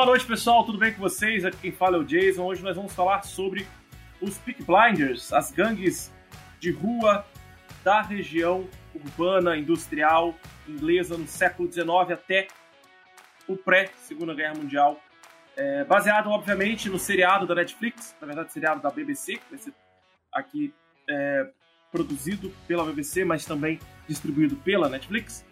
Boa 0.00 0.12
noite, 0.12 0.24
pessoal. 0.24 0.64
Tudo 0.64 0.78
bem 0.78 0.94
com 0.94 1.00
vocês? 1.02 1.44
Aqui 1.44 1.58
quem 1.58 1.72
fala 1.72 1.98
é 1.98 2.00
o 2.00 2.04
Jason. 2.04 2.42
Hoje 2.42 2.62
nós 2.62 2.74
vamos 2.74 2.94
falar 2.94 3.20
sobre 3.20 3.66
os 4.18 4.38
Peak 4.38 4.64
Blinders, 4.64 5.30
as 5.30 5.52
gangues 5.52 6.10
de 6.58 6.70
rua 6.70 7.26
da 7.84 8.00
região 8.00 8.66
urbana, 8.94 9.58
industrial, 9.58 10.34
inglesa 10.66 11.18
no 11.18 11.26
século 11.26 11.70
XIX 11.70 12.12
até 12.14 12.48
o 13.46 13.58
pré-Segunda 13.58 14.32
Guerra 14.32 14.54
Mundial. 14.54 14.98
É, 15.54 15.84
baseado, 15.84 16.30
obviamente, 16.30 16.88
no 16.88 16.98
seriado 16.98 17.46
da 17.46 17.54
Netflix, 17.54 18.16
na 18.22 18.26
verdade, 18.26 18.54
seriado 18.54 18.80
da 18.80 18.88
BBC, 18.88 19.36
que 19.36 19.50
vai 19.50 19.58
ser 19.58 19.74
aqui 20.32 20.72
é, 21.10 21.46
produzido 21.92 22.50
pela 22.66 22.86
BBC, 22.86 23.22
mas 23.22 23.44
também 23.44 23.78
distribuído 24.08 24.56
pela 24.56 24.88
Netflix. 24.88 25.44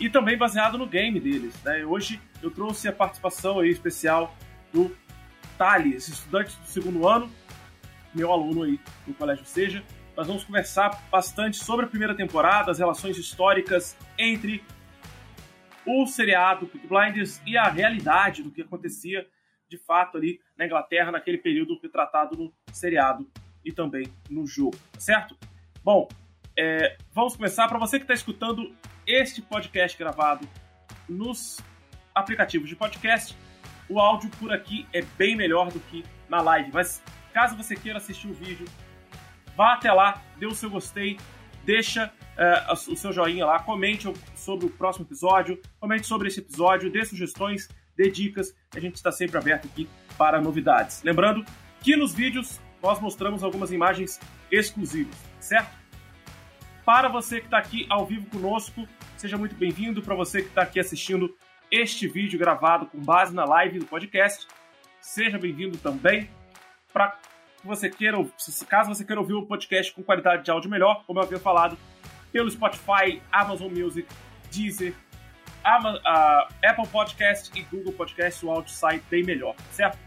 E 0.00 0.08
também 0.10 0.36
baseado 0.36 0.76
no 0.76 0.86
game 0.86 1.20
deles. 1.20 1.54
Né? 1.62 1.84
Hoje 1.84 2.20
eu 2.42 2.50
trouxe 2.50 2.88
a 2.88 2.92
participação 2.92 3.60
aí 3.60 3.70
especial 3.70 4.34
do 4.72 4.94
Thales, 5.56 6.08
estudante 6.08 6.56
do 6.56 6.66
segundo 6.66 7.06
ano, 7.06 7.30
meu 8.12 8.32
aluno 8.32 8.64
aí 8.64 8.80
no 9.06 9.14
Colégio 9.14 9.44
Seja. 9.44 9.84
Nós 10.16 10.26
vamos 10.26 10.44
conversar 10.44 10.90
bastante 11.10 11.56
sobre 11.56 11.86
a 11.86 11.88
primeira 11.88 12.14
temporada, 12.14 12.70
as 12.70 12.78
relações 12.78 13.16
históricas 13.18 13.96
entre 14.18 14.62
o 15.86 16.06
seriado 16.06 16.66
Peaky 16.66 16.86
Blinders 16.86 17.40
e 17.46 17.56
a 17.56 17.68
realidade 17.68 18.42
do 18.42 18.50
que 18.50 18.62
acontecia 18.62 19.26
de 19.68 19.76
fato 19.78 20.16
ali 20.16 20.40
na 20.56 20.66
Inglaterra 20.66 21.10
naquele 21.10 21.38
período 21.38 21.78
retratado 21.80 22.36
no 22.36 22.52
seriado 22.72 23.28
e 23.64 23.72
também 23.72 24.06
no 24.30 24.46
jogo, 24.46 24.76
tá 24.92 25.00
certo? 25.00 25.36
Bom, 25.82 26.08
é, 26.56 26.96
vamos 27.12 27.36
começar. 27.36 27.68
Para 27.68 27.78
você 27.78 27.98
que 27.98 28.04
está 28.04 28.14
escutando 28.14 28.72
este 29.06 29.42
podcast 29.42 29.98
gravado 29.98 30.48
nos 31.08 31.58
aplicativos 32.14 32.68
de 32.68 32.76
podcast, 32.76 33.36
o 33.88 34.00
áudio 34.00 34.30
por 34.38 34.52
aqui 34.52 34.86
é 34.92 35.02
bem 35.02 35.36
melhor 35.36 35.70
do 35.70 35.80
que 35.80 36.04
na 36.28 36.40
live. 36.40 36.70
Mas 36.72 37.02
caso 37.32 37.56
você 37.56 37.74
queira 37.76 37.98
assistir 37.98 38.28
o 38.28 38.34
vídeo, 38.34 38.66
vá 39.56 39.74
até 39.74 39.92
lá, 39.92 40.22
dê 40.38 40.46
o 40.46 40.54
seu 40.54 40.70
gostei, 40.70 41.18
deixa 41.64 42.12
uh, 42.36 42.72
o 42.72 42.96
seu 42.96 43.12
joinha 43.12 43.44
lá, 43.44 43.58
comente 43.58 44.10
sobre 44.34 44.66
o 44.66 44.70
próximo 44.70 45.04
episódio, 45.06 45.60
comente 45.80 46.06
sobre 46.06 46.28
esse 46.28 46.40
episódio, 46.40 46.90
dê 46.90 47.04
sugestões, 47.04 47.68
dê 47.96 48.10
dicas. 48.10 48.54
A 48.74 48.80
gente 48.80 48.94
está 48.94 49.12
sempre 49.12 49.36
aberto 49.38 49.66
aqui 49.66 49.88
para 50.16 50.40
novidades. 50.40 51.02
Lembrando 51.02 51.44
que 51.80 51.96
nos 51.96 52.14
vídeos 52.14 52.60
nós 52.82 53.00
mostramos 53.00 53.42
algumas 53.42 53.72
imagens 53.72 54.20
exclusivas, 54.50 55.16
certo? 55.40 55.83
Para 56.84 57.08
você 57.08 57.40
que 57.40 57.46
está 57.46 57.56
aqui 57.56 57.86
ao 57.88 58.04
vivo 58.04 58.26
conosco, 58.26 58.86
seja 59.16 59.38
muito 59.38 59.54
bem-vindo. 59.54 60.02
Para 60.02 60.14
você 60.14 60.42
que 60.42 60.48
está 60.48 60.62
aqui 60.62 60.78
assistindo 60.78 61.34
este 61.70 62.06
vídeo 62.06 62.38
gravado 62.38 62.84
com 62.86 63.00
base 63.00 63.34
na 63.34 63.44
live 63.46 63.78
do 63.78 63.86
podcast, 63.86 64.46
seja 65.00 65.38
bem-vindo 65.38 65.78
também. 65.78 66.28
Para 66.92 67.18
você 67.64 67.88
queira, 67.88 68.18
caso 68.68 68.94
você 68.94 69.02
queira 69.02 69.18
ouvir 69.18 69.32
o 69.32 69.46
podcast 69.46 69.94
com 69.94 70.02
qualidade 70.02 70.44
de 70.44 70.50
áudio 70.50 70.70
melhor, 70.70 71.04
como 71.06 71.18
eu 71.18 71.24
havia 71.24 71.38
falado, 71.38 71.78
pelo 72.30 72.50
Spotify, 72.50 73.22
Amazon 73.32 73.72
Music, 73.72 74.06
Deezer, 74.52 74.94
Apple 75.64 76.86
Podcast 76.92 77.50
e 77.58 77.62
Google 77.62 77.94
Podcast, 77.94 78.44
o 78.44 78.50
áudio 78.50 78.70
sai 78.70 79.00
bem 79.10 79.24
melhor, 79.24 79.56
certo? 79.70 79.98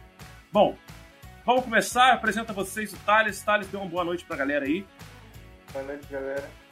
Bom, 0.52 0.78
vamos 1.44 1.64
começar. 1.64 2.14
Apresento 2.14 2.52
a 2.52 2.56
vocês 2.56 2.94
o 2.94 2.98
Thales. 2.98 3.42
Thales, 3.42 3.68
dê 3.68 3.78
uma 3.78 3.88
boa 3.88 4.04
noite 4.04 4.24
para 4.26 4.36
a 4.36 4.40
galera 4.40 4.66
aí. 4.66 4.86
Boa 5.74 5.84
noite, 5.84 6.06
galera. 6.12 6.67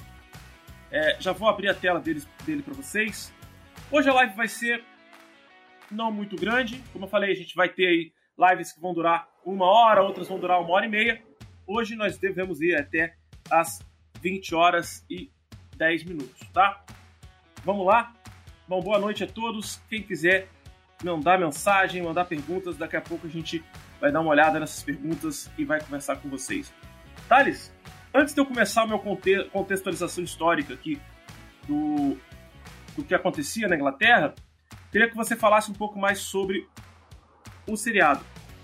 É, 0.91 1.17
já 1.19 1.31
vou 1.31 1.50
abrir 1.50 1.69
a 1.69 1.73
tela 1.73 2.00
dele, 2.00 2.23
dele 2.45 2.61
para 2.61 2.73
vocês. 2.73 3.33
Hoje 3.92 4.10
a 4.10 4.14
live 4.14 4.36
vai 4.36 4.48
ser 4.48 4.83
não 5.92 6.11
muito 6.11 6.36
grande. 6.36 6.82
Como 6.92 7.05
eu 7.05 7.10
falei, 7.10 7.32
a 7.32 7.36
gente 7.36 7.55
vai 7.55 7.70
ter 7.70 7.87
aí 7.87 8.14
lives 8.37 8.71
que 8.71 8.82
vão 8.82 8.93
durar 8.93 9.27
uma 9.45 9.65
hora, 9.65 10.02
outras 10.02 10.27
vão 10.27 10.39
durar 10.39 10.60
uma 10.60 10.71
hora 10.71 10.86
e 10.86 10.89
meia. 10.89 11.21
Hoje 11.67 11.95
nós 11.95 12.17
devemos 12.17 12.61
ir 12.61 12.76
até 12.76 13.15
as 13.49 13.80
20 14.21 14.55
horas 14.55 15.05
e 15.10 15.32
10 15.77 16.04
minutos, 16.05 16.48
tá? 16.54 16.83
Vamos 17.64 17.86
lá? 17.86 18.14
Bom, 18.67 18.81
boa 18.81 18.99
noite 18.99 19.23
a 19.23 19.27
todos. 19.27 19.81
Quem 19.89 20.02
quiser 20.02 20.48
mandar 21.04 21.39
mensagem, 21.39 22.02
mandar 22.02 22.26
perguntas, 22.26 22.77
daqui 22.77 22.95
a 22.95 23.02
pouco 23.02 23.27
a 23.27 23.30
gente 23.30 23.64
vai 23.99 24.11
dar 24.11 24.21
uma 24.21 24.31
olhada 24.31 24.60
nessas 24.60 24.83
perguntas 24.83 25.52
e 25.58 25.65
vai 25.65 25.80
conversar 25.80 26.17
com 26.17 26.30
vocês. 26.30 26.73
Thales, 27.27 27.74
antes 28.15 28.33
de 28.33 28.39
eu 28.39 28.45
começar 28.45 28.83
a 28.83 28.87
minha 28.87 28.99
contextualização 29.52 30.23
histórica 30.23 30.73
aqui 30.73 30.99
do, 31.67 32.17
do 32.95 33.03
que 33.03 33.14
acontecia 33.14 33.67
na 33.67 33.76
Inglaterra, 33.76 34.33
queria 34.89 35.09
que 35.09 35.15
você 35.15 35.36
falasse 35.36 35.70
um 35.70 35.73
pouco 35.73 35.99
mais 35.99 36.20
sobre 36.20 36.65
o 37.67 37.75
seriado. 37.75 38.23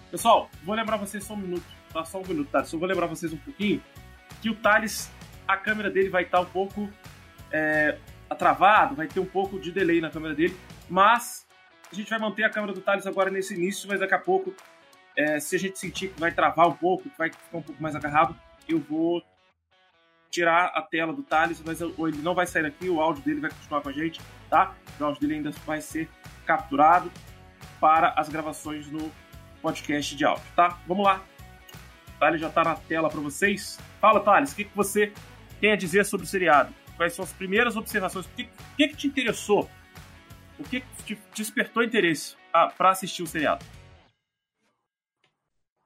Pessoal, 0.10 0.50
vou 0.64 0.74
lembrar 0.74 0.96
vocês 0.96 1.26
só 1.26 1.34
um 1.34 1.38
minuto, 1.38 1.66
tá? 1.92 2.06
Só 2.06 2.22
um 2.22 2.26
minuto, 2.26 2.50
tá? 2.50 2.64
Só 2.64 2.78
vou 2.78 2.88
lembrar 2.88 3.08
vocês 3.08 3.34
um 3.34 3.38
pouquinho 3.38 3.84
que 4.42 4.50
o 4.50 4.56
Thales, 4.56 5.12
a 5.46 5.58
câmera 5.58 5.90
dele 5.90 6.10
vai 6.10 6.24
estar 6.24 6.40
um 6.40 6.46
pouco 6.46 6.90
é, 7.52 7.98
travado, 8.38 8.96
vai 8.96 9.08
ter 9.08 9.20
um 9.20 9.26
pouco 9.26 9.60
de 9.60 9.70
delay 9.70 10.00
na 10.00 10.10
câmera 10.10 10.34
dele, 10.34 10.58
mas 10.90 11.46
a 11.92 11.96
gente 11.96 12.10
vai 12.10 12.20
manter 12.20 12.46
a 12.46 12.50
câmera 12.50 12.72
do 12.72 12.80
Thales 12.80 13.06
agora 13.06 13.30
nesse 13.30 13.54
início, 13.54 13.88
mas 13.90 14.00
daqui 14.00 14.14
a 14.14 14.20
pouco, 14.20 14.56
é, 15.18 15.42
se 15.42 15.58
a 15.58 15.60
gente 15.60 15.78
sentir 15.78 16.08
que 16.08 16.20
vai 16.20 16.32
travar 16.32 16.70
um 16.70 16.74
pouco, 16.74 17.10
que 17.10 17.18
vai 17.18 17.30
ficar 17.30 17.58
um 17.58 17.62
pouco 17.62 17.84
mais 17.84 17.96
agarrado, 17.96 18.34
eu 18.68 18.80
vou 18.80 19.22
tirar 20.32 20.68
a 20.74 20.82
tela 20.82 21.12
do 21.12 21.22
Thales, 21.22 21.62
mas 21.64 21.82
ele 21.82 22.22
não 22.24 22.34
vai 22.34 22.48
sair 22.48 22.64
daqui, 22.64 22.90
o 22.90 23.02
áudio 23.02 23.22
dele 23.24 23.42
vai 23.42 23.52
continuar 23.52 23.82
com 23.82 23.90
a 23.90 23.92
gente, 23.92 24.22
tá? 24.50 24.74
O 25.00 25.04
áudio 25.04 25.22
dele 25.22 25.36
ainda 25.36 25.52
vai 25.66 25.82
ser 25.82 26.10
capturado 26.46 27.12
para 27.80 28.14
as 28.18 28.30
gravações 28.30 28.90
no 28.90 29.12
podcast 29.62 30.16
de 30.16 30.24
áudio, 30.24 30.44
tá? 30.56 30.80
Vamos 30.88 31.06
lá. 31.06 31.22
O 32.16 32.20
Thales 32.20 32.40
já 32.40 32.48
está 32.48 32.64
na 32.64 32.76
tela 32.76 33.10
para 33.10 33.20
vocês. 33.20 33.78
Fala, 34.00 34.22
Thales, 34.22 34.54
o 34.54 34.56
que, 34.56 34.64
que 34.64 34.76
você 34.76 35.12
tem 35.60 35.74
a 35.74 35.76
dizer 35.76 36.06
sobre 36.06 36.26
o 36.26 36.30
seriado? 36.30 36.74
Quais 36.96 37.14
são 37.14 37.26
as 37.26 37.34
primeiras 37.34 37.76
observações? 37.76 38.26
O 38.26 38.30
que, 38.30 38.50
que, 38.78 38.88
que 38.88 38.96
te 38.96 39.08
interessou? 39.08 39.70
O 40.58 40.64
que 40.64 40.82
te 41.04 41.20
despertou 41.36 41.84
interesse 41.84 42.38
ah, 42.54 42.68
para 42.68 42.92
assistir 42.92 43.24
o 43.24 43.28
seriado? 43.28 43.66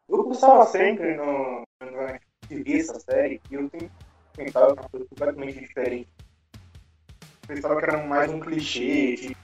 Eu 0.08 0.24
pensava 0.26 0.66
sempre 0.66 1.16
no, 1.16 1.64
no, 1.82 2.20
vi 2.50 2.80
essa 2.80 3.00
série 3.00 3.42
e 3.50 3.56
eu 3.56 3.70
sempre 3.70 3.90
pensava 4.36 4.74
uma 4.74 4.90
coisa 4.90 5.06
completamente 5.06 5.60
diferente. 5.60 6.10
Pensava 7.48 7.78
que 7.78 7.86
era 7.86 8.06
mais 8.06 8.32
um 8.32 8.40
clichê 8.40 9.16
de 9.16 9.38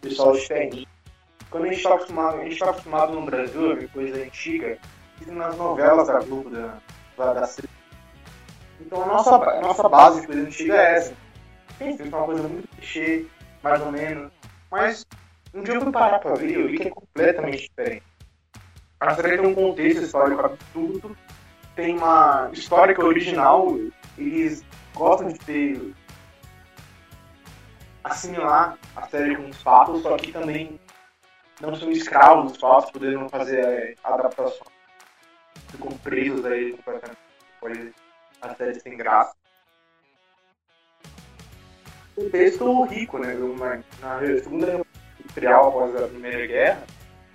pessoal 0.00 0.32
diferente. 0.32 0.88
Quando 1.50 1.64
a 1.64 1.66
gente 1.68 1.76
está 1.78 1.94
acostumado, 1.94 2.40
a 2.40 2.44
gente 2.44 2.58
tá 2.58 2.70
acostumado 2.70 3.12
no 3.12 3.26
Brasil 3.26 3.72
a 3.72 3.74
ver 3.74 3.90
coisa 3.90 4.22
antiga, 4.22 4.78
nas 5.26 5.56
novelas 5.56 6.08
da 6.08 6.20
Globo, 6.20 6.50
da, 6.50 6.78
da, 7.16 7.32
da 7.34 7.50
Então 8.80 9.02
a 9.02 9.06
nossa, 9.06 9.36
a 9.36 9.60
nossa 9.60 9.88
base 9.88 10.22
de 10.22 10.26
coisa 10.26 10.42
antiga 10.42 10.74
é 10.74 10.96
essa. 10.96 11.14
Tem 11.78 11.96
uma 12.08 12.24
coisa 12.24 12.42
muito 12.48 12.68
clichê, 12.68 13.26
mais 13.62 13.80
ou 13.82 13.92
menos. 13.92 14.32
Mas 14.70 15.06
um 15.54 15.62
dia 15.62 15.74
eu 15.74 15.82
fui 15.82 15.92
parar 15.92 16.18
pra 16.18 16.34
ver 16.34 16.50
e 16.50 16.54
eu 16.54 16.68
vi 16.68 16.78
que 16.78 16.88
é 16.88 16.90
completamente 16.90 17.68
diferente. 17.68 18.02
A 18.98 19.14
série 19.14 19.36
tem 19.36 19.46
um 19.46 19.54
contexto 19.54 20.02
histórico 20.02 20.46
absurdo, 20.46 21.16
tem 21.74 21.96
uma 21.96 22.50
história 22.52 22.94
que 22.94 23.00
é 23.00 23.04
original, 23.04 23.76
eles 24.18 24.64
gostam 24.94 25.28
de 25.28 25.38
ter 25.38 25.94
assimilar 28.04 28.78
a 28.96 29.06
série 29.06 29.36
com 29.36 29.48
os 29.48 29.62
fatos, 29.62 30.02
só 30.02 30.16
que 30.16 30.32
também 30.32 30.78
não 31.60 31.74
são 31.74 31.90
escravos 31.90 32.52
dos 32.52 32.60
fatos, 32.60 32.90
poderiam 32.90 33.28
fazer 33.28 33.64
é, 33.64 33.94
adaptações. 34.02 34.72
Ficam 35.68 35.92
presos 35.98 36.44
aí 36.44 36.72
completamente. 36.72 37.18
Pode 37.60 37.94
a 38.40 38.54
série 38.54 38.80
sem 38.80 38.96
graça. 38.96 39.34
Um 42.18 42.28
texto 42.28 42.84
rico, 42.84 43.18
né? 43.18 43.34
Na 44.00 44.18
Segunda 44.42 44.82
Industrial, 45.20 45.68
após 45.68 45.96
a 45.96 46.08
Primeira 46.08 46.46
Guerra, 46.46 46.84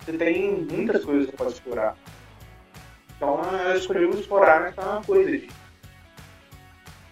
você 0.00 0.12
tem 0.12 0.66
muitas 0.70 1.04
coisas 1.04 1.26
que 1.26 1.32
você 1.32 1.36
pode 1.36 1.52
explorar. 1.54 1.96
Então, 3.16 3.40
escolheu 3.74 4.10
explorar 4.10 4.60
nessa 4.60 5.02
coisa 5.04 5.30
de 5.30 5.50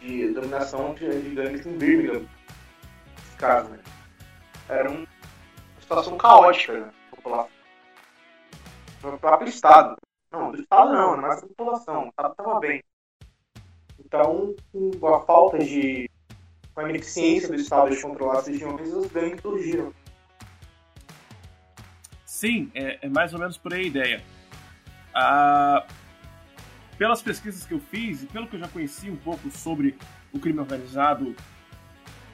de 0.07 0.33
dominação 0.33 0.95
de, 0.95 1.23
de 1.23 1.35
gangues 1.35 1.67
em 1.67 1.77
Birmingham. 1.77 2.27
Nesse 3.17 3.37
caso, 3.37 3.69
né? 3.71 3.81
Era 4.69 4.91
uma 4.91 5.07
situação 5.81 6.17
caótica, 6.17 6.81
né? 6.81 6.91
População. 7.11 7.51
No 9.03 9.19
próprio 9.19 9.49
Estado. 9.49 9.97
Não, 10.31 10.53
do 10.53 10.61
Estado 10.61 10.93
não, 10.93 11.17
mas 11.17 11.41
da 11.41 11.47
população. 11.47 12.05
O 12.05 12.09
Estado 12.09 12.31
estava 12.31 12.61
bem. 12.61 12.83
Então, 13.99 14.55
com 15.01 15.15
a 15.15 15.21
falta 15.23 15.59
de. 15.59 16.09
com 16.75 16.81
a 16.81 16.91
ineficiência 16.91 17.49
do 17.49 17.55
Estado 17.57 17.91
de 17.91 18.01
controlar 18.01 18.39
as 18.39 18.47
regiões, 18.47 18.93
os 18.93 19.07
gangues 19.07 19.41
surgiram. 19.41 19.93
Sim, 22.25 22.71
é, 22.75 22.99
é, 23.01 23.09
mais 23.09 23.33
ou 23.33 23.41
menos 23.41 23.57
por 23.57 23.73
aí 23.73 23.83
a 23.83 23.87
ideia. 23.87 24.25
Ah, 25.15 25.87
pelas 26.99 27.23
pesquisas 27.23 27.65
que 27.65 27.75
eu 27.75 27.81
fiz 27.81 28.23
e 28.23 28.27
pelo 28.27 28.47
que 28.47 28.57
eu 28.57 28.61
já 28.61 28.69
conheci 28.69 29.11
um 29.11 29.17
pouco 29.17 29.51
sobre 29.51 29.97
o 30.33 30.39
crime 30.39 30.61
organizado 30.61 31.35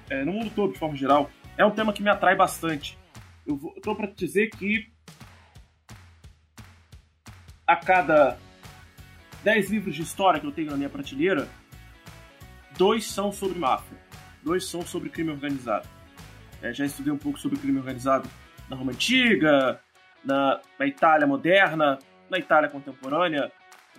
é, 0.09 0.25
no 0.25 0.33
mundo 0.33 0.51
todo, 0.55 0.73
de 0.73 0.79
forma 0.79 0.97
geral, 0.97 1.31
é 1.57 1.65
um 1.65 1.71
tema 1.71 1.93
que 1.93 2.03
me 2.03 2.11
atrai 2.11 2.37
bastante. 2.37 2.99
Eu 3.47 3.59
estou 3.77 3.97
para 3.97 4.07
dizer 4.09 4.51
que 4.51 4.93
a 7.67 7.77
cada 7.77 8.39
10 9.43 9.71
livros 9.71 9.95
de 9.95 10.03
história 10.03 10.41
que 10.41 10.47
eu 10.47 10.53
tenho 10.53 10.71
na 10.71 10.77
minha 10.77 10.89
prateleira, 10.89 11.49
dois 12.77 13.07
são 13.07 13.33
sobre 13.33 13.59
máfia, 13.59 13.97
dois 14.43 14.67
são 14.67 14.83
sobre 14.83 15.09
crime 15.09 15.31
organizado. 15.31 15.89
É, 16.61 16.73
já 16.73 16.85
estudei 16.85 17.13
um 17.13 17.19
pouco 17.19 17.39
sobre 17.39 17.59
crime 17.59 17.79
organizado 17.79 18.29
na 18.69 18.77
Roma 18.77 18.93
Antiga, 18.93 19.81
na, 20.25 20.61
na 20.79 20.87
Itália 20.87 21.27
moderna, 21.27 21.99
na 22.31 22.39
Itália 22.39 22.71
contemporânea, 22.71 23.51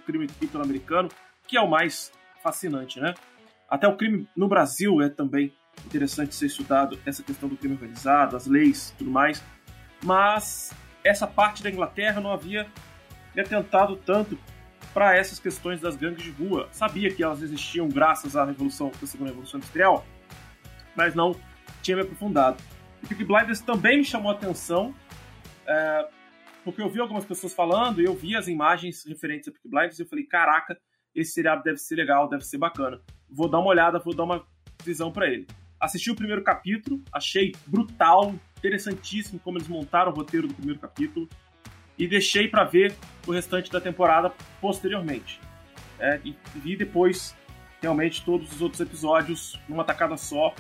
crime 0.06 0.28
italo-americano, 0.42 1.10
que 1.48 1.58
é 1.58 1.62
o 1.62 1.70
mais 1.70 2.12
fascinante, 2.42 3.00
né? 3.00 3.14
Até 3.70 3.88
o 3.88 3.96
crime 3.96 4.28
no 4.36 4.48
Brasil 4.48 5.02
é 5.02 5.10
também 5.10 5.54
interessante 5.86 6.36
ser 6.36 6.46
estudado, 6.46 7.00
essa 7.06 7.24
questão 7.24 7.50
do 7.50 7.58
crime 7.58 7.74
organizado, 7.76 8.36
as 8.36 8.46
leis 8.46 8.94
tudo 8.98 9.10
mais. 9.10 9.44
Mas 10.04 10.72
essa 11.04 11.26
parte 11.26 11.64
da 11.64 11.70
Inglaterra 11.70 12.22
não 12.22 12.32
havia 12.32 12.68
me 13.36 13.42
atentado 13.42 13.96
tanto 13.96 14.38
para 14.94 15.16
essas 15.18 15.40
questões 15.40 15.82
das 15.82 15.96
gangues 15.96 16.24
de 16.24 16.32
rua. 16.32 16.70
Sabia 16.72 17.12
que 17.14 17.24
elas 17.24 17.42
existiam 17.42 17.90
graças 17.90 18.36
à 18.36 18.46
revolução, 18.46 18.92
à 19.02 19.06
segunda 19.06 19.32
revolução 19.32 19.58
industrial, 19.58 20.06
mas 20.96 21.16
não 21.16 21.36
tinha 21.82 21.98
me 21.98 22.04
aprofundado. 22.04 22.58
E 23.02 23.08
Peaky 23.08 23.26
Blinders 23.26 23.60
também 23.60 23.98
me 23.98 24.06
chamou 24.06 24.32
a 24.32 24.36
atenção, 24.36 24.94
é, 25.66 26.08
porque 26.64 26.82
eu 26.82 26.90
vi 26.90 27.00
algumas 27.00 27.26
pessoas 27.26 27.54
falando 27.54 28.02
e 28.02 28.06
eu 28.06 28.16
vi 28.16 28.36
as 28.36 28.48
imagens 28.48 29.04
referentes 29.06 29.48
a 29.48 29.52
Peaky 29.52 29.68
Blinders 29.68 30.00
e 30.00 30.04
eu 30.04 30.08
falei, 30.08 30.26
caraca, 30.26 30.78
esse 31.14 31.32
seriado 31.32 31.64
deve 31.64 31.78
ser 31.78 31.96
legal, 31.96 32.28
deve 32.28 32.44
ser 32.44 32.58
bacana. 32.58 33.00
Vou 33.30 33.50
dar 33.50 33.60
uma 33.60 33.70
olhada, 33.70 34.00
vou 34.00 34.16
dar 34.16 34.24
uma 34.24 34.46
visão 34.84 35.12
para 35.12 35.28
ele. 35.28 35.48
Assisti 35.80 36.10
o 36.10 36.16
primeiro 36.16 36.44
capítulo, 36.44 37.02
achei 37.12 37.52
brutal, 37.68 38.34
interessantíssimo 38.58 39.40
como 39.40 39.58
eles 39.58 39.68
montaram 39.68 40.12
o 40.12 40.16
roteiro 40.16 40.48
do 40.48 40.54
primeiro 40.54 40.80
capítulo 40.80 41.28
e 41.98 42.08
deixei 42.08 42.48
para 42.48 42.64
ver 42.64 42.96
o 43.28 43.32
restante 43.32 43.72
da 43.72 43.82
temporada 43.82 44.34
posteriormente. 44.62 45.40
É, 46.00 46.20
e 46.24 46.36
vi 46.56 46.76
depois 46.76 47.36
realmente 47.82 48.24
todos 48.24 48.52
os 48.54 48.62
outros 48.62 48.80
episódios 48.80 49.60
numa 49.68 49.84
tacada 49.84 50.16
só 50.18 50.56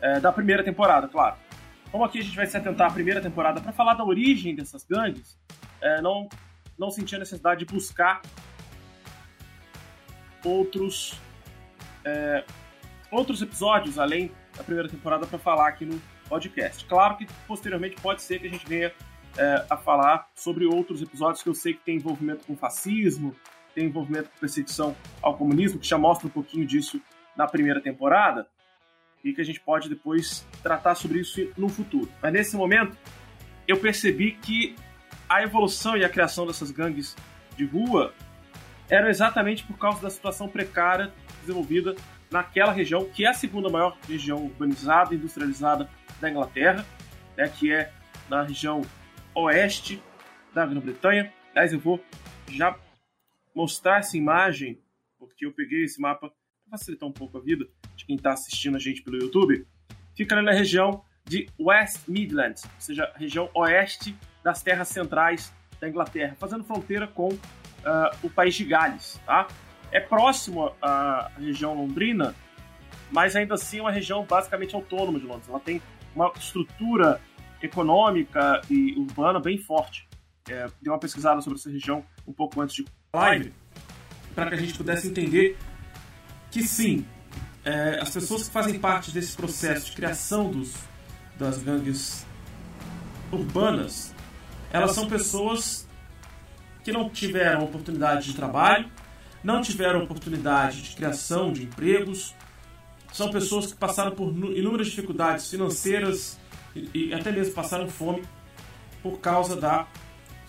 é, 0.00 0.18
da 0.18 0.32
primeira 0.32 0.64
temporada, 0.64 1.06
claro. 1.06 1.36
Como 1.92 2.04
aqui 2.04 2.20
a 2.20 2.22
gente 2.22 2.34
vai 2.34 2.46
se 2.46 2.56
atentar 2.56 2.90
à 2.90 2.92
primeira 2.92 3.20
temporada 3.20 3.60
para 3.60 3.70
falar 3.70 3.92
da 3.92 4.02
origem 4.02 4.56
dessas 4.56 4.82
gangues, 4.82 5.38
é, 5.82 6.00
não, 6.00 6.26
não 6.78 6.90
senti 6.90 7.14
a 7.14 7.18
necessidade 7.18 7.66
de 7.66 7.72
buscar 7.72 8.22
outros 10.42 11.20
é, 12.02 12.44
outros 13.10 13.42
episódios 13.42 13.98
além 13.98 14.32
da 14.56 14.64
primeira 14.64 14.88
temporada 14.88 15.26
para 15.26 15.38
falar 15.38 15.68
aqui 15.68 15.84
no 15.84 16.00
podcast. 16.30 16.86
Claro 16.86 17.18
que 17.18 17.26
posteriormente 17.46 18.00
pode 18.00 18.22
ser 18.22 18.40
que 18.40 18.46
a 18.46 18.50
gente 18.50 18.66
venha 18.66 18.90
é, 19.36 19.66
a 19.68 19.76
falar 19.76 20.30
sobre 20.34 20.64
outros 20.64 21.02
episódios 21.02 21.42
que 21.42 21.48
eu 21.50 21.54
sei 21.54 21.74
que 21.74 21.84
tem 21.84 21.96
envolvimento 21.96 22.46
com 22.46 22.56
fascismo, 22.56 23.36
tem 23.74 23.84
envolvimento 23.84 24.30
com 24.30 24.38
perseguição 24.38 24.96
ao 25.20 25.36
comunismo, 25.36 25.78
que 25.78 25.86
já 25.86 25.98
mostra 25.98 26.26
um 26.26 26.30
pouquinho 26.30 26.66
disso 26.66 27.02
na 27.36 27.46
primeira 27.46 27.82
temporada, 27.82 28.46
e 29.24 29.32
que 29.32 29.40
a 29.40 29.44
gente 29.44 29.60
pode 29.60 29.88
depois 29.88 30.46
tratar 30.62 30.94
sobre 30.94 31.20
isso 31.20 31.40
no 31.56 31.68
futuro. 31.68 32.10
Mas 32.20 32.32
nesse 32.32 32.56
momento, 32.56 32.96
eu 33.66 33.78
percebi 33.78 34.32
que 34.32 34.74
a 35.28 35.42
evolução 35.42 35.96
e 35.96 36.04
a 36.04 36.08
criação 36.08 36.46
dessas 36.46 36.70
gangues 36.70 37.16
de 37.56 37.64
rua 37.64 38.12
eram 38.88 39.08
exatamente 39.08 39.64
por 39.64 39.78
causa 39.78 40.02
da 40.02 40.10
situação 40.10 40.48
precária 40.48 41.12
desenvolvida 41.40 41.94
naquela 42.30 42.72
região, 42.72 43.08
que 43.08 43.24
é 43.24 43.28
a 43.28 43.34
segunda 43.34 43.68
maior 43.68 43.96
região 44.08 44.42
urbanizada 44.44 45.14
e 45.14 45.16
industrializada 45.16 45.88
da 46.20 46.30
Inglaterra, 46.30 46.84
né, 47.36 47.48
que 47.48 47.72
é 47.72 47.92
na 48.28 48.42
região 48.42 48.82
oeste 49.34 50.02
da 50.52 50.66
Grã-Bretanha. 50.66 51.32
Aliás, 51.50 51.72
eu 51.72 51.78
vou 51.78 52.02
já 52.48 52.78
mostrar 53.54 53.98
essa 53.98 54.16
imagem, 54.16 54.80
porque 55.18 55.46
eu 55.46 55.52
peguei 55.52 55.84
esse 55.84 56.00
mapa 56.00 56.28
para 56.28 56.78
facilitar 56.78 57.08
um 57.08 57.12
pouco 57.12 57.38
a 57.38 57.40
vida 57.40 57.66
de 58.02 58.06
quem 58.06 58.16
está 58.16 58.32
assistindo 58.32 58.76
a 58.76 58.80
gente 58.80 59.02
pelo 59.02 59.16
YouTube. 59.16 59.64
Fica 60.14 60.40
na 60.42 60.52
região 60.52 61.02
de 61.24 61.48
West 61.58 62.08
Midlands, 62.08 62.64
ou 62.64 62.70
seja, 62.80 63.10
região 63.14 63.48
oeste 63.54 64.16
das 64.42 64.62
terras 64.62 64.88
centrais 64.88 65.52
da 65.80 65.88
Inglaterra, 65.88 66.36
fazendo 66.38 66.64
fronteira 66.64 67.06
com 67.06 67.28
uh, 67.28 67.38
o 68.22 68.28
país 68.28 68.54
de 68.54 68.64
Gales. 68.64 69.20
Tá? 69.24 69.46
É 69.90 70.00
próximo 70.00 70.72
à 70.82 71.30
região 71.38 71.74
londrina, 71.74 72.34
mas 73.10 73.36
ainda 73.36 73.54
assim 73.54 73.78
é 73.78 73.82
uma 73.82 73.92
região 73.92 74.24
basicamente 74.24 74.74
autônoma 74.74 75.18
de 75.18 75.26
Londres. 75.26 75.48
Ela 75.48 75.60
tem 75.60 75.80
uma 76.14 76.32
estrutura 76.36 77.20
econômica 77.62 78.60
e 78.68 78.94
urbana 78.98 79.38
bem 79.38 79.58
forte. 79.58 80.08
É, 80.48 80.66
dei 80.80 80.92
uma 80.92 80.98
pesquisada 80.98 81.40
sobre 81.40 81.58
essa 81.58 81.70
região 81.70 82.04
um 82.26 82.32
pouco 82.32 82.60
antes 82.60 82.74
de 82.74 82.84
live, 83.14 83.52
para 84.34 84.48
que 84.48 84.54
a 84.54 84.58
gente 84.58 84.74
pudesse 84.74 85.08
entender 85.08 85.56
que 86.50 86.62
sim, 86.62 87.06
é, 87.64 88.00
as 88.00 88.10
pessoas 88.10 88.44
que 88.44 88.50
fazem 88.50 88.78
parte 88.78 89.10
desse 89.10 89.36
processo 89.36 89.86
de 89.86 89.92
criação 89.92 90.50
dos, 90.50 90.74
das 91.38 91.58
gangues 91.62 92.26
urbanas, 93.30 94.14
elas 94.72 94.92
são 94.92 95.08
pessoas 95.08 95.86
que 96.82 96.90
não 96.90 97.08
tiveram 97.08 97.64
oportunidade 97.64 98.26
de 98.26 98.34
trabalho, 98.34 98.90
não 99.42 99.60
tiveram 99.60 100.02
oportunidade 100.02 100.82
de 100.82 100.96
criação 100.96 101.52
de 101.52 101.62
empregos, 101.64 102.34
são 103.12 103.30
pessoas 103.30 103.66
que 103.66 103.76
passaram 103.76 104.12
por 104.12 104.28
inúmeras 104.28 104.88
dificuldades 104.88 105.50
financeiras 105.50 106.38
e, 106.74 107.10
e 107.10 107.14
até 107.14 107.30
mesmo 107.30 107.54
passaram 107.54 107.86
fome 107.88 108.22
por 109.02 109.18
causa 109.18 109.54
das 109.54 109.86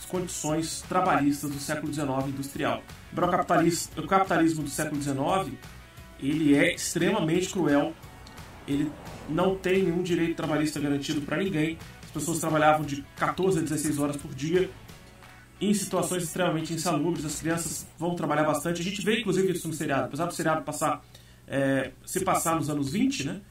condições 0.07 0.81
trabalhistas 0.87 1.51
do 1.51 1.59
século 1.59 1.93
XIX 1.93 2.27
industrial. 2.27 2.81
O 3.11 4.07
capitalismo, 4.07 4.63
do 4.63 4.69
século 4.69 5.01
XIX 5.01 5.57
ele 6.19 6.55
é 6.55 6.73
extremamente 6.73 7.49
cruel, 7.49 7.93
ele 8.67 8.91
não 9.29 9.55
tem 9.55 9.83
nenhum 9.83 10.03
direito 10.03 10.35
trabalhista 10.35 10.79
garantido 10.79 11.21
para 11.21 11.37
ninguém. 11.37 11.77
As 12.03 12.11
pessoas 12.11 12.39
trabalhavam 12.39 12.85
de 12.85 13.03
14 13.17 13.59
a 13.59 13.61
16 13.61 13.99
horas 13.99 14.17
por 14.17 14.33
dia 14.33 14.69
em 15.59 15.73
situações 15.73 16.23
extremamente 16.23 16.73
insalubres. 16.73 17.25
As 17.25 17.39
crianças 17.39 17.87
vão 17.97 18.15
trabalhar 18.15 18.43
bastante. 18.43 18.81
A 18.81 18.83
gente 18.83 19.01
vê, 19.01 19.19
inclusive, 19.19 19.51
isso 19.51 19.67
no 19.67 19.73
seriado. 19.73 20.05
Apesar 20.05 20.25
do 20.25 20.33
seriado 20.33 20.61
passar, 20.63 21.03
é, 21.47 21.91
se 22.05 22.21
passar 22.21 22.55
nos 22.55 22.69
anos 22.69 22.91
20, 22.91 23.25
né? 23.25 23.41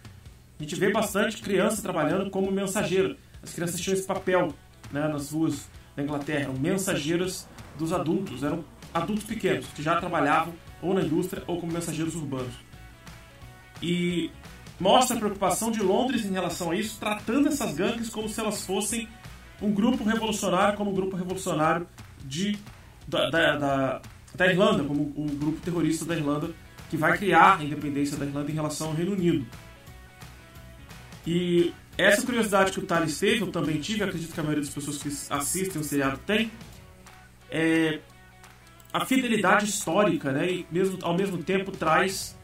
A 0.59 0.63
gente 0.63 0.77
vê 0.77 0.93
bastante 0.93 1.43
criança 1.43 1.83
trabalhando 1.83 2.31
como 2.31 2.51
mensageira. 2.51 3.17
As 3.43 3.53
crianças 3.53 3.81
tinham 3.81 3.95
esse 3.95 4.07
papel 4.07 4.55
né, 4.93 5.09
nas 5.09 5.33
ruas 5.33 5.69
da 5.97 6.03
Inglaterra, 6.03 6.53
mensageiras 6.59 7.49
dos 7.77 7.93
adultos, 7.93 8.43
eram 8.43 8.65
adultos 8.93 9.25
pequenos 9.25 9.67
que 9.75 9.83
já 9.83 9.97
trabalhavam 9.97 10.55
ou 10.83 10.93
na 10.93 11.01
indústria 11.01 11.43
ou 11.47 11.61
como 11.61 11.73
mensageiros 11.73 12.15
urbanos. 12.15 12.53
E 13.81 14.31
mostra 14.79 15.17
a 15.17 15.19
preocupação 15.19 15.71
de 15.71 15.81
Londres 15.81 16.25
em 16.25 16.33
relação 16.33 16.71
a 16.71 16.77
isso, 16.77 16.99
tratando 16.99 17.49
essas 17.49 17.75
gangues 17.75 18.11
como 18.11 18.29
se 18.29 18.41
elas 18.41 18.67
fossem 18.67 19.09
um 19.61 19.71
grupo 19.73 20.05
revolucionário, 20.05 20.77
como 20.77 20.91
um 20.91 20.95
grupo 20.95 21.17
revolucionário 21.17 21.87
de, 22.25 22.59
da, 23.07 23.31
da, 23.31 23.57
da, 23.57 24.03
da 24.35 24.47
Irlanda, 24.47 24.83
como 24.83 25.13
um 25.17 25.27
grupo 25.27 25.61
terrorista 25.61 26.05
da 26.05 26.17
Irlanda 26.17 26.51
que 26.93 26.97
vai 26.99 27.17
criar 27.17 27.59
a 27.59 27.65
independência 27.65 28.19
da 28.19 28.27
Irlanda 28.27 28.51
em 28.51 28.55
relação 28.55 28.89
ao 28.89 28.95
Reino 28.95 29.13
Unido. 29.13 29.47
E 31.27 31.73
essa 31.97 32.21
curiosidade 32.21 32.71
que 32.71 32.81
o 32.81 32.83
Thales 32.83 33.19
teve, 33.19 33.41
eu 33.41 33.51
também 33.51 33.81
tive, 33.81 34.05
acredito 34.05 34.35
que 34.35 34.39
a 34.39 34.43
maioria 34.43 34.63
das 34.63 34.75
pessoas 34.75 34.99
que 34.99 35.09
assistem 35.33 35.81
o 35.81 35.85
seriado 35.85 36.19
tem, 36.27 36.51
é 37.51 38.01
a 38.93 39.05
fidelidade 39.05 39.65
histórica, 39.65 40.33
né? 40.33 40.51
E 40.51 40.67
mesmo, 40.71 40.99
ao 41.03 41.17
mesmo 41.17 41.39
tempo 41.39 41.71
traz 41.73 42.39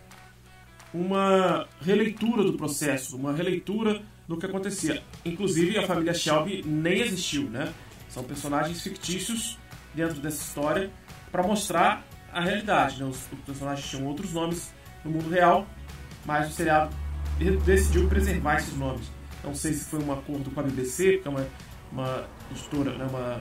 uma 0.93 1.67
releitura 1.81 2.43
do 2.43 2.55
processo, 2.55 3.17
uma 3.17 3.33
releitura 3.33 4.01
do 4.27 4.37
que 4.37 4.47
acontecia. 4.47 5.03
Inclusive 5.25 5.79
a 5.79 5.87
família 5.87 6.15
Shelby 6.15 6.63
nem 6.65 7.01
existiu, 7.01 7.45
né? 7.51 7.73
São 8.09 8.25
personagens 8.25 8.81
fictícios 8.81 9.59
dentro 9.95 10.21
dessa 10.21 10.43
história 10.43 10.91
para 11.31 11.43
mostrar 11.43 12.07
a 12.33 12.41
realidade. 12.41 13.03
Né? 13.03 13.09
Os, 13.09 13.17
os 13.33 13.41
personagens 13.45 13.87
tinham 13.89 14.07
outros 14.07 14.33
nomes 14.33 14.73
no 15.05 15.11
mundo 15.11 15.29
real, 15.29 15.67
mas 16.25 16.49
o 16.49 16.53
seriado 16.53 16.95
decidiu 17.65 18.09
preservar 18.09 18.57
esses 18.57 18.77
nomes. 18.77 19.11
Não 19.45 19.55
sei 19.55 19.73
se 19.73 19.85
foi 19.85 20.03
um 20.03 20.13
acordo 20.13 20.51
com 20.51 20.61
a 20.61 20.63
BBC, 20.63 21.19
que 21.19 21.29
é 21.29 21.31
uma, 21.31 21.47
uma 21.93 22.25
editora, 22.51 22.97
né, 22.97 23.07
uma 23.09 23.41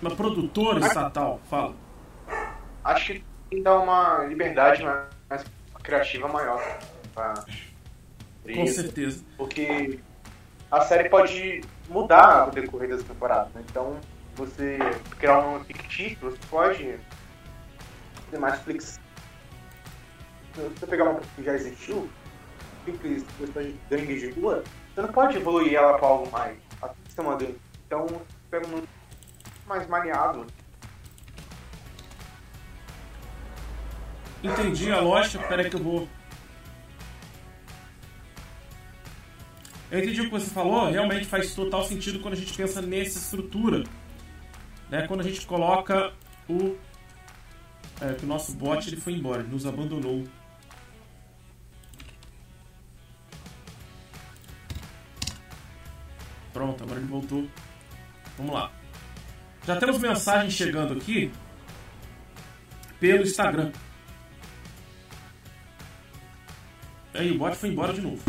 uma 0.00 0.14
produtora 0.14 0.80
estatal, 0.80 1.40
fala. 1.48 1.74
Acho 2.84 3.14
que 3.14 3.24
tem 3.48 3.58
que 3.58 3.64
dar 3.64 3.78
uma 3.78 4.24
liberdade 4.24 4.82
mais 4.82 5.44
criativa 5.82 6.28
maior 6.28 6.62
pra 7.14 7.34
Com 8.54 8.66
certeza. 8.66 9.24
Porque 9.36 9.98
a 10.70 10.80
série 10.82 11.08
pode 11.08 11.62
mudar 11.88 12.46
no 12.46 12.52
decorrer 12.52 12.88
das 12.88 13.02
temporadas, 13.02 13.52
né? 13.52 13.62
Então, 13.68 13.98
você 14.36 14.78
criar 15.18 15.40
um 15.40 15.62
fictício, 15.64 16.18
você 16.20 16.38
pode 16.48 16.98
ter 18.30 18.38
mais 18.38 18.60
flexível. 18.60 19.02
Se 20.54 20.60
você 20.60 20.86
pegar 20.86 21.04
uma 21.10 21.20
que 21.20 21.42
já 21.42 21.54
existiu, 21.54 22.08
simples 22.84 23.24
questão 23.38 23.62
de 23.62 23.76
gangue 23.90 24.18
de 24.18 24.30
rua, 24.40 24.64
você 24.94 25.02
não 25.02 25.12
pode 25.12 25.36
evoluir 25.36 25.74
ela 25.74 25.98
para 25.98 26.08
algo 26.08 26.30
mais. 26.30 26.56
Então, 27.86 28.06
pega 28.50 28.66
um 28.66 28.82
mais 29.70 29.86
maniado. 29.86 30.44
Entendi 34.42 34.90
a 34.90 35.00
lógica, 35.00 35.46
peraí 35.46 35.70
que 35.70 35.76
eu 35.76 35.82
vou. 35.82 36.08
Eu 39.90 40.00
entendi 40.00 40.20
o 40.22 40.24
que 40.24 40.30
você 40.30 40.50
falou, 40.50 40.90
realmente 40.90 41.26
faz 41.26 41.54
total 41.54 41.84
sentido 41.84 42.20
quando 42.20 42.34
a 42.34 42.36
gente 42.36 42.52
pensa 42.52 42.82
nessa 42.82 43.18
estrutura. 43.18 43.84
Né? 44.88 45.06
Quando 45.06 45.20
a 45.20 45.24
gente 45.24 45.46
coloca 45.46 46.12
o. 46.48 46.76
É, 48.00 48.14
que 48.14 48.24
o 48.24 48.28
nosso 48.28 48.52
bot 48.54 48.88
ele 48.88 49.00
foi 49.00 49.12
embora, 49.12 49.42
ele 49.42 49.50
nos 49.50 49.66
abandonou. 49.66 50.24
Pronto, 56.52 56.82
agora 56.82 56.98
ele 56.98 57.08
voltou. 57.08 57.46
Vamos 58.36 58.54
lá. 58.54 58.79
Já 59.66 59.76
temos 59.76 59.98
mensagens 59.98 60.54
chegando 60.54 60.94
aqui 60.94 61.32
pelo 62.98 63.22
Instagram. 63.22 63.72
Aí, 67.14 67.30
o 67.32 67.38
bot 67.38 67.56
foi 67.56 67.68
embora 67.68 67.92
de 67.92 68.00
novo. 68.00 68.22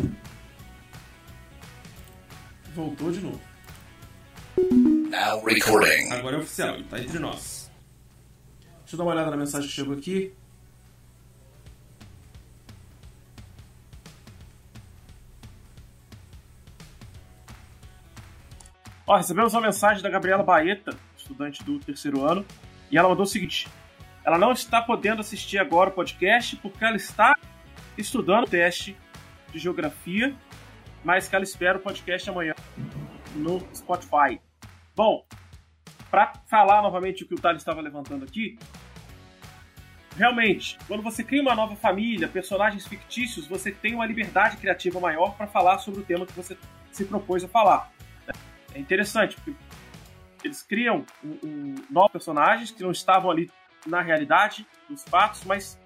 Voltou 2.74 3.12
de 3.12 3.20
novo. 3.20 3.42
Now 5.10 5.44
recording. 5.46 6.12
Agora 6.12 6.38
é 6.38 6.40
oficial, 6.40 6.76
ele 6.76 6.84
tá 6.86 7.00
entre 7.00 7.20
nós. 7.20 7.70
Deixa 8.82 8.96
eu 8.96 8.98
dar 8.98 9.04
uma 9.04 9.14
olhada 9.14 9.32
na 9.32 9.38
mensagem 9.38 9.68
que 9.68 9.74
chegou 9.74 9.96
aqui. 9.96 10.34
Ó, 19.08 19.18
recebemos 19.18 19.54
uma 19.54 19.62
mensagem 19.62 20.02
da 20.02 20.10
Gabriela 20.10 20.44
Baeta, 20.44 20.98
estudante 21.32 21.64
do 21.64 21.80
terceiro 21.80 22.26
ano, 22.26 22.46
e 22.92 22.98
ela 22.98 23.10
mandou 23.10 23.24
o 23.24 23.28
seguinte: 23.28 23.68
ela 24.24 24.38
não 24.38 24.52
está 24.52 24.82
podendo 24.82 25.22
assistir 25.22 25.58
agora 25.58 25.90
o 25.90 25.94
podcast 25.94 26.56
porque 26.58 26.84
ela 26.84 26.98
está 26.98 27.36
estudando 27.98 28.44
o 28.44 28.50
teste 28.50 28.96
de 29.52 29.60
geografia, 29.60 30.36
mas 31.04 31.28
que 31.28 31.36
ela 31.36 31.44
espera 31.44 31.78
o 31.78 31.82
podcast 31.82 32.30
amanhã 32.30 32.54
no 33.36 33.60
Spotify. 33.74 34.40
Bom, 34.96 35.26
para 36.10 36.34
falar 36.48 36.82
novamente 36.82 37.24
o 37.24 37.28
que 37.28 37.34
o 37.34 37.40
Thales 37.40 37.62
estava 37.62 37.82
levantando 37.82 38.26
aqui, 38.26 38.60
realmente, 40.16 40.78
quando 40.88 41.02
você 41.02 41.24
cria 41.24 41.42
uma 41.42 41.56
nova 41.56 41.76
família, 41.76 42.28
personagens 42.28 42.86
fictícios, 42.86 43.48
você 43.48 43.72
tem 43.72 43.96
uma 43.96 44.06
liberdade 44.06 44.58
criativa 44.58 45.00
maior 45.00 45.36
para 45.36 45.48
falar 45.48 45.80
sobre 45.80 46.02
o 46.02 46.04
tema 46.04 46.26
que 46.26 46.34
você 46.34 46.58
se 46.92 47.06
propôs 47.06 47.44
a 47.44 47.48
falar. 47.48 47.92
É 48.74 48.80
interessante, 48.80 49.36
porque 49.36 49.54
eles 50.44 50.62
criam 50.62 51.06
um, 51.24 51.38
um, 51.44 51.76
novos 51.90 52.12
personagens 52.12 52.72
que 52.72 52.82
não 52.84 52.92
estavam 52.92 53.30
ali 53.30 53.50
na 53.86 54.02
realidade 54.02 54.66
dos 54.90 55.04
fatos, 55.04 55.44
mas 55.44 55.80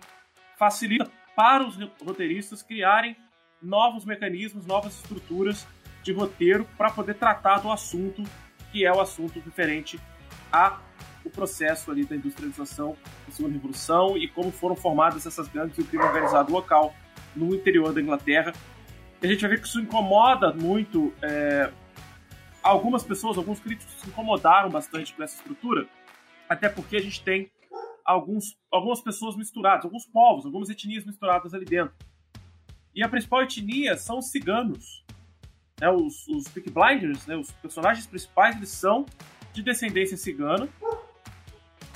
facilita 0.57 1.09
para 1.35 1.65
os 1.65 1.77
roteiristas 2.01 2.61
criarem 2.61 3.15
novos 3.61 4.05
mecanismos, 4.05 4.65
novas 4.65 4.95
estruturas 4.95 5.67
de 6.03 6.13
roteiro 6.13 6.67
para 6.77 6.91
poder 6.91 7.15
tratar 7.15 7.59
do 7.59 7.71
assunto 7.71 8.23
que 8.71 8.85
é 8.85 8.91
o 8.91 8.99
assunto 8.99 9.39
referente 9.39 9.99
a 10.51 10.79
o 11.23 11.29
processo 11.29 11.89
ali 11.89 12.05
da 12.05 12.15
industrialização 12.15 12.95
da 13.25 13.33
segunda 13.33 13.55
revolução 13.55 14.15
e 14.15 14.27
como 14.27 14.51
foram 14.51 14.75
formadas 14.75 15.25
essas 15.25 15.47
gangues 15.47 15.77
e 15.77 15.81
o 15.81 15.85
crime 15.85 16.03
organizado 16.03 16.51
local 16.51 16.93
no 17.35 17.55
interior 17.55 17.91
da 17.91 17.99
Inglaterra. 17.99 18.53
E 19.21 19.25
a 19.25 19.29
gente 19.29 19.41
vai 19.41 19.49
ver 19.51 19.61
que 19.61 19.67
isso 19.67 19.79
incomoda 19.79 20.53
muito 20.53 21.11
é, 21.23 21.71
algumas 22.65 23.03
pessoas, 23.03 23.37
alguns 23.37 23.59
críticos 23.59 23.93
se 23.93 24.07
incomodaram 24.07 24.69
bastante 24.69 25.13
com 25.13 25.21
essa 25.21 25.35
estrutura, 25.35 25.87
até 26.49 26.67
porque 26.67 26.97
a 26.97 27.01
gente 27.01 27.23
tem 27.23 27.51
alguns, 28.03 28.57
algumas 28.71 28.99
pessoas 29.01 29.35
misturadas, 29.35 29.85
alguns 29.85 30.05
povos, 30.07 30.45
algumas 30.45 30.67
etnias 30.69 31.05
misturadas 31.05 31.53
ali 31.53 31.63
dentro. 31.63 31.93
E 32.93 33.03
a 33.03 33.09
principal 33.09 33.43
etnia 33.43 33.95
são 33.97 34.17
os 34.17 34.31
ciganos. 34.31 35.05
Né, 35.79 35.89
os, 35.89 36.27
os 36.27 36.47
Peak 36.47 36.71
Blinders, 36.71 37.27
né, 37.27 37.35
os 37.35 37.51
personagens 37.51 38.07
principais, 38.07 38.55
eles 38.55 38.69
são 38.69 39.05
de 39.53 39.61
descendência 39.61 40.17
cigana, 40.17 40.67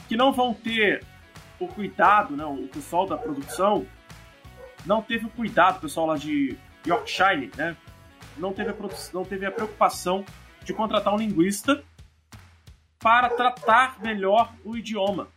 que 0.08 0.16
não 0.16 0.32
vão 0.32 0.54
ter 0.54 1.04
o 1.60 1.68
cuidado, 1.68 2.36
né, 2.36 2.46
o 2.46 2.68
pessoal 2.68 3.08
da 3.08 3.18
produção 3.18 3.88
não 4.86 5.02
teve 5.02 5.26
o 5.26 5.30
cuidado, 5.30 5.78
o 5.78 5.82
pessoal 5.82 6.06
lá 6.06 6.16
de 6.16 6.58
Yorkshire, 6.86 7.52
né, 7.58 7.76
não 8.38 8.54
teve 8.54 8.70
a, 8.70 8.76
não 9.14 9.26
teve 9.26 9.46
a 9.46 9.52
preocupação 9.52 10.24
de 10.70 10.74
contratar 10.74 11.14
um 11.14 11.18
linguista 11.18 11.84
para 13.00 13.28
tratar 13.30 14.00
melhor 14.02 14.54
o 14.64 14.78
idioma. 14.78 15.28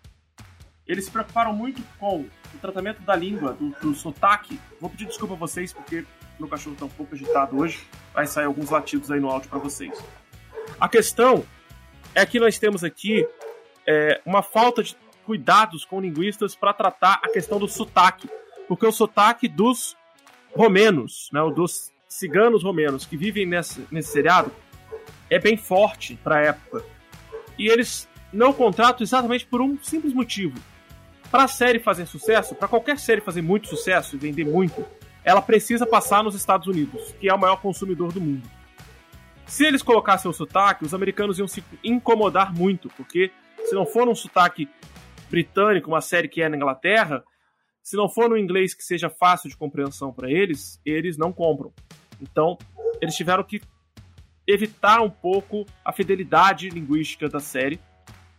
Eles 0.87 1.07
se 1.07 1.11
preocuparam 1.11 1.55
muito 1.55 1.83
com 1.99 2.27
o 2.55 2.59
tratamento 2.61 3.01
da 3.01 3.17
língua, 3.17 3.55
do, 3.55 3.71
do 3.81 3.95
sotaque. 3.95 4.61
Vou 4.79 4.91
pedir 4.91 5.07
desculpa 5.07 5.33
a 5.33 5.37
vocês 5.39 5.73
porque 5.73 6.05
meu 6.39 6.49
cachorro 6.49 6.75
está 6.75 6.85
um 6.85 6.91
pouco 6.91 7.15
agitado 7.15 7.59
hoje. 7.59 7.87
Vai 8.13 8.27
sair 8.27 8.45
alguns 8.45 8.69
latidos 8.69 9.11
aí 9.11 9.21
no 9.21 9.31
áudio 9.31 9.49
para 9.49 9.59
vocês. 9.59 9.99
A 10.79 10.87
questão 10.87 11.45
é 12.15 12.27
que 12.27 12.39
nós 12.39 12.59
temos 12.59 12.85
aqui 12.85 13.27
é, 13.87 14.21
uma 14.27 14.43
falta 14.43 14.83
de 14.83 14.95
cuidados 15.25 15.87
com 15.87 16.01
linguistas 16.01 16.55
para 16.55 16.75
tratar 16.75 17.21
a 17.23 17.31
questão 17.31 17.59
do 17.59 17.69
sotaque. 17.69 18.29
Porque 18.69 18.85
o 18.85 18.93
sotaque 18.93 19.49
dos 19.49 19.97
romenos, 20.55 21.31
né, 21.33 21.41
dos 21.55 21.91
ciganos 22.07 22.63
romenos 22.63 23.07
que 23.07 23.17
vivem 23.17 23.47
nesse, 23.47 23.87
nesse 23.91 24.13
seriado, 24.13 24.53
é 25.33 25.39
bem 25.39 25.57
forte 25.57 26.19
para 26.23 26.37
a 26.37 26.41
época. 26.41 26.85
E 27.59 27.69
eles 27.69 28.09
não 28.33 28.53
contratam 28.53 29.03
exatamente 29.03 29.47
por 29.47 29.61
um 29.61 29.79
simples 29.83 30.13
motivo. 30.13 30.59
Para 31.31 31.45
a 31.45 31.49
série 31.49 31.79
fazer 31.79 32.07
sucesso, 32.07 32.55
para 32.55 32.69
qualquer 32.69 32.99
série 32.99 33.21
fazer 33.21 33.41
muito 33.41 33.69
sucesso 33.69 34.15
e 34.15 34.19
vender 34.19 34.45
muito, 34.45 34.85
ela 35.25 35.41
precisa 35.41 35.87
passar 35.87 36.23
nos 36.23 36.35
Estados 36.35 36.67
Unidos, 36.67 37.15
que 37.19 37.29
é 37.29 37.35
o 37.35 37.39
maior 37.39 37.57
consumidor 37.57 38.13
do 38.13 38.21
mundo. 38.21 38.47
Se 39.47 39.65
eles 39.65 39.83
colocassem 39.83 40.31
o 40.31 40.35
sotaque, 40.35 40.85
os 40.85 40.93
americanos 40.93 41.39
iam 41.39 41.49
se 41.49 41.65
incomodar 41.83 42.55
muito, 42.55 42.89
porque 42.91 43.31
se 43.65 43.75
não 43.75 43.87
for 43.87 44.07
um 44.09 44.15
sotaque 44.15 44.69
britânico, 45.31 45.89
uma 45.89 46.03
série 46.03 46.29
que 46.29 46.43
é 46.43 46.49
na 46.49 46.57
Inglaterra, 46.57 47.25
se 47.83 47.97
não 47.97 48.09
for 48.09 48.29
no 48.29 48.37
inglês 48.37 48.75
que 48.75 48.85
seja 48.85 49.09
fácil 49.09 49.49
de 49.49 49.57
compreensão 49.57 50.13
para 50.13 50.31
eles, 50.31 50.79
eles 50.85 51.17
não 51.17 51.33
compram. 51.33 51.73
Então, 52.21 52.59
eles 53.01 53.17
tiveram 53.17 53.43
que 53.43 53.61
evitar 54.47 55.01
um 55.01 55.11
pouco 55.11 55.67
a 55.85 55.93
fidelidade 55.93 56.69
linguística 56.69 57.29
da 57.29 57.41
série 57.41 57.81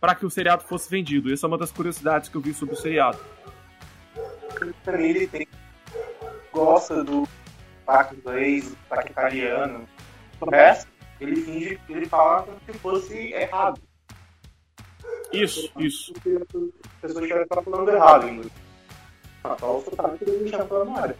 para 0.00 0.14
que 0.14 0.26
o 0.26 0.30
seriado 0.30 0.64
fosse 0.64 0.90
vendido. 0.90 1.32
Essa 1.32 1.46
é 1.46 1.48
uma 1.48 1.58
das 1.58 1.72
curiosidades 1.72 2.28
que 2.28 2.36
eu 2.36 2.40
vi 2.40 2.52
sobre 2.52 2.74
o 2.74 2.78
seriado. 2.78 3.18
Ele 4.86 5.26
tem 5.26 5.48
gosta 6.52 7.02
do 7.02 7.26
sotaque 7.80 8.16
inglês, 8.16 8.70
do 8.70 8.76
sotaque 8.82 9.10
italiano. 9.10 9.88
Resto, 10.50 10.90
ele 11.20 11.36
finge 11.36 11.80
que 11.86 11.92
ele 11.92 12.06
fala 12.06 12.42
como 12.42 12.58
se 12.66 12.78
fosse 12.78 13.32
errado. 13.32 13.80
Isso, 15.32 15.70
isso. 15.78 16.12
As 17.02 17.12
pessoas 17.12 17.30
estão 17.30 17.62
falando 17.62 17.88
errado 17.90 18.28
inglês. 18.28 18.52
Só 19.58 19.78
o 19.78 19.82
sotaque 19.82 20.24
que 20.24 20.30
ele 20.30 20.48
já 20.48 20.64
falando 20.66 20.96
área. 20.96 21.16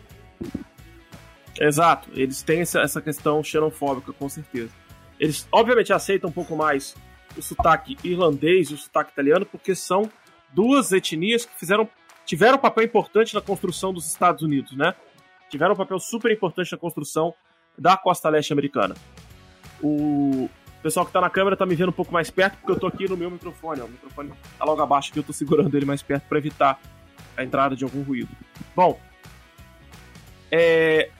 Exato, 1.61 2.09
eles 2.15 2.43
têm 2.43 2.61
essa 2.61 3.01
questão 3.01 3.43
xenofóbica, 3.43 4.13
com 4.13 4.29
certeza. 4.29 4.73
Eles, 5.19 5.47
obviamente, 5.53 5.93
aceitam 5.93 6.31
um 6.31 6.33
pouco 6.33 6.57
mais 6.57 6.97
o 7.37 7.43
sotaque 7.43 7.97
irlandês 8.03 8.71
e 8.71 8.75
o 8.75 8.77
sotaque 8.77 9.13
italiano, 9.13 9.47
porque 9.47 9.75
são 9.75 10.11
duas 10.53 10.93
etnias 10.93 11.45
que 11.45 11.55
fizeram, 11.59 11.89
tiveram 12.25 12.57
um 12.57 12.61
papel 12.61 12.85
importante 12.85 13.35
na 13.35 13.41
construção 13.41 13.93
dos 13.93 14.07
Estados 14.07 14.43
Unidos, 14.43 14.77
né? 14.77 14.95
Tiveram 15.49 15.75
um 15.75 15.77
papel 15.77 15.99
super 15.99 16.31
importante 16.33 16.73
na 16.73 16.79
construção 16.79 17.35
da 17.79 17.97
costa 17.97 18.29
leste 18.29 18.53
americana. 18.53 18.95
O 19.83 20.49
pessoal 20.83 21.07
que 21.07 21.13
tá 21.13 21.21
na 21.21 21.31
câmera 21.31 21.57
tá 21.57 21.65
me 21.65 21.75
vendo 21.75 21.89
um 21.89 21.93
pouco 21.93 22.13
mais 22.13 22.31
perto, 22.31 22.57
porque 22.59 22.73
eu 22.73 22.79
tô 22.79 22.87
aqui 22.87 23.09
no 23.09 23.17
meu 23.17 23.31
microfone, 23.31 23.81
ó. 23.81 23.85
O 23.85 23.89
microfone 23.89 24.33
tá 24.59 24.65
logo 24.65 24.83
abaixo 24.83 25.11
aqui, 25.11 25.19
eu 25.19 25.25
tô 25.25 25.33
segurando 25.33 25.75
ele 25.77 25.87
mais 25.87 26.03
perto 26.03 26.25
para 26.29 26.39
evitar 26.39 26.81
a 27.37 27.45
entrada 27.45 27.75
de 27.75 27.85
algum 27.85 28.03
ruído. 28.03 28.29
Bom, 28.75 28.99
é, 30.51 31.11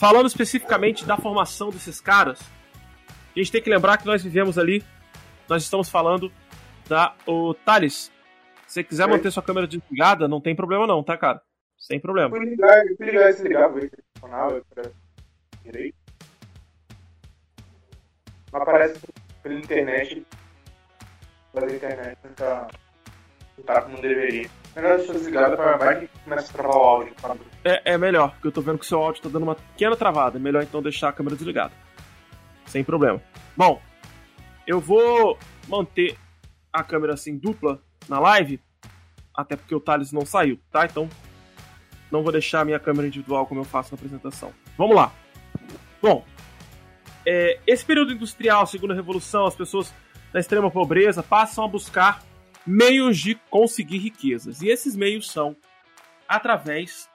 falando 0.00 0.26
especificamente 0.26 1.04
da 1.04 1.18
formação 1.18 1.68
desses 1.68 2.00
caras, 2.00 2.40
a 3.36 3.38
gente 3.38 3.52
tem 3.52 3.60
que 3.60 3.68
lembrar 3.68 3.98
que 3.98 4.06
nós 4.06 4.22
vivemos 4.22 4.58
ali, 4.58 4.82
nós 5.46 5.62
estamos 5.62 5.90
falando 5.90 6.32
da. 6.88 7.14
O 7.26 7.52
Thales, 7.52 8.10
se 8.66 8.74
você 8.74 8.82
quiser 8.82 9.06
manter 9.06 9.30
sua 9.30 9.42
câmera 9.42 9.66
desligada, 9.66 10.26
não 10.26 10.40
tem 10.40 10.56
problema 10.56 10.86
não, 10.86 11.04
tá, 11.04 11.18
cara? 11.18 11.42
Sem 11.76 12.00
problema. 12.00 12.30
Fui 12.30 12.46
ligar, 12.46 12.82
fui 12.96 13.06
ligar 13.06 13.28
esse 13.28 13.42
ligar, 13.42 13.70
direito. 15.62 15.96
Não 18.50 18.62
aparece 18.62 18.98
pela 19.42 19.54
internet. 19.54 20.26
Pela 21.52 21.70
internet 21.70 22.18
não 22.24 22.32
tá, 22.32 22.68
não 23.58 23.64
tá 23.64 23.82
como 23.82 24.00
deveria. 24.00 24.48
Melhor 24.74 24.98
deixar 24.98 25.12
desligado 25.14 25.56
para 25.56 25.76
vai 25.76 26.00
que 26.00 26.08
começa 26.24 26.50
a 26.50 26.52
travar 26.52 26.76
o 26.76 26.80
áudio. 26.80 27.14
É, 27.64 27.92
é 27.92 27.98
melhor, 27.98 28.32
porque 28.32 28.46
eu 28.46 28.52
tô 28.52 28.60
vendo 28.60 28.78
que 28.78 28.84
o 28.84 28.88
seu 28.88 29.00
áudio 29.00 29.22
tá 29.22 29.28
dando 29.28 29.42
uma 29.42 29.54
pequena 29.54 29.96
travada. 29.96 30.38
É 30.38 30.40
melhor 30.40 30.62
então 30.62 30.80
deixar 30.80 31.08
a 31.08 31.12
câmera 31.12 31.36
desligada. 31.36 31.72
Sem 32.66 32.84
problema. 32.84 33.20
Bom, 33.56 33.82
eu 34.66 34.78
vou 34.78 35.36
manter 35.68 36.16
a 36.72 36.84
câmera 36.84 37.14
assim 37.14 37.36
dupla 37.36 37.82
na 38.08 38.20
live, 38.20 38.60
até 39.34 39.56
porque 39.56 39.74
o 39.74 39.80
Thales 39.80 40.12
não 40.12 40.24
saiu, 40.24 40.58
tá? 40.70 40.84
Então 40.84 41.08
não 42.10 42.22
vou 42.22 42.30
deixar 42.30 42.60
a 42.60 42.64
minha 42.64 42.78
câmera 42.78 43.08
individual 43.08 43.46
como 43.46 43.60
eu 43.60 43.64
faço 43.64 43.92
na 43.92 43.96
apresentação. 43.96 44.52
Vamos 44.78 44.94
lá. 44.94 45.12
Bom, 46.00 46.24
é, 47.26 47.58
esse 47.66 47.84
período 47.84 48.12
industrial, 48.12 48.66
segunda 48.66 48.94
revolução, 48.94 49.46
as 49.46 49.54
pessoas 49.54 49.92
da 50.32 50.40
extrema 50.40 50.70
pobreza 50.70 51.22
passam 51.22 51.64
a 51.64 51.68
buscar 51.68 52.22
meios 52.66 53.18
de 53.18 53.34
conseguir 53.50 53.98
riquezas. 53.98 54.62
E 54.62 54.68
esses 54.68 54.94
meios 54.94 55.30
são 55.30 55.56
através 56.28 57.08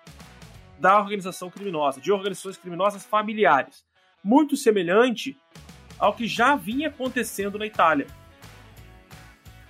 da 0.79 0.99
organização 0.99 1.49
criminosa, 1.49 2.01
de 2.01 2.11
organizações 2.11 2.57
criminosas 2.57 3.05
familiares. 3.05 3.85
Muito 4.23 4.57
semelhante 4.57 5.37
ao 5.97 6.13
que 6.13 6.27
já 6.27 6.55
vinha 6.55 6.89
acontecendo 6.89 7.57
na 7.57 7.65
Itália. 7.65 8.07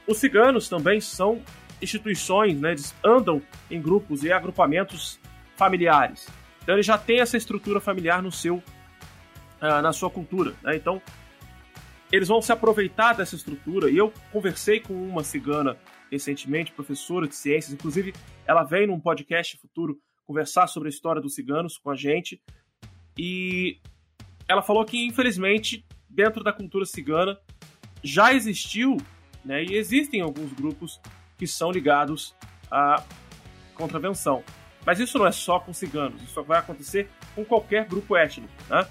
Os 0.08 0.18
ciganos 0.18 0.68
também 0.68 1.00
são 1.00 1.42
instituições, 1.82 2.60
né, 2.60 2.72
eles 2.72 2.96
andam 3.04 3.42
em 3.70 3.82
grupos 3.82 4.24
e 4.24 4.32
agrupamentos 4.32 5.20
familiares. 5.56 6.28
Então 6.64 6.76
ele 6.76 6.84
já 6.84 6.98
tem 6.98 7.20
essa 7.20 7.38
estrutura 7.38 7.80
familiar 7.80 8.22
no 8.22 8.32
seu, 8.32 8.56
uh, 8.56 9.82
na 9.82 9.94
sua 9.94 10.10
cultura. 10.10 10.54
Né? 10.64 10.76
Então 10.76 11.02
eles 12.12 12.28
vão 12.28 12.42
se 12.42 12.52
aproveitar 12.52 13.14
dessa 13.14 13.36
estrutura. 13.36 13.90
E 13.90 13.98
eu 13.98 14.12
conversei 14.32 14.80
com 14.80 14.94
uma 14.94 15.24
cigana 15.24 15.78
recentemente, 16.12 16.72
professora 16.72 17.28
de 17.28 17.36
ciências, 17.36 17.74
inclusive 17.74 18.14
ela 18.46 18.64
vem 18.64 18.88
num 18.88 19.00
podcast 19.00 19.58
futuro 19.58 20.00
conversar 20.26 20.68
sobre 20.68 20.88
a 20.88 20.92
história 20.92 21.22
dos 21.22 21.36
ciganos 21.36 21.78
com 21.78 21.90
a 21.90 21.96
gente. 21.96 22.42
E 23.18 23.80
ela 24.48 24.62
falou 24.62 24.86
que, 24.86 25.06
infelizmente, 25.06 25.86
dentro 26.10 26.44
da 26.44 26.54
cultura 26.54 26.86
cigana 26.86 27.40
já 28.04 28.34
existiu, 28.34 28.98
né, 29.44 29.64
e 29.64 29.76
existem 29.76 30.22
alguns 30.22 30.54
grupos 30.54 31.00
que 31.38 31.48
são 31.48 31.72
ligados 31.72 32.36
à 32.70 33.04
contravenção. 33.74 34.44
Mas 34.86 35.00
isso 35.00 35.18
não 35.18 35.26
é 35.26 35.32
só 35.32 35.60
com 35.60 35.74
ciganos, 35.74 36.22
isso 36.22 36.44
vai 36.44 36.60
acontecer 36.60 37.10
com 37.34 37.44
qualquer 37.44 37.86
grupo 37.88 38.16
étnico, 38.16 38.54
né? 38.70 38.88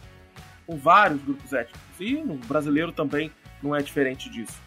com 0.67 0.77
vários 0.77 1.23
grupos 1.23 1.53
étnicos. 1.53 1.84
E 2.01 2.15
no 2.15 2.35
brasileiro 2.35 2.93
também 2.93 3.31
não 3.63 3.75
é 3.75 3.83
diferente 3.83 4.29
disso. 4.29 4.61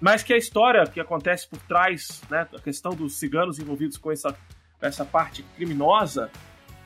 Mas 0.00 0.22
que 0.22 0.32
a 0.32 0.36
história 0.36 0.84
que 0.86 1.00
acontece 1.00 1.48
por 1.48 1.58
trás, 1.60 2.22
né, 2.30 2.46
a 2.54 2.60
questão 2.60 2.92
dos 2.92 3.14
ciganos 3.18 3.58
envolvidos 3.58 3.96
com 3.96 4.12
essa, 4.12 4.36
essa 4.80 5.04
parte 5.04 5.42
criminosa 5.56 6.30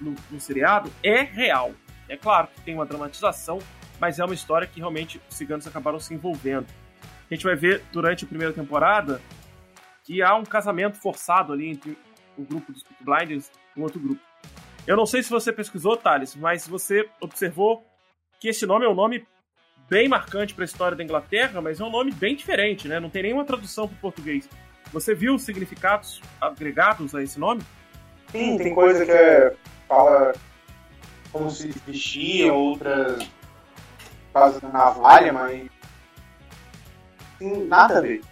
no, 0.00 0.14
no 0.30 0.40
seriado, 0.40 0.90
é 1.02 1.22
real. 1.22 1.72
É 2.08 2.16
claro 2.16 2.48
que 2.48 2.60
tem 2.62 2.74
uma 2.74 2.86
dramatização, 2.86 3.58
mas 4.00 4.18
é 4.18 4.24
uma 4.24 4.34
história 4.34 4.66
que 4.66 4.78
realmente 4.78 5.20
os 5.28 5.36
ciganos 5.36 5.66
acabaram 5.66 5.98
se 5.98 6.14
envolvendo. 6.14 6.66
A 7.30 7.34
gente 7.34 7.44
vai 7.44 7.54
ver 7.54 7.82
durante 7.92 8.24
a 8.24 8.28
primeira 8.28 8.52
temporada 8.52 9.20
que 10.04 10.22
há 10.22 10.34
um 10.34 10.44
casamento 10.44 10.96
forçado 10.96 11.52
ali 11.52 11.68
entre 11.68 11.96
o 12.36 12.42
grupo 12.42 12.72
dos 12.72 12.84
Blinders 13.00 13.50
e 13.76 13.80
um 13.80 13.82
outro 13.82 14.00
grupo. 14.00 14.20
Eu 14.86 14.96
não 14.96 15.06
sei 15.06 15.22
se 15.22 15.30
você 15.30 15.52
pesquisou, 15.52 15.96
Thales, 15.96 16.34
mas 16.34 16.66
você 16.66 17.08
observou 17.20 17.86
que 18.40 18.48
esse 18.48 18.64
nome 18.64 18.86
é 18.86 18.88
um 18.88 18.94
nome 18.94 19.24
bem 19.88 20.08
marcante 20.08 20.54
para 20.54 20.64
a 20.64 20.66
história 20.66 20.96
da 20.96 21.04
Inglaterra, 21.04 21.60
mas 21.60 21.78
é 21.78 21.84
um 21.84 21.90
nome 21.90 22.10
bem 22.10 22.34
diferente, 22.34 22.88
né? 22.88 22.98
Não 22.98 23.10
tem 23.10 23.24
nenhuma 23.24 23.44
tradução 23.44 23.86
para 23.86 23.96
o 23.96 24.00
português. 24.00 24.48
Você 24.92 25.14
viu 25.14 25.34
os 25.34 25.42
significados 25.42 26.22
agregados 26.40 27.14
a 27.14 27.22
esse 27.22 27.38
nome? 27.38 27.62
Sim, 28.32 28.56
tem 28.56 28.74
coisa 28.74 29.04
que 29.04 29.12
é, 29.12 29.54
fala 29.86 30.32
como 31.30 31.50
se 31.50 31.68
vestia, 31.86 32.52
outras 32.52 33.28
faz 34.32 34.60
navalha, 34.62 35.32
mas 35.32 35.68
tem 37.38 37.66
nada 37.66 37.98
a 37.98 38.00
ver. 38.00 38.22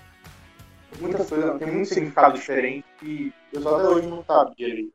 Muitas 1.00 1.28
coisas, 1.28 1.58
tem 1.58 1.70
muito 1.70 1.88
significado 1.88 2.34
diferente 2.34 2.86
e 3.02 3.32
eu 3.52 3.60
só 3.60 3.76
até 3.76 3.88
hoje 3.88 4.06
não 4.06 4.24
sabe 4.24 4.54
direito. 4.56 4.92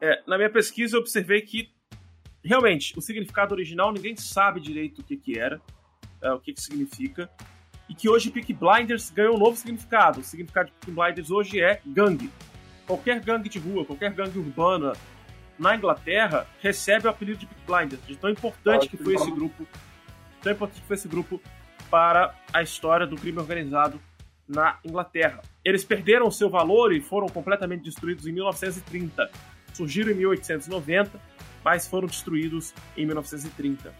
É, 0.00 0.22
na 0.26 0.36
minha 0.36 0.50
pesquisa 0.50 0.96
eu 0.96 1.00
observei 1.00 1.42
que 1.42 1.72
realmente, 2.48 2.96
o 2.98 3.00
significado 3.00 3.54
original 3.54 3.92
ninguém 3.92 4.16
sabe 4.16 4.60
direito 4.60 5.00
o 5.00 5.04
que, 5.04 5.16
que 5.16 5.38
era, 5.38 5.60
é, 6.20 6.32
o 6.32 6.40
que, 6.40 6.52
que 6.52 6.60
significa, 6.60 7.30
e 7.88 7.94
que 7.94 8.08
hoje 8.08 8.30
Peak 8.30 8.52
Blinders 8.52 9.10
ganhou 9.10 9.36
um 9.36 9.38
novo 9.38 9.56
significado. 9.56 10.20
O 10.20 10.24
significado 10.24 10.70
de 10.70 10.72
Peak 10.72 10.92
Blinders 10.92 11.30
hoje 11.30 11.60
é 11.60 11.80
gangue. 11.84 12.30
Qualquer 12.86 13.20
gangue 13.20 13.48
de 13.48 13.58
rua, 13.58 13.84
qualquer 13.84 14.12
gangue 14.12 14.38
urbana 14.38 14.92
na 15.58 15.76
Inglaterra 15.76 16.46
recebe 16.60 17.06
o 17.06 17.10
apelido 17.10 17.40
de 17.40 17.46
Peak 17.46 17.60
Blinders. 17.66 18.06
De 18.06 18.16
tão 18.16 18.30
importante 18.30 18.88
que 18.88 18.96
foi 18.96 19.14
esse 19.14 19.30
grupo, 19.30 19.66
tão 20.40 20.52
importante 20.52 20.80
que 20.80 20.86
foi 20.86 20.96
esse 20.96 21.08
grupo 21.08 21.40
para 21.90 22.34
a 22.52 22.62
história 22.62 23.06
do 23.06 23.16
crime 23.16 23.38
organizado 23.38 24.00
na 24.48 24.78
Inglaterra. 24.84 25.42
Eles 25.64 25.84
perderam 25.84 26.30
seu 26.30 26.48
valor 26.48 26.92
e 26.92 27.00
foram 27.00 27.28
completamente 27.28 27.84
destruídos 27.84 28.26
em 28.26 28.32
1930. 28.32 29.30
Surgiram 29.74 30.10
em 30.10 30.14
1890 30.14 31.20
mas 31.64 31.86
foram 31.86 32.06
destruídos 32.06 32.74
em 32.96 33.06
1930. 33.06 33.94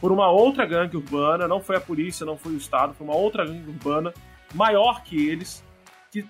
Por 0.00 0.12
uma 0.12 0.30
outra 0.30 0.64
gangue 0.64 0.96
urbana, 0.96 1.48
não 1.48 1.60
foi 1.60 1.76
a 1.76 1.80
polícia, 1.80 2.24
não 2.24 2.36
foi 2.36 2.52
o 2.52 2.56
Estado, 2.56 2.94
foi 2.94 3.06
uma 3.06 3.16
outra 3.16 3.44
gangue 3.44 3.68
urbana 3.68 4.14
maior 4.54 5.02
que 5.02 5.28
eles, 5.28 5.64
que 6.10 6.24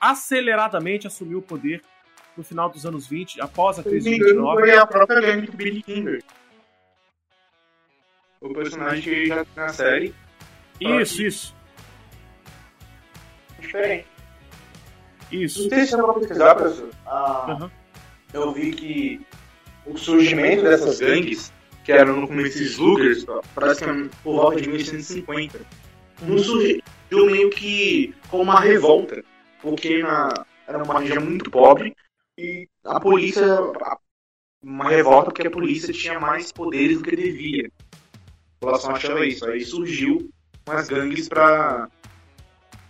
aceleradamente 0.00 1.06
assumiu 1.06 1.38
o 1.38 1.42
poder 1.42 1.82
no 2.36 2.44
final 2.44 2.68
dos 2.68 2.84
anos 2.86 3.06
20, 3.06 3.40
após 3.40 3.78
a 3.78 3.82
crise 3.82 4.10
de 4.10 4.24
29. 4.24 4.60
Foi 4.60 4.76
a 4.76 4.86
própria 4.86 5.20
gangue 5.20 5.46
do 5.46 5.56
Billy 5.56 5.82
Kinger. 5.82 6.22
O 8.40 8.52
personagem 8.52 9.02
que 9.02 9.26
já 9.26 9.46
na 9.56 9.68
série. 9.70 10.14
Isso, 10.80 11.22
isso. 11.22 11.56
Diferente. 13.58 14.06
Isso. 15.32 15.62
Não 15.62 15.70
sei 15.70 15.86
se 15.86 15.96
vai 15.96 16.14
pesquisar, 16.14 16.54
professor. 16.54 16.90
Ah, 17.06 17.58
uhum. 17.60 17.70
Eu 18.32 18.52
vi 18.52 18.72
que 18.72 19.26
o 19.86 19.96
surgimento 19.96 20.62
dessas 20.62 20.98
gangues, 20.98 21.52
que 21.84 21.92
eram 21.92 22.20
no 22.20 22.28
começo 22.28 22.62
sluggers, 22.62 23.24
praticamente 23.54 24.16
por 24.22 24.36
volta 24.36 24.60
de 24.60 24.68
1850, 24.68 25.60
não 26.22 26.38
surgiu 26.38 26.82
meio 27.12 27.50
que 27.50 28.14
como 28.28 28.42
uma 28.42 28.60
revolta, 28.60 29.24
porque 29.62 30.02
na, 30.02 30.28
era 30.66 30.82
uma 30.82 31.00
região 31.00 31.22
muito 31.22 31.50
pobre 31.50 31.94
e 32.38 32.68
a 32.84 33.00
polícia. 33.00 33.44
Uma 34.62 34.88
revolta 34.88 35.30
porque 35.30 35.46
a 35.46 35.50
polícia 35.50 35.92
tinha 35.92 36.18
mais 36.18 36.50
poderes 36.50 36.98
do 36.98 37.04
que 37.04 37.14
devia. 37.14 37.70
A 37.70 38.60
população 38.60 38.96
achava 38.96 39.24
isso. 39.24 39.44
Aí 39.46 39.64
surgiu 39.64 40.28
umas 40.66 40.88
gangues 40.88 41.28
para 41.28 41.88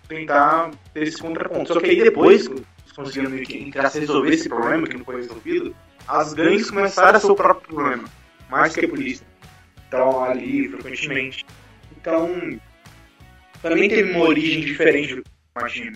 tentar 0.09 0.71
ter 0.95 1.03
esse 1.03 1.19
contraponto. 1.19 1.75
Só 1.75 1.81
que 1.81 1.91
aí 1.91 2.03
depois, 2.03 2.49
conseguiram 2.95 3.31
resolver 3.31 4.33
esse 4.33 4.49
problema 4.49 4.87
que 4.87 4.97
não 4.97 5.05
foi 5.05 5.17
resolvido, 5.17 5.77
as 6.07 6.35
gangues 6.35 6.71
começaram 6.71 7.17
a 7.17 7.21
ser 7.21 7.31
o 7.31 7.35
próprio 7.35 7.75
problema, 7.75 8.09
mais 8.49 8.75
que 8.75 8.85
a 8.85 8.89
polícia. 8.89 9.27
Então, 9.89 10.23
ali, 10.25 10.69
frequentemente. 10.69 11.45
Então, 11.97 12.29
também 13.61 13.89
teve 13.89 14.13
uma 14.13 14.25
origem 14.25 14.61
diferente 14.61 15.17
do 15.17 15.23
Martinho. 15.55 15.93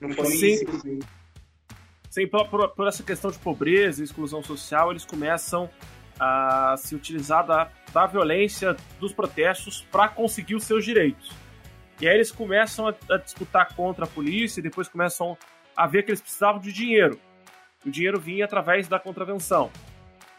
Não 0.00 0.12
foi 0.12 0.26
Sim. 0.26 0.56
simplesmente. 0.56 1.06
Sim, 2.10 2.26
por, 2.26 2.48
por, 2.48 2.68
por, 2.70 2.88
essa 2.88 3.02
questão 3.02 3.30
de 3.30 3.38
pobreza 3.38 4.02
e 4.02 4.04
exclusão 4.04 4.42
social, 4.42 4.90
eles 4.90 5.04
começam 5.04 5.70
a 6.20 6.76
se 6.76 6.94
utilizar 6.94 7.46
da, 7.46 7.70
da 7.92 8.06
violência 8.06 8.76
dos 9.00 9.12
protestos 9.12 9.86
para 9.90 10.08
conseguir 10.08 10.54
os 10.54 10.64
seus 10.64 10.84
direitos. 10.84 11.30
E 12.00 12.06
aí 12.06 12.14
eles 12.14 12.30
começam 12.30 12.88
a, 12.88 12.94
a 13.10 13.16
disputar 13.16 13.74
contra 13.74 14.04
a 14.04 14.08
polícia 14.08 14.60
e 14.60 14.62
depois 14.62 14.88
começam 14.88 15.38
a 15.74 15.86
ver 15.86 16.02
que 16.02 16.10
eles 16.10 16.20
precisavam 16.20 16.60
de 16.60 16.72
dinheiro 16.72 17.18
o 17.84 17.90
dinheiro 17.90 18.20
vinha 18.20 18.44
através 18.44 18.88
da 18.88 18.98
contravenção. 18.98 19.70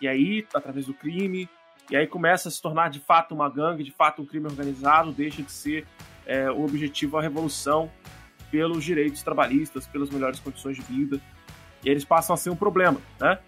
E 0.02 0.08
aí, 0.08 0.46
através 0.54 0.86
do 0.86 0.94
crime, 0.94 1.50
e 1.90 1.96
aí 1.96 2.08
começa 2.08 2.48
a 2.48 2.52
se 2.52 2.62
tornar 2.62 2.90
de 2.90 3.00
fato 3.00 3.34
uma 3.34 3.50
gangue, 3.50 3.84
de 3.84 3.92
fato 3.92 4.22
um 4.22 4.26
crime 4.26 4.46
organizado, 4.48 5.12
deixa 5.12 5.42
de 5.42 5.52
ser 5.52 5.86
é, 6.26 6.50
o 6.50 6.64
objetivo 6.64 7.18
a 7.18 7.22
revolução 7.22 7.92
pelos 8.50 8.84
direitos 8.84 9.22
trabalhistas, 9.24 9.88
pelas 9.88 10.10
melhores 10.10 10.40
condições 10.40 10.78
de 10.78 10.82
vida. 10.82 11.20
E 11.84 11.90
eles 11.90 12.06
passam 12.06 12.34
a 12.34 12.38
ser 12.38 12.50
um 12.50 12.56
problema, 12.56 13.02
né? 13.20 13.40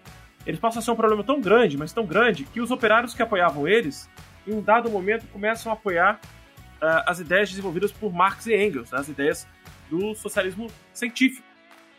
Eles 0.46 0.60
passam 0.60 0.80
a 0.80 0.82
ser 0.82 0.92
um 0.92 0.96
problema 0.96 1.24
tão 1.24 1.40
grande, 1.40 1.78
mas 1.78 1.94
tão 1.94 2.06
grande, 2.06 2.44
que 2.44 2.62
os 2.62 2.70
operários 2.72 3.14
que 3.14 3.22
apoiavam 3.22 3.68
eles, 3.68 4.10
em 4.46 4.54
um 4.54 4.62
dado 4.62 4.90
momento, 4.90 5.26
começam 5.28 5.72
a 5.72 5.74
apoiar 5.74 6.20
uh, 6.82 7.04
as 7.08 7.20
ideias 7.20 7.50
desenvolvidas 7.50 7.92
por 7.92 8.14
Marx 8.14 8.46
e 8.46 8.56
Engels, 8.56 8.92
né? 8.92 9.00
as 9.00 9.08
ideias 9.08 9.48
do 9.90 10.14
socialismo 10.14 10.70
científico 10.94 11.55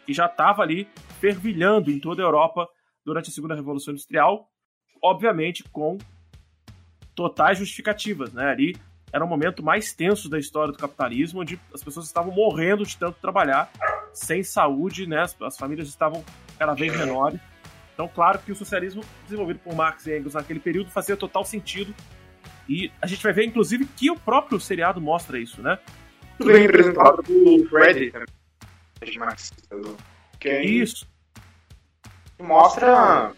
que 0.07 0.13
já 0.13 0.27
estava 0.27 0.63
ali 0.63 0.89
fervilhando 1.21 1.91
em 1.91 1.99
toda 1.99 2.23
a 2.23 2.25
Europa 2.25 2.69
durante 3.05 3.29
a 3.29 3.33
Segunda 3.33 3.55
Revolução 3.55 3.93
Industrial, 3.93 4.49
obviamente 5.03 5.65
com 5.65 5.99
totais 7.15 7.59
justificativas, 7.59 8.33
né? 8.33 8.51
Ali 8.51 8.77
era 9.13 9.25
o 9.25 9.29
momento 9.29 9.63
mais 9.63 9.93
tenso 9.93 10.29
da 10.29 10.39
história 10.39 10.73
do 10.73 10.79
capitalismo, 10.79 11.41
onde 11.41 11.59
as 11.73 11.83
pessoas 11.83 12.07
estavam 12.07 12.33
morrendo 12.33 12.85
de 12.85 12.97
tanto 12.97 13.19
trabalhar, 13.21 13.71
sem 14.13 14.43
saúde, 14.43 15.07
né? 15.07 15.23
As, 15.23 15.37
as 15.43 15.57
famílias 15.57 15.89
estavam 15.89 16.25
cada 16.59 16.75
vez 16.75 16.97
menores. 16.97 17.41
Então, 17.95 18.09
claro 18.09 18.39
que 18.39 18.53
o 18.53 18.57
socialismo 18.57 19.03
desenvolvido 19.25 19.59
por 19.61 19.75
Marx 19.75 20.07
e 20.07 20.17
Engels 20.17 20.35
naquele 20.35 20.61
período 20.61 20.91
fazia 20.91 21.17
total 21.17 21.45
sentido. 21.45 21.95
E 22.69 22.91
a 23.01 23.07
gente 23.07 23.23
vai 23.23 23.33
ver, 23.33 23.47
inclusive, 23.47 23.87
que 23.87 24.11
o 24.11 24.19
próprio 24.19 24.61
seriado 24.61 25.01
mostra 25.01 25.39
isso, 25.39 25.63
né? 25.63 25.79
muito 26.39 26.53
bem 26.53 26.63
representado 26.63 27.23
pelo 27.23 27.67
Freddy 27.69 28.11
também. 28.11 28.27
Marxista, 29.19 29.77
que 30.41 30.49
é 30.49 30.65
Isso. 30.65 31.07
mostra 32.41 33.33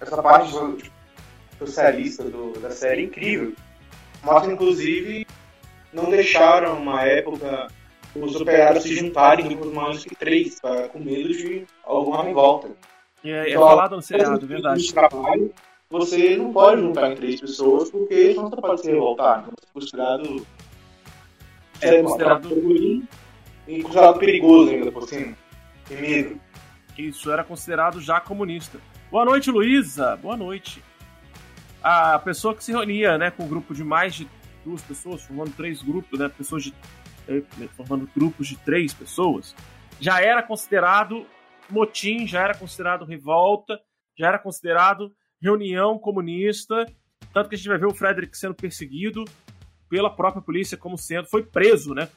essa 0.00 0.22
parte 0.22 0.52
do- 0.52 0.78
socialista 1.58 2.24
do- 2.24 2.58
da 2.60 2.70
série 2.70 3.04
incrível. 3.04 3.54
Mostra, 4.22 4.52
inclusive, 4.52 5.26
não 5.92 6.10
deixaram 6.10 6.78
uma 6.78 7.02
época 7.02 7.68
os 8.14 8.34
operários 8.34 8.82
se 8.84 8.94
juntarem 8.96 9.44
em 9.44 9.48
grupos 9.50 9.72
maiores 9.72 10.04
que 10.04 10.14
três, 10.14 10.58
com 10.92 10.98
medo 10.98 11.28
de 11.30 11.66
alguma 11.84 12.22
revolta. 12.24 12.68
É, 13.24 13.30
é 13.30 13.50
Então, 13.50 13.62
falado 13.62 13.96
no 13.96 14.02
seriado, 14.02 14.46
verdade. 14.46 14.82
De 14.82 14.92
trabalho, 14.92 15.52
você 15.90 16.36
não 16.36 16.52
pode 16.52 16.80
juntar 16.80 17.12
em 17.12 17.14
três 17.16 17.40
pessoas, 17.40 17.90
porque 17.90 18.32
senão 18.32 18.48
você 18.50 18.56
pode 18.56 18.80
se 18.80 18.90
revoltar. 18.90 19.40
Então, 19.40 19.52
você 19.56 19.66
é 19.66 19.72
considerado. 19.72 20.46
É 21.82 22.02
considerado- 22.02 22.48
ruim 22.48 23.06
E 23.66 23.82
considerado 23.82 24.18
perigoso 24.18 24.70
ainda 24.70 24.92
por 24.92 25.08
cima. 25.08 25.36
Tem 25.86 26.00
medo. 26.00 26.40
Isso 26.96 27.30
era 27.30 27.44
considerado 27.44 28.00
já 28.00 28.20
comunista. 28.20 28.78
Boa 29.10 29.24
noite, 29.24 29.50
Luísa. 29.50 30.16
Boa 30.16 30.36
noite. 30.36 30.82
A 31.82 32.18
pessoa 32.18 32.54
que 32.54 32.64
se 32.64 32.72
reunia, 32.72 33.18
né, 33.18 33.30
com 33.30 33.44
um 33.44 33.48
grupo 33.48 33.74
de 33.74 33.84
mais 33.84 34.14
de 34.14 34.28
duas 34.64 34.82
pessoas, 34.82 35.22
formando 35.22 35.52
três 35.52 35.82
grupos, 35.82 36.18
né, 36.18 36.28
pessoas 36.28 36.64
de 36.64 36.74
eh, 37.28 37.42
formando 37.76 38.08
grupos 38.14 38.48
de 38.48 38.56
três 38.56 38.92
pessoas, 38.94 39.54
já 40.00 40.20
era 40.20 40.42
considerado 40.42 41.26
motim, 41.70 42.26
já 42.26 42.42
era 42.42 42.54
considerado 42.54 43.04
revolta, 43.04 43.78
já 44.18 44.28
era 44.28 44.38
considerado 44.38 45.12
reunião 45.40 45.98
comunista, 45.98 46.86
tanto 47.32 47.48
que 47.48 47.54
a 47.54 47.58
gente 47.58 47.68
vai 47.68 47.78
ver 47.78 47.86
o 47.86 47.94
Frederick 47.94 48.36
sendo 48.36 48.54
perseguido 48.54 49.24
pela 49.88 50.10
própria 50.10 50.42
polícia 50.42 50.76
como 50.76 50.96
sendo 50.98 51.28
foi 51.28 51.44
preso, 51.44 51.94
né, 51.94 52.08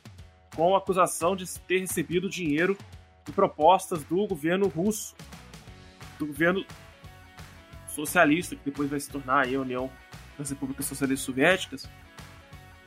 com 0.60 0.76
a 0.76 0.78
acusação 0.78 1.38
de 1.38 1.50
ter 1.62 1.80
recebido 1.80 2.30
dinheiro 2.30 2.78
de 3.26 3.32
propostas 3.32 4.04
do 4.04 4.28
governo 4.28 4.68
russo, 4.68 5.16
do 6.18 6.26
governo 6.26 6.66
socialista, 7.88 8.58
que 8.58 8.66
depois 8.66 8.90
vai 8.90 9.00
se 9.00 9.10
tornar 9.10 9.48
a 9.48 9.58
União 9.58 9.90
das 10.38 10.50
Repúblicas 10.50 10.86
Socialistas 10.86 11.26
Soviéticas. 11.26 11.90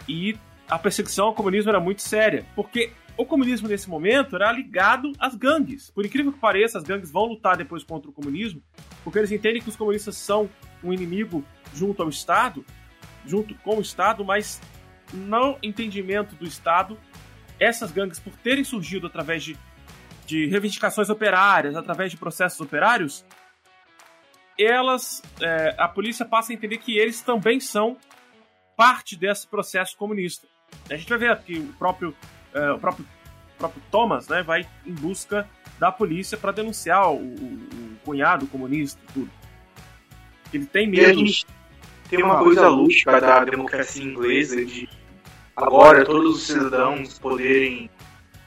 E 0.07 0.37
a 0.69 0.79
perseguição 0.79 1.29
ao 1.29 1.35
comunismo 1.35 1.71
era 1.71 1.81
muito 1.81 2.03
séria, 2.03 2.45
porque 2.55 2.93
o 3.17 3.25
comunismo 3.25 3.69
nesse 3.69 3.89
momento 3.89 4.37
era 4.37 4.53
ligado 4.53 5.11
às 5.19 5.35
gangues. 5.35 5.91
Por 5.91 6.05
incrível 6.05 6.31
que 6.31 6.39
pareça, 6.39 6.77
as 6.77 6.85
gangues 6.85 7.11
vão 7.11 7.25
lutar 7.25 7.57
depois 7.57 7.83
contra 7.83 8.11
o 8.11 8.13
comunismo, 8.13 8.63
porque 9.03 9.19
eles 9.19 9.33
entendem 9.33 9.63
que 9.63 9.71
os 9.71 9.77
comunistas 9.77 10.19
são 10.19 10.47
um 10.85 10.93
inimigo 10.93 11.43
junto 11.73 12.03
ao 12.03 12.11
Estado, 12.11 12.67
junto 13.25 13.55
com 13.55 13.79
o 13.79 13.81
Estado, 13.81 14.23
mas 14.23 14.61
no 15.11 15.57
entendimento 15.63 16.35
do 16.35 16.45
Estado, 16.45 16.99
essas 17.63 17.91
gangues, 17.93 18.19
por 18.19 18.33
terem 18.37 18.65
surgido 18.65 19.07
através 19.07 19.43
de 19.45 19.57
de 20.25 20.47
reivindicações 20.47 21.11
operárias, 21.11 21.75
através 21.77 22.11
de 22.11 22.17
processos 22.17 22.61
operários, 22.61 23.25
elas, 24.59 25.21
é, 25.41 25.75
a 25.77 25.89
polícia 25.89 26.25
passa 26.25 26.53
a 26.53 26.55
entender 26.55 26.79
que 26.79 26.97
eles 26.99 27.21
também 27.21 27.59
são 27.61 27.97
parte 28.77 29.17
desse 29.17 29.47
processo 29.47 29.97
comunista. 29.97 30.47
A 30.91 30.97
gente 30.97 31.09
vai 31.09 31.19
ver 31.19 31.37
que 31.43 31.59
o 31.59 31.73
próprio, 31.75 32.15
é, 32.55 32.71
o 32.71 32.79
próprio, 32.79 33.05
o 33.55 33.59
próprio 33.59 33.83
Thomas 33.91 34.29
né, 34.29 34.43
vai 34.43 34.67
em 34.87 34.93
busca 34.95 35.47
da 35.79 35.91
polícia 35.91 36.39
para 36.39 36.53
denunciar 36.53 37.11
o, 37.11 37.17
o- 37.17 37.59
o 37.95 37.97
cunhado 38.05 38.47
comunista 38.47 39.01
e 39.11 39.13
tudo. 39.13 39.31
Ele 40.53 40.67
tem 40.67 40.87
medo. 40.89 41.19
tem 42.09 42.23
uma 42.23 42.39
coisa 42.45 42.63
lúdica 42.69 43.11
da 43.21 43.27
democracia 43.51 44.03
inglesa 44.05 44.65
de 44.65 44.89
agora 45.57 46.05
todos 46.05 46.37
os 46.37 46.43
cidadãos 46.47 47.19
poderem 47.19 47.91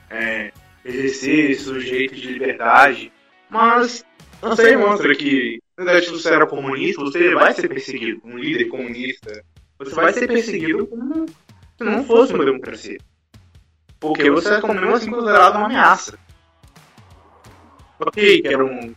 é, 0.10 0.52
exercer 0.84 1.52
esse 1.52 1.64
sujeito 1.64 2.16
de 2.16 2.34
liberdade, 2.34 3.12
mas 3.50 4.06
sei, 4.56 4.76
mostra 4.76 5.16
que 5.16 5.60
na 5.78 5.84
verdade, 5.84 6.06
se 6.06 6.12
você 6.12 6.34
era 6.34 6.48
comunista, 6.48 7.02
você 7.02 7.36
vai 7.36 7.54
ser 7.54 7.68
perseguido, 7.68 8.22
um 8.24 8.38
líder 8.38 8.66
comunista, 8.66 9.44
você 9.78 9.94
vai 9.94 10.14
ser 10.14 10.26
perseguido 10.26 10.88
como 10.88 11.26
se 11.26 11.84
não 11.84 12.06
fosse 12.06 12.34
uma 12.34 12.46
democracia. 12.46 12.98
Porque 14.00 14.30
você 14.32 14.54
é 14.54 14.62
como 14.62 14.74
mesmo 14.74 14.96
assim 14.96 15.12
considerado 15.12 15.58
uma 15.58 15.66
ameaça. 15.66 16.18
Ok, 18.00 18.42
que 18.42 18.48
eram 18.48 18.96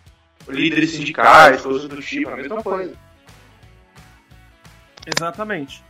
líderes 0.48 0.90
sindicais, 0.90 1.62
coisas 1.62 1.88
do 1.88 2.00
tipo, 2.00 2.30
a 2.30 2.36
mesma 2.36 2.62
coisa. 2.62 2.94
Exatamente. 5.04 5.82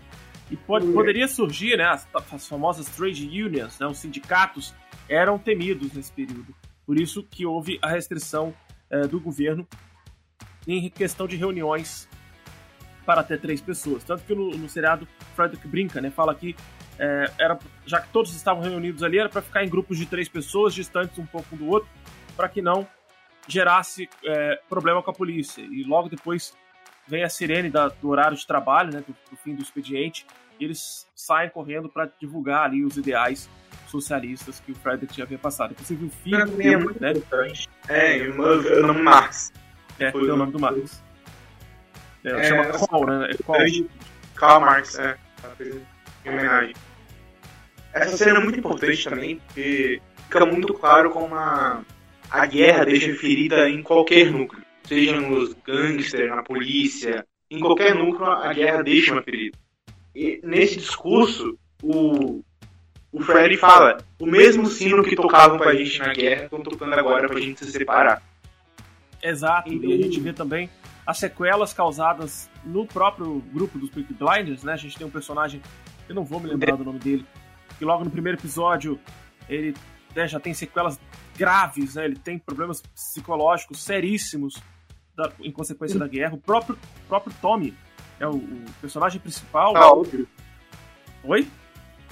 E 0.51 0.57
pode- 0.57 0.91
poderia 0.93 1.29
surgir, 1.29 1.77
né, 1.77 1.85
as, 1.85 2.09
as 2.33 2.49
famosas 2.49 2.87
trade 2.87 3.27
unions, 3.27 3.79
né, 3.79 3.87
os 3.87 3.99
sindicatos 3.99 4.75
eram 5.09 5.39
temidos 5.39 5.93
nesse 5.93 6.13
período. 6.13 6.55
Por 6.87 6.99
isso 6.99 7.23
que 7.23 7.45
houve 7.45 7.79
a 7.83 7.89
restrição 7.89 8.55
eh, 8.91 9.07
do 9.07 9.21
governo 9.21 9.67
em 10.67 10.89
questão 10.89 11.27
de 11.27 11.37
reuniões 11.37 12.09
para 13.05 13.21
até 13.21 13.37
três 13.37 13.61
pessoas. 13.61 14.05
Tanto 14.05 14.23
que 14.25 14.35
no, 14.35 14.51
no 14.51 14.69
seriado 14.69 15.07
Frederick 15.35 15.67
brinca, 15.69 16.01
né, 16.01 16.11
fala 16.11 16.35
que 16.35 16.57
eh, 16.99 17.31
era, 17.39 17.59
já 17.87 18.01
que 18.01 18.09
todos 18.11 18.35
estavam 18.35 18.63
reunidos 18.63 19.03
ali, 19.03 19.19
era 19.19 19.29
para 19.29 19.43
ficar 19.43 19.65
em 19.65 19.69
grupos 19.69 19.99
de 19.99 20.07
três 20.07 20.29
pessoas, 20.29 20.75
distantes 20.75 21.19
um 21.19 21.27
pouco 21.27 21.55
um 21.55 21.59
do 21.59 21.67
outro, 21.69 21.89
para 22.37 22.49
que 22.49 22.63
não 22.63 22.87
gerasse 23.47 24.09
eh, 24.25 24.61
problema 24.69 25.03
com 25.03 25.11
a 25.11 25.15
polícia. 25.15 25.63
E 25.63 25.83
logo 25.85 26.09
depois 26.09 26.55
vem 27.09 27.25
a 27.25 27.29
sirene 27.29 27.71
da- 27.71 27.89
do 27.89 28.09
horário 28.09 28.37
de 28.37 28.47
trabalho, 28.47 28.93
né, 28.93 29.03
do, 29.07 29.17
do 29.31 29.37
fim 29.39 29.55
do 29.55 29.63
expediente, 29.63 30.27
e 30.61 30.65
eles 30.65 31.07
saem 31.15 31.49
correndo 31.51 31.89
para 31.89 32.11
divulgar 32.21 32.65
ali 32.65 32.85
os 32.85 32.97
ideais 32.97 33.49
socialistas 33.87 34.61
que 34.61 34.73
o 34.73 34.75
Frederick 34.75 35.17
já 35.17 35.25
havia 35.25 35.39
passado. 35.39 35.73
Inclusive 35.73 36.05
o 36.07 36.11
filho 36.11 36.41
é 36.43 36.77
muito 36.77 37.01
né, 37.01 37.13
importante. 37.13 37.69
É, 37.89 38.19
eu 38.19 38.87
não 38.87 38.95
Marx. 39.03 39.53
é, 39.99 40.11
Foi 40.13 40.29
o 40.29 40.35
o- 40.35 40.37
nome 40.37 40.53
do 40.53 40.61
Marx. 40.61 41.03
É, 42.25 42.31
É, 42.31 42.45
chama 42.45 42.65
Call, 42.87 43.07
né? 43.07 43.31
É 43.31 43.43
Call. 43.43 43.57
Karl 44.35 44.61
Marx, 44.61 44.99
é. 44.99 45.17
Em 46.25 46.31
homenagem. 46.31 46.75
Essa 47.93 48.17
cena 48.17 48.39
é 48.41 48.43
muito 48.43 48.59
importante 48.59 49.09
também, 49.09 49.37
porque 49.47 50.01
fica 50.25 50.45
muito 50.45 50.75
claro 50.75 51.11
como 51.11 51.35
a, 51.35 51.83
a 52.31 52.47
guerra 52.47 52.85
deixa 52.85 53.15
ferida 53.15 53.69
em 53.71 53.83
qualquer 53.83 54.31
núcleo. 54.31 54.63
Seja 54.89 55.21
nos 55.21 55.53
gangsters, 55.53 56.31
na 56.31 56.43
polícia, 56.43 57.27
em 57.51 57.61
qualquer 57.61 57.95
núcleo 57.95 58.27
a 58.27 58.53
guerra 58.55 58.83
deixa 58.83 59.13
uma 59.13 59.23
ferida. 59.23 59.59
E 60.15 60.41
nesse 60.43 60.77
discurso, 60.77 61.59
o, 61.83 62.43
o 63.13 63.21
Freddy 63.21 63.59
fala: 63.59 63.99
o 64.19 64.25
mesmo 64.25 64.67
sino 64.67 65.05
que 65.05 65.15
tocavam 65.15 65.59
pra 65.59 65.75
gente 65.75 65.99
na 65.99 66.15
guerra 66.15 66.45
estão 66.45 66.63
tocando 66.63 66.95
agora 66.95 67.29
pra 67.29 67.39
gente 67.39 67.65
se 67.65 67.71
separar. 67.71 68.23
Exato, 69.23 69.71
e 69.71 69.93
a 69.93 69.97
gente 69.97 70.21
vê 70.21 70.33
também 70.33 70.71
as 71.07 71.19
sequelas 71.19 71.75
causadas 71.75 72.49
no 72.65 72.87
próprio 72.87 73.41
grupo 73.53 73.79
dos 73.79 73.91
Peaky 73.91 74.15
Blinders, 74.15 74.63
né? 74.63 74.73
A 74.73 74.77
gente 74.77 74.97
tem 74.97 75.07
um 75.07 75.11
personagem, 75.11 75.61
eu 76.09 76.15
não 76.15 76.25
vou 76.25 76.41
me 76.41 76.49
lembrar 76.49 76.77
do 76.77 76.85
nome 76.85 76.99
dele, 76.99 77.27
que 77.79 77.85
logo 77.85 78.05
no 78.05 78.11
primeiro 78.11 78.39
episódio 78.39 78.99
ele 79.49 79.75
né, 80.17 80.27
já 80.27 80.41
tem 80.41 80.55
sequelas 80.55 80.99
graves, 81.37 81.95
né? 81.95 82.07
Ele 82.07 82.17
tem 82.17 82.39
problemas 82.39 82.81
psicológicos 82.81 83.83
seríssimos 83.83 84.63
da- 85.19 85.33
em 85.41 85.51
consequência 85.51 85.99
da 85.99 86.07
guerra. 86.07 86.35
O 86.35 86.39
próprio, 86.39 86.79
próprio 87.09 87.35
Tommy 87.43 87.75
é 88.21 88.27
o, 88.27 88.37
o 88.37 88.65
personagem 88.81 89.21
principal. 89.21 89.73
Tá 89.75 89.93
óbvio. 89.93 90.29
Oi? 91.25 91.47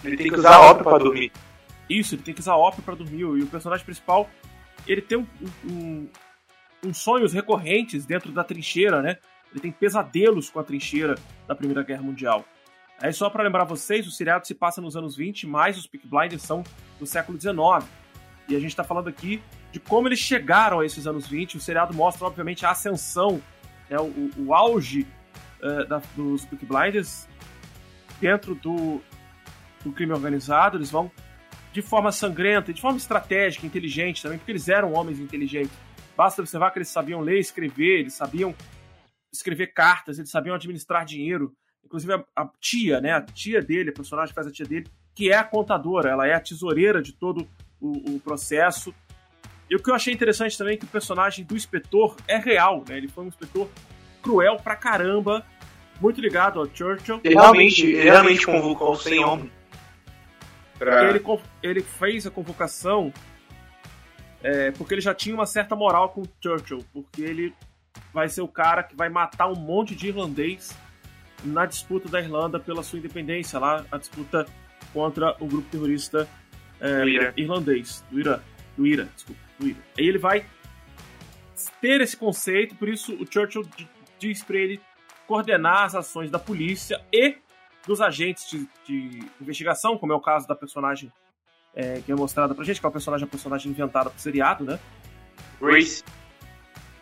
Ele 0.04 0.16
tem 0.16 0.28
que 0.28 0.38
usar 0.38 0.58
ópio 0.60 0.84
pra 0.84 0.98
dormir. 0.98 1.32
Isso, 1.88 2.14
ele 2.16 2.22
tem 2.22 2.34
que 2.34 2.40
usar 2.40 2.56
ópio 2.56 2.82
pra 2.82 2.94
dormir. 2.94 3.20
E 3.20 3.42
o 3.42 3.46
personagem 3.46 3.84
principal, 3.84 4.28
ele 4.86 5.00
tem 5.00 5.16
um, 5.18 5.26
um- 5.64 6.08
uns 6.84 6.98
sonhos 6.98 7.32
recorrentes 7.32 8.04
dentro 8.04 8.32
da 8.32 8.42
trincheira, 8.44 9.00
né? 9.00 9.16
Ele 9.52 9.60
tem 9.60 9.70
pesadelos 9.72 10.50
com 10.50 10.58
a 10.58 10.64
trincheira 10.64 11.14
da 11.46 11.54
Primeira 11.54 11.82
Guerra 11.82 12.02
Mundial. 12.02 12.44
Aí 13.00 13.12
só 13.12 13.30
pra 13.30 13.42
lembrar 13.44 13.64
vocês, 13.64 14.06
o 14.06 14.10
seriado 14.10 14.46
se 14.46 14.54
passa 14.54 14.80
nos 14.80 14.96
anos 14.96 15.16
20, 15.16 15.46
mas 15.46 15.78
os 15.78 15.86
Peaky 15.86 16.08
Blinders 16.08 16.42
são 16.42 16.64
do 16.98 17.06
século 17.06 17.38
19. 17.38 17.86
E 18.48 18.56
a 18.56 18.60
gente 18.60 18.74
tá 18.76 18.82
falando 18.84 19.08
aqui 19.08 19.40
de 19.76 19.80
como 19.80 20.08
eles 20.08 20.18
chegaram 20.18 20.80
a 20.80 20.86
esses 20.86 21.06
anos 21.06 21.26
20. 21.26 21.58
O 21.58 21.60
seriado 21.60 21.92
mostra, 21.92 22.26
obviamente, 22.26 22.64
a 22.64 22.70
ascensão, 22.70 23.42
né? 23.90 23.98
o, 23.98 24.30
o- 24.38 24.54
auge 24.54 25.06
eh, 25.60 25.84
da- 25.84 26.00
dos 26.16 26.46
Peaky 26.46 26.64
Blinders 26.64 27.28
dentro 28.18 28.54
do, 28.54 29.02
do 29.84 29.92
crime 29.92 30.14
organizado. 30.14 30.78
Eles 30.78 30.90
vão 30.90 31.10
de 31.74 31.82
forma 31.82 32.10
sangrenta, 32.10 32.72
de 32.72 32.80
forma 32.80 32.96
estratégica, 32.96 33.66
inteligente 33.66 34.22
também, 34.22 34.38
porque 34.38 34.50
eles 34.50 34.66
eram 34.66 34.94
homens 34.94 35.18
inteligentes. 35.20 35.72
Basta 36.16 36.40
observar 36.40 36.70
que 36.70 36.78
eles 36.78 36.88
sabiam 36.88 37.20
ler 37.20 37.38
escrever, 37.38 38.00
eles 38.00 38.14
sabiam 38.14 38.54
escrever 39.30 39.74
cartas, 39.74 40.18
eles 40.18 40.30
sabiam 40.30 40.54
administrar 40.54 41.04
dinheiro. 41.04 41.52
Inclusive 41.84 42.14
a, 42.14 42.24
a 42.34 42.48
tia, 42.58 42.98
né? 43.02 43.12
A 43.12 43.20
tia 43.20 43.60
dele, 43.60 43.90
a 43.90 43.92
personagem 43.92 44.30
que 44.30 44.34
faz 44.34 44.46
a 44.46 44.50
tia 44.50 44.64
dele, 44.64 44.86
que 45.14 45.30
é 45.30 45.36
a 45.36 45.44
contadora, 45.44 46.08
ela 46.08 46.26
é 46.26 46.32
a 46.32 46.40
tesoureira 46.40 47.02
de 47.02 47.12
todo 47.12 47.46
o, 47.78 48.14
o 48.16 48.20
processo. 48.20 48.94
E 49.68 49.74
o 49.74 49.82
que 49.82 49.90
eu 49.90 49.94
achei 49.94 50.12
interessante 50.12 50.56
também 50.56 50.74
é 50.74 50.76
que 50.76 50.84
o 50.84 50.88
personagem 50.88 51.44
do 51.44 51.56
inspetor 51.56 52.16
é 52.28 52.38
real, 52.38 52.84
né? 52.88 52.96
Ele 52.96 53.08
foi 53.08 53.24
um 53.24 53.28
inspetor 53.28 53.68
cruel 54.22 54.56
pra 54.56 54.76
caramba, 54.76 55.44
muito 56.00 56.20
ligado 56.20 56.60
ao 56.60 56.66
Churchill. 56.72 57.20
Ele 57.24 57.34
realmente, 57.34 57.86
ele 57.86 58.10
realmente 58.10 58.46
convocou 58.46 58.92
os 58.92 59.02
100 59.02 59.24
homens. 59.24 59.50
Pra... 60.78 61.08
Ele, 61.08 61.22
ele 61.62 61.80
fez 61.80 62.26
a 62.26 62.30
convocação 62.30 63.12
é, 64.42 64.70
porque 64.70 64.94
ele 64.94 65.00
já 65.00 65.14
tinha 65.14 65.34
uma 65.34 65.46
certa 65.46 65.74
moral 65.74 66.10
com 66.10 66.22
o 66.22 66.28
Churchill, 66.40 66.84
porque 66.92 67.22
ele 67.22 67.54
vai 68.12 68.28
ser 68.28 68.42
o 68.42 68.48
cara 68.48 68.82
que 68.82 68.94
vai 68.94 69.08
matar 69.08 69.48
um 69.48 69.56
monte 69.56 69.94
de 69.94 70.08
irlandês 70.08 70.76
na 71.44 71.66
disputa 71.66 72.08
da 72.08 72.20
Irlanda 72.20 72.60
pela 72.60 72.82
sua 72.82 72.98
independência, 72.98 73.58
lá 73.58 73.84
a 73.90 73.98
disputa 73.98 74.46
contra 74.92 75.36
o 75.40 75.46
grupo 75.46 75.68
terrorista 75.70 76.28
é, 76.80 77.32
irlandês, 77.36 78.04
do 78.10 78.20
Irã, 78.20 78.40
do 78.76 78.86
Ira, 78.86 79.08
desculpa, 79.14 79.40
Ira. 79.60 79.78
Aí 79.98 80.06
ele 80.06 80.18
vai 80.18 80.46
ter 81.80 82.00
esse 82.00 82.16
conceito, 82.16 82.74
por 82.74 82.88
isso 82.88 83.14
o 83.14 83.26
Churchill 83.30 83.66
diz 84.18 84.42
para 84.42 84.56
ele 84.56 84.80
coordenar 85.26 85.84
as 85.84 85.94
ações 85.94 86.30
da 86.30 86.38
polícia 86.38 87.00
e 87.12 87.36
dos 87.86 88.00
agentes 88.00 88.48
de, 88.50 88.68
de 88.84 89.26
investigação, 89.40 89.96
como 89.96 90.12
é 90.12 90.16
o 90.16 90.20
caso 90.20 90.46
da 90.46 90.54
personagem 90.54 91.12
é, 91.74 92.00
que 92.00 92.10
é 92.10 92.14
mostrada 92.14 92.54
pra 92.54 92.64
gente, 92.64 92.80
que 92.80 92.86
é 92.86 92.88
uma 92.88 92.92
personagem, 92.92 93.24
uma 93.24 93.30
personagem 93.30 93.70
inventada 93.70 94.08
pro 94.10 94.18
seriado, 94.18 94.64
né? 94.64 94.78
Grace. 95.60 96.02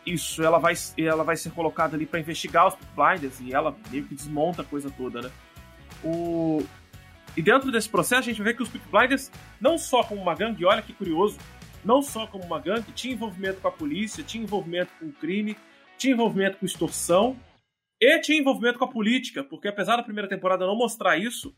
Isso, 0.05 0.43
ela 0.43 0.59
vai, 0.59 0.75
ela 0.99 1.25
vai 1.25 1.37
ser 1.37 1.51
colocada 1.53 1.97
ali 1.97 2.05
para 2.05 2.21
investigar 2.21 2.67
os 2.67 2.75
Blinders 2.95 3.41
e 3.41 3.55
ela 3.55 3.75
meio 3.91 4.05
que 4.05 4.15
desmonta 4.15 4.63
a 4.63 4.65
coisa 4.65 4.91
toda, 4.91 5.23
né? 5.23 5.31
O... 6.03 6.63
E 7.37 7.43
dentro 7.43 7.73
desse 7.73 7.89
processo 7.89 8.21
a 8.21 8.33
gente 8.33 8.43
vê 8.43 8.53
que 8.53 8.63
os 8.63 8.69
Peak 8.69 8.87
Blinders, 8.89 9.31
não 9.61 9.79
só 9.79 10.03
como 10.05 10.21
uma 10.21 10.35
gangue, 10.35 10.65
olha 10.65 10.83
que 10.83 10.93
curioso, 10.93 11.39
não 11.85 12.03
só 12.03 12.27
como 12.27 12.45
uma 12.45 12.61
gangue, 12.61 12.93
tinha 12.93 13.15
envolvimento 13.15 13.61
com 13.61 13.69
a 13.69 13.73
polícia, 13.73 14.25
tinha 14.25 14.43
envolvimento 14.43 14.93
com 14.99 15.07
o 15.07 15.13
crime, 15.13 15.57
tinha 15.99 16.13
envolvimento 16.13 16.59
com 16.59 16.67
extorsão 16.67 17.39
e 18.01 18.19
tinha 18.21 18.39
envolvimento 18.39 18.79
com 18.79 18.85
a 18.85 18.91
política, 18.91 19.45
porque 19.45 19.69
apesar 19.69 19.97
da 19.97 20.03
primeira 20.03 20.29
temporada 20.29 20.67
não 20.67 20.77
mostrar 20.77 21.17
isso, 21.17 21.55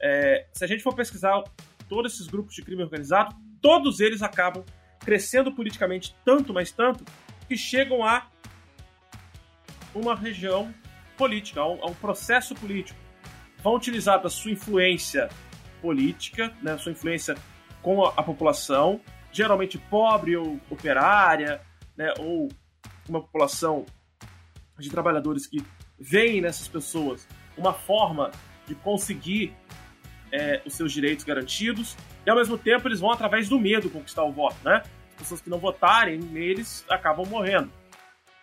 é, 0.00 0.46
se 0.52 0.64
a 0.64 0.66
gente 0.66 0.82
for 0.82 0.94
pesquisar 0.94 1.42
todos 1.88 2.14
esses 2.14 2.26
grupos 2.26 2.54
de 2.54 2.62
crime 2.62 2.82
organizado, 2.82 3.34
todos 3.60 4.00
eles 4.00 4.22
acabam 4.22 4.64
crescendo 5.00 5.52
politicamente 5.52 6.14
tanto, 6.24 6.52
mas 6.52 6.70
tanto, 6.70 7.04
que 7.48 7.56
chegam 7.56 8.04
a 8.04 8.28
uma 9.94 10.14
região 10.14 10.72
política, 11.16 11.60
a 11.60 11.68
um, 11.68 11.82
a 11.82 11.86
um 11.86 11.94
processo 11.94 12.54
político. 12.54 12.98
Vão 13.62 13.74
utilizar 13.74 14.22
da 14.22 14.28
sua 14.28 14.52
influência 14.52 15.28
política, 15.82 16.54
né, 16.62 16.78
sua 16.78 16.92
influência 16.92 17.36
com 17.82 18.04
a, 18.04 18.14
a 18.16 18.22
população, 18.22 19.00
geralmente 19.32 19.78
pobre 19.78 20.36
ou 20.36 20.60
operária, 20.70 21.60
né, 21.96 22.12
ou 22.18 22.48
uma 23.08 23.20
população 23.20 23.86
de 24.78 24.90
trabalhadores 24.90 25.46
que 25.46 25.64
veem 25.98 26.40
nessas 26.40 26.68
pessoas 26.68 27.26
uma 27.56 27.72
forma 27.72 28.30
de 28.66 28.74
conseguir 28.74 29.54
é, 30.32 30.62
os 30.64 30.74
seus 30.74 30.92
direitos 30.92 31.24
garantidos, 31.24 31.96
e 32.24 32.30
ao 32.30 32.36
mesmo 32.36 32.56
tempo 32.56 32.88
eles 32.88 33.00
vão 33.00 33.10
através 33.10 33.48
do 33.48 33.58
medo 33.58 33.90
conquistar 33.90 34.24
o 34.24 34.32
voto, 34.32 34.56
né? 34.64 34.82
pessoas 35.20 35.40
que 35.40 35.50
não 35.50 35.58
votarem 35.58 36.18
neles 36.18 36.84
acabam 36.88 37.26
morrendo. 37.26 37.70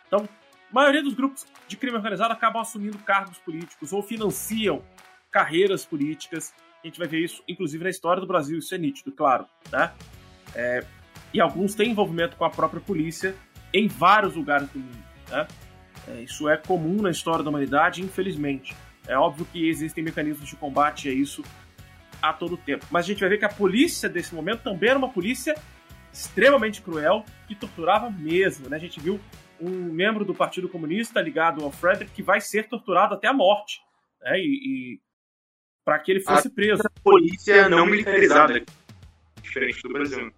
Então, 0.05 0.29
a 0.69 0.73
maioria 0.73 1.01
dos 1.01 1.13
grupos 1.13 1.45
de 1.67 1.75
crime 1.75 1.97
organizado 1.97 2.31
acabam 2.31 2.61
assumindo 2.61 2.97
cargos 2.99 3.37
políticos 3.39 3.91
ou 3.91 4.03
financiam 4.03 4.83
carreiras 5.31 5.85
políticas. 5.85 6.53
A 6.83 6.87
gente 6.87 6.99
vai 6.99 7.07
ver 7.07 7.19
isso, 7.19 7.43
inclusive, 7.47 7.83
na 7.83 7.89
história 7.89 8.21
do 8.21 8.27
Brasil, 8.27 8.57
isso 8.59 8.73
é 8.73 8.77
nítido, 8.77 9.11
claro. 9.11 9.47
Né? 9.71 9.91
É, 10.55 10.83
e 11.33 11.41
alguns 11.41 11.75
têm 11.75 11.91
envolvimento 11.91 12.35
com 12.35 12.45
a 12.45 12.49
própria 12.49 12.81
polícia 12.81 13.35
em 13.73 13.87
vários 13.87 14.35
lugares 14.35 14.69
do 14.69 14.79
mundo. 14.79 15.05
Né? 15.29 15.47
É, 16.07 16.21
isso 16.21 16.47
é 16.47 16.57
comum 16.57 17.01
na 17.01 17.11
história 17.11 17.43
da 17.43 17.49
humanidade, 17.49 18.01
infelizmente. 18.01 18.75
É 19.07 19.17
óbvio 19.17 19.45
que 19.51 19.69
existem 19.69 20.03
mecanismos 20.03 20.47
de 20.49 20.55
combate 20.55 21.09
a 21.09 21.11
isso 21.13 21.43
a 22.21 22.33
todo 22.33 22.57
tempo. 22.57 22.85
Mas 22.89 23.05
a 23.05 23.07
gente 23.07 23.19
vai 23.19 23.29
ver 23.29 23.37
que 23.37 23.45
a 23.45 23.49
polícia 23.49 24.09
desse 24.09 24.33
momento 24.33 24.63
também 24.63 24.89
era 24.89 24.97
uma 24.97 25.09
polícia 25.09 25.55
extremamente 26.11 26.81
cruel 26.81 27.23
que 27.47 27.55
torturava 27.55 28.09
mesmo. 28.09 28.69
Né? 28.69 28.77
A 28.77 28.79
gente 28.79 28.99
viu 28.99 29.19
um 29.59 29.91
membro 29.91 30.25
do 30.25 30.33
Partido 30.33 30.69
Comunista 30.69 31.21
ligado 31.21 31.63
ao 31.63 31.71
Frederick 31.71 32.11
que 32.11 32.23
vai 32.23 32.41
ser 32.41 32.67
torturado 32.67 33.13
até 33.13 33.27
a 33.27 33.33
morte. 33.33 33.79
Né? 34.21 34.39
E, 34.39 34.43
e 34.43 34.99
para 35.85 35.99
que 35.99 36.11
ele 36.11 36.19
fosse 36.19 36.47
a 36.47 36.51
preso. 36.51 36.83
Polícia 37.03 37.69
não 37.69 37.85
militarizada, 37.85 38.61
diferente 39.47 39.81
do 39.81 39.89
Brasil. 39.89 40.31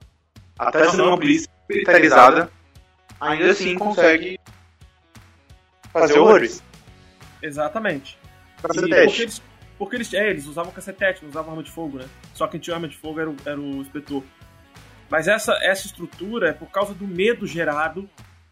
Até 0.57 0.89
sendo 0.89 1.05
uma 1.05 1.17
polícia 1.17 1.49
militarizada, 1.69 2.51
ainda 3.19 3.51
assim 3.51 3.75
consegue 3.75 4.39
fazer 5.91 6.19
horrores. 6.19 6.63
Exatamente. 7.41 8.17
Fazer 8.57 8.87
teste. 8.87 9.05
Porque 9.05 9.21
eles, 9.21 9.41
porque 9.77 9.95
eles, 9.95 10.13
é, 10.13 10.29
eles 10.29 10.45
usavam 10.45 10.71
cacetete, 10.71 11.21
não 11.23 11.29
usavam 11.29 11.51
arma 11.51 11.63
de 11.63 11.71
fogo, 11.71 11.97
né? 11.97 12.05
Só 12.33 12.47
quem 12.47 12.59
tinha 12.59 12.75
arma 12.75 12.87
de 12.87 12.97
fogo 12.97 13.19
era 13.19 13.29
o, 13.29 13.35
era 13.45 13.59
o 13.59 13.77
inspetor. 13.77 14.23
Mas 15.09 15.27
essa, 15.27 15.53
essa 15.61 15.87
estrutura 15.87 16.49
é 16.49 16.53
por 16.53 16.69
causa 16.69 16.93
do 16.93 17.07
medo 17.07 17.47
gerado 17.47 18.09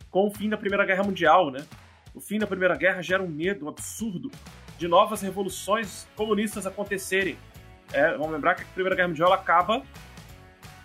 com 0.09 0.27
o 0.27 0.31
fim 0.31 0.49
da 0.49 0.57
Primeira 0.57 0.85
Guerra 0.85 1.03
Mundial, 1.03 1.51
né? 1.51 1.65
O 2.13 2.19
fim 2.19 2.39
da 2.39 2.47
Primeira 2.47 2.75
Guerra 2.75 3.01
gera 3.01 3.21
um 3.21 3.27
medo 3.27 3.67
absurdo 3.67 4.31
de 4.77 4.87
novas 4.87 5.21
revoluções 5.21 6.07
comunistas 6.15 6.65
acontecerem. 6.65 7.37
É, 7.91 8.11
vamos 8.13 8.31
lembrar 8.31 8.55
que 8.55 8.63
a 8.63 8.65
Primeira 8.73 8.95
Guerra 8.95 9.07
Mundial 9.09 9.33
acaba 9.33 9.83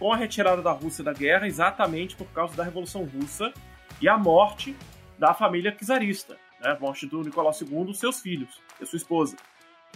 com 0.02 0.12
a 0.12 0.16
retirada 0.16 0.60
da 0.60 0.72
Rússia 0.72 1.04
da 1.04 1.12
guerra 1.12 1.46
exatamente 1.46 2.16
por 2.16 2.26
causa 2.32 2.56
da 2.56 2.64
Revolução 2.64 3.04
Russa 3.04 3.54
e 4.00 4.08
a 4.08 4.18
morte 4.18 4.74
da 5.16 5.32
família 5.32 5.70
czarista, 5.70 6.36
né? 6.60 6.76
Morte 6.80 7.06
do 7.06 7.22
Nicolau 7.22 7.52
II, 7.52 7.94
seus 7.94 8.18
filhos 8.20 8.60
e 8.80 8.84
sua 8.84 8.96
esposa. 8.96 9.36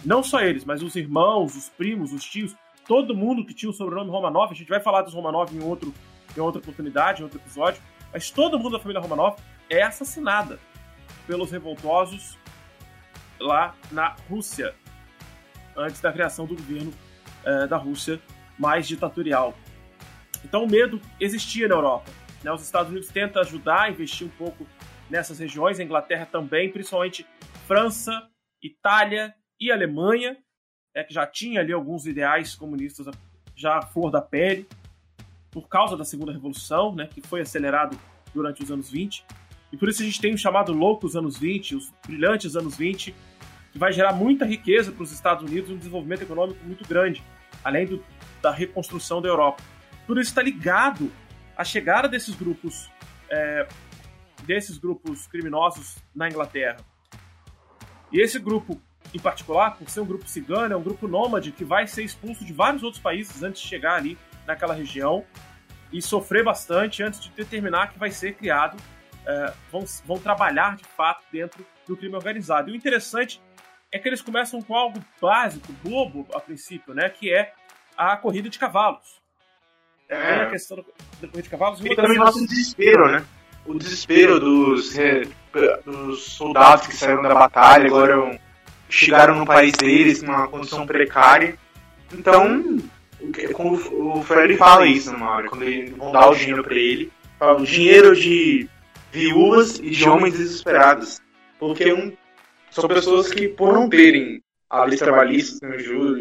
Não 0.05 0.23
só 0.23 0.39
eles, 0.39 0.63
mas 0.63 0.81
os 0.81 0.95
irmãos, 0.95 1.57
os 1.57 1.67
primos, 1.67 2.13
os 2.13 2.23
tios, 2.23 2.55
todo 2.87 3.13
mundo 3.13 3.45
que 3.45 3.53
tinha 3.53 3.69
o 3.69 3.73
sobrenome 3.73 4.09
Romanov, 4.09 4.49
a 4.49 4.55
gente 4.55 4.69
vai 4.69 4.79
falar 4.79 5.01
dos 5.01 5.13
Romanov 5.13 5.53
em, 5.53 5.61
outro, 5.61 5.93
em 6.37 6.39
outra 6.39 6.61
oportunidade, 6.61 7.19
em 7.19 7.25
outro 7.25 7.39
episódio, 7.39 7.83
mas 8.13 8.31
todo 8.31 8.57
mundo 8.57 8.77
da 8.77 8.79
família 8.79 9.01
Romanov 9.01 9.35
é 9.69 9.83
assassinada 9.83 10.57
pelos 11.27 11.51
revoltosos 11.51 12.37
lá 13.41 13.75
na 13.91 14.15
Rússia, 14.29 14.73
antes 15.75 15.99
da 15.99 16.13
criação 16.13 16.45
do 16.45 16.55
governo 16.55 16.93
é, 17.43 17.67
da 17.67 17.75
Rússia 17.75 18.21
mais 18.57 18.87
ditatorial. 18.87 19.53
Então 20.45 20.63
o 20.63 20.69
medo 20.69 21.01
existia 21.19 21.67
na 21.67 21.75
Europa. 21.75 22.09
Né? 22.43 22.51
Os 22.51 22.61
Estados 22.61 22.91
Unidos 22.91 23.09
tentam 23.09 23.41
ajudar, 23.41 23.91
investir 23.91 24.25
um 24.25 24.31
pouco 24.31 24.65
nessas 25.09 25.39
regiões, 25.39 25.79
a 25.79 25.83
Inglaterra 25.83 26.25
também, 26.25 26.71
principalmente 26.71 27.25
França, 27.65 28.29
Itália 28.61 29.33
e 29.59 29.71
Alemanha, 29.71 30.37
é, 30.95 31.03
que 31.03 31.13
já 31.13 31.25
tinha 31.25 31.61
ali 31.61 31.71
alguns 31.71 32.05
ideais 32.05 32.55
comunistas 32.55 33.07
já 33.55 33.77
à 33.77 33.81
flor 33.81 34.11
da 34.11 34.21
pele, 34.21 34.67
por 35.51 35.67
causa 35.67 35.97
da 35.97 36.05
Segunda 36.05 36.31
Revolução, 36.31 36.93
né, 36.93 37.07
que 37.07 37.21
foi 37.21 37.41
acelerado 37.41 37.97
durante 38.33 38.63
os 38.63 38.71
anos 38.71 38.89
20. 38.89 39.25
E 39.71 39.77
por 39.77 39.89
isso 39.89 40.01
a 40.01 40.05
gente 40.05 40.21
tem 40.21 40.33
o 40.33 40.37
chamado 40.37 40.71
loucos 40.71 41.15
anos 41.15 41.37
20, 41.37 41.75
os 41.75 41.93
brilhantes 42.05 42.55
anos 42.55 42.77
20, 42.77 43.13
que 43.71 43.77
vai 43.77 43.91
gerar 43.91 44.13
muita 44.13 44.45
riqueza 44.45 44.91
para 44.91 45.03
os 45.03 45.11
Estados 45.11 45.43
Unidos, 45.43 45.69
um 45.69 45.77
desenvolvimento 45.77 46.21
econômico 46.21 46.63
muito 46.65 46.87
grande, 46.87 47.23
além 47.63 47.85
do, 47.85 48.03
da 48.41 48.51
reconstrução 48.51 49.21
da 49.21 49.27
Europa. 49.27 49.61
Tudo 50.07 50.19
isso 50.19 50.31
está 50.31 50.41
ligado 50.41 51.11
à 51.55 51.63
chegada 51.63 52.07
desses 52.07 52.33
grupos, 52.33 52.89
é, 53.29 53.67
desses 54.43 54.77
grupos 54.77 55.27
criminosos 55.27 55.97
na 56.15 56.27
Inglaterra. 56.27 56.77
E 58.11 58.19
esse 58.19 58.39
grupo 58.39 58.81
em 59.13 59.19
particular, 59.19 59.77
por 59.77 59.89
ser 59.89 60.01
um 60.01 60.05
grupo 60.05 60.27
cigano, 60.27 60.73
é 60.73 60.77
um 60.77 60.81
grupo 60.81 61.07
nômade 61.07 61.51
que 61.51 61.63
vai 61.63 61.87
ser 61.87 62.03
expulso 62.03 62.43
de 62.43 62.53
vários 62.53 62.83
outros 62.83 63.01
países 63.01 63.41
antes 63.43 63.61
de 63.61 63.67
chegar 63.67 63.95
ali 63.95 64.17
naquela 64.45 64.73
região 64.73 65.25
e 65.91 66.01
sofrer 66.01 66.43
bastante 66.43 67.01
antes 67.01 67.21
de 67.21 67.31
determinar 67.31 67.87
que 67.87 67.99
vai 67.99 68.11
ser 68.11 68.35
criado, 68.35 68.77
é, 69.25 69.53
vão, 69.71 69.85
vão 70.05 70.19
trabalhar 70.19 70.75
de 70.75 70.83
fato 70.83 71.23
dentro 71.31 71.65
do 71.87 71.95
crime 71.95 72.15
organizado. 72.15 72.69
E 72.69 72.73
o 72.73 72.75
interessante 72.75 73.41
é 73.91 73.97
que 73.97 74.07
eles 74.07 74.21
começam 74.21 74.61
com 74.61 74.75
algo 74.75 74.99
básico, 75.21 75.71
bobo 75.83 76.27
a 76.33 76.39
princípio, 76.39 76.93
né? 76.93 77.09
Que 77.09 77.33
é 77.33 77.53
a 77.95 78.17
corrida 78.17 78.49
de 78.49 78.59
cavalos. 78.59 79.16
É, 80.09 80.35
a 80.35 80.49
questão 80.49 80.77
da 80.77 80.83
corrida 81.27 81.41
de 81.41 81.49
cavalos. 81.49 81.83
E 81.83 81.95
também 81.95 82.17
nosso 82.17 82.45
desespero, 82.45 83.11
né? 83.11 83.25
O 83.65 83.73
desespero 83.73 84.39
dos, 84.39 84.95
dos 85.83 86.23
soldados 86.23 86.87
que 86.87 86.95
saíram 86.95 87.21
da 87.21 87.33
batalha 87.33 87.87
agora 87.87 88.39
chegaram 88.89 89.35
no 89.35 89.45
país 89.45 89.73
deles 89.73 90.21
numa 90.21 90.47
condição 90.47 90.87
precária. 90.87 91.57
Então, 92.13 92.79
o 93.91 94.23
Freddy 94.23 94.55
fala 94.55 94.87
isso 94.87 95.11
numa 95.11 95.31
hora, 95.31 95.49
quando 95.49 95.63
eles 95.63 95.95
vão 95.95 96.11
dar 96.11 96.29
o 96.29 96.35
dinheiro 96.35 96.63
para 96.63 96.75
ele, 96.75 97.11
fala, 97.37 97.59
o 97.59 97.65
dinheiro 97.65 98.15
de 98.15 98.69
viúvas 99.11 99.79
e 99.79 99.89
de 99.89 100.07
homens 100.07 100.37
desesperados. 100.37 101.19
Porque 101.59 101.91
um, 101.91 102.13
são 102.71 102.87
pessoas 102.87 103.29
que, 103.29 103.47
por 103.47 103.73
não 103.73 103.89
terem 103.89 104.41
a 104.69 104.83
lei 104.85 104.97
trabalhista 104.97 105.67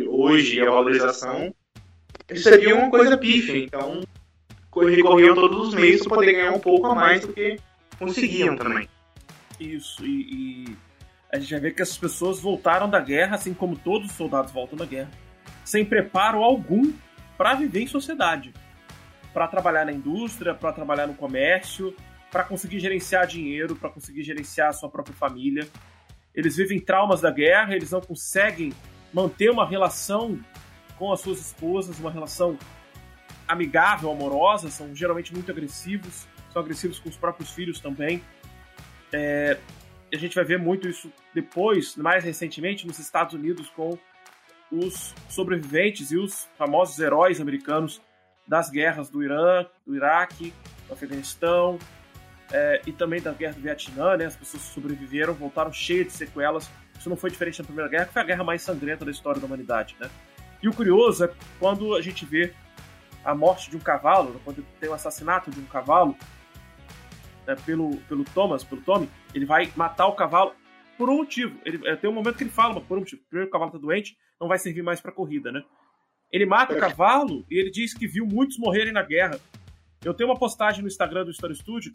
hoje, 0.08 0.60
a 0.60 0.70
valorização, 0.70 1.54
seria 2.34 2.74
uma 2.74 2.90
coisa 2.90 3.16
pífia. 3.16 3.58
Então, 3.58 4.02
recorriam 4.84 5.34
todos 5.34 5.68
os 5.68 5.74
meios 5.74 6.02
para 6.02 6.16
poder 6.16 6.32
ganhar 6.32 6.52
um 6.52 6.58
pouco 6.58 6.86
a 6.86 6.94
mais 6.94 7.20
do 7.22 7.32
que 7.32 7.58
conseguiam 7.98 8.56
também. 8.56 8.88
Isso, 9.58 10.04
e, 10.04 10.66
e 10.66 10.76
a 11.32 11.38
gente 11.38 11.50
vai 11.50 11.60
ver 11.60 11.74
que 11.74 11.82
essas 11.82 11.96
pessoas 11.96 12.40
voltaram 12.40 12.88
da 12.88 13.00
guerra, 13.00 13.36
assim 13.36 13.54
como 13.54 13.76
todos 13.76 14.10
os 14.10 14.16
soldados 14.16 14.52
voltam 14.52 14.76
da 14.76 14.84
guerra, 14.84 15.10
sem 15.64 15.84
preparo 15.84 16.42
algum 16.42 16.92
para 17.38 17.54
viver 17.54 17.82
em 17.82 17.86
sociedade, 17.86 18.52
para 19.32 19.48
trabalhar 19.48 19.84
na 19.84 19.92
indústria, 19.92 20.54
para 20.54 20.72
trabalhar 20.72 21.06
no 21.06 21.14
comércio, 21.14 21.94
para 22.30 22.44
conseguir 22.44 22.80
gerenciar 22.80 23.26
dinheiro, 23.26 23.76
para 23.76 23.88
conseguir 23.88 24.22
gerenciar 24.22 24.68
a 24.68 24.72
sua 24.72 24.90
própria 24.90 25.14
família. 25.14 25.66
Eles 26.34 26.56
vivem 26.56 26.78
traumas 26.78 27.22
da 27.22 27.30
guerra, 27.30 27.74
eles 27.74 27.90
não 27.90 28.00
conseguem 28.00 28.72
manter 29.12 29.50
uma 29.50 29.66
relação 29.66 30.38
com 30.98 31.12
as 31.12 31.20
suas 31.20 31.40
esposas, 31.40 31.98
uma 31.98 32.10
relação 32.10 32.58
amigável, 33.46 34.10
amorosa, 34.10 34.70
são 34.70 34.94
geralmente 34.94 35.32
muito 35.32 35.50
agressivos, 35.50 36.26
são 36.52 36.60
agressivos 36.62 36.98
com 36.98 37.08
os 37.08 37.16
próprios 37.16 37.50
filhos 37.50 37.80
também. 37.80 38.22
É, 39.12 39.58
a 40.12 40.16
gente 40.16 40.34
vai 40.34 40.44
ver 40.44 40.58
muito 40.58 40.88
isso 40.88 41.12
depois, 41.34 41.96
mais 41.96 42.24
recentemente, 42.24 42.86
nos 42.86 42.98
Estados 42.98 43.34
Unidos, 43.34 43.68
com 43.70 43.98
os 44.70 45.14
sobreviventes 45.28 46.10
e 46.10 46.16
os 46.16 46.48
famosos 46.56 46.98
heróis 46.98 47.40
americanos 47.40 48.00
das 48.46 48.70
guerras 48.70 49.08
do 49.08 49.22
Irã, 49.22 49.66
do 49.86 49.94
Iraque, 49.94 50.52
do 50.86 50.92
Afeganistão 50.92 51.78
é, 52.52 52.80
e 52.86 52.92
também 52.92 53.20
da 53.20 53.32
guerra 53.32 53.54
do 53.54 53.60
Vietnã, 53.60 54.16
né? 54.16 54.26
As 54.26 54.36
pessoas 54.36 54.62
sobreviveram 54.62 55.34
voltaram 55.34 55.72
cheias 55.72 56.06
de 56.08 56.12
sequelas. 56.12 56.70
Isso 56.98 57.08
não 57.08 57.16
foi 57.16 57.30
diferente 57.30 57.58
na 57.58 57.64
Primeira 57.64 57.90
Guerra, 57.90 58.06
que 58.06 58.12
foi 58.12 58.22
a 58.22 58.24
guerra 58.24 58.44
mais 58.44 58.62
sangrenta 58.62 59.04
da 59.04 59.10
história 59.10 59.40
da 59.40 59.46
humanidade, 59.46 59.96
né? 60.00 60.08
E 60.62 60.68
o 60.68 60.72
curioso 60.72 61.24
é 61.24 61.34
quando 61.58 61.94
a 61.94 62.02
gente 62.02 62.24
vê 62.24 62.52
a 63.24 63.34
morte 63.34 63.70
de 63.70 63.76
um 63.76 63.80
cavalo, 63.80 64.40
quando 64.44 64.64
tem 64.80 64.88
o 64.88 64.94
assassinato 64.94 65.50
de 65.50 65.58
um 65.58 65.66
cavalo 65.66 66.16
né, 67.46 67.56
pelo, 67.64 67.96
pelo 68.08 68.24
Thomas, 68.24 68.64
pelo 68.64 68.80
Tommy, 68.82 69.08
ele 69.34 69.44
vai 69.44 69.70
matar 69.76 70.06
o 70.06 70.12
cavalo 70.12 70.54
por 70.96 71.10
um 71.10 71.18
motivo. 71.18 71.58
Ele, 71.64 71.86
é, 71.88 71.96
tem 71.96 72.08
um 72.08 72.12
momento 72.12 72.36
que 72.36 72.44
ele 72.44 72.50
fala, 72.50 72.80
por 72.80 72.96
um 72.96 73.00
motivo. 73.00 73.22
Primeiro, 73.28 73.48
o 73.48 73.52
cavalo 73.52 73.70
tá 73.70 73.78
doente, 73.78 74.16
não 74.40 74.48
vai 74.48 74.58
servir 74.58 74.82
mais 74.82 75.00
para 75.00 75.12
corrida, 75.12 75.50
né? 75.52 75.62
Ele 76.32 76.44
mata 76.44 76.74
o 76.74 76.78
cavalo 76.78 77.44
e 77.50 77.58
ele 77.58 77.70
diz 77.70 77.94
que 77.94 78.06
viu 78.06 78.26
muitos 78.26 78.58
morrerem 78.58 78.92
na 78.92 79.02
guerra. 79.02 79.38
Eu 80.04 80.12
tenho 80.12 80.28
uma 80.28 80.38
postagem 80.38 80.82
no 80.82 80.88
Instagram 80.88 81.24
do 81.24 81.30
Story 81.30 81.54
Studio 81.54 81.92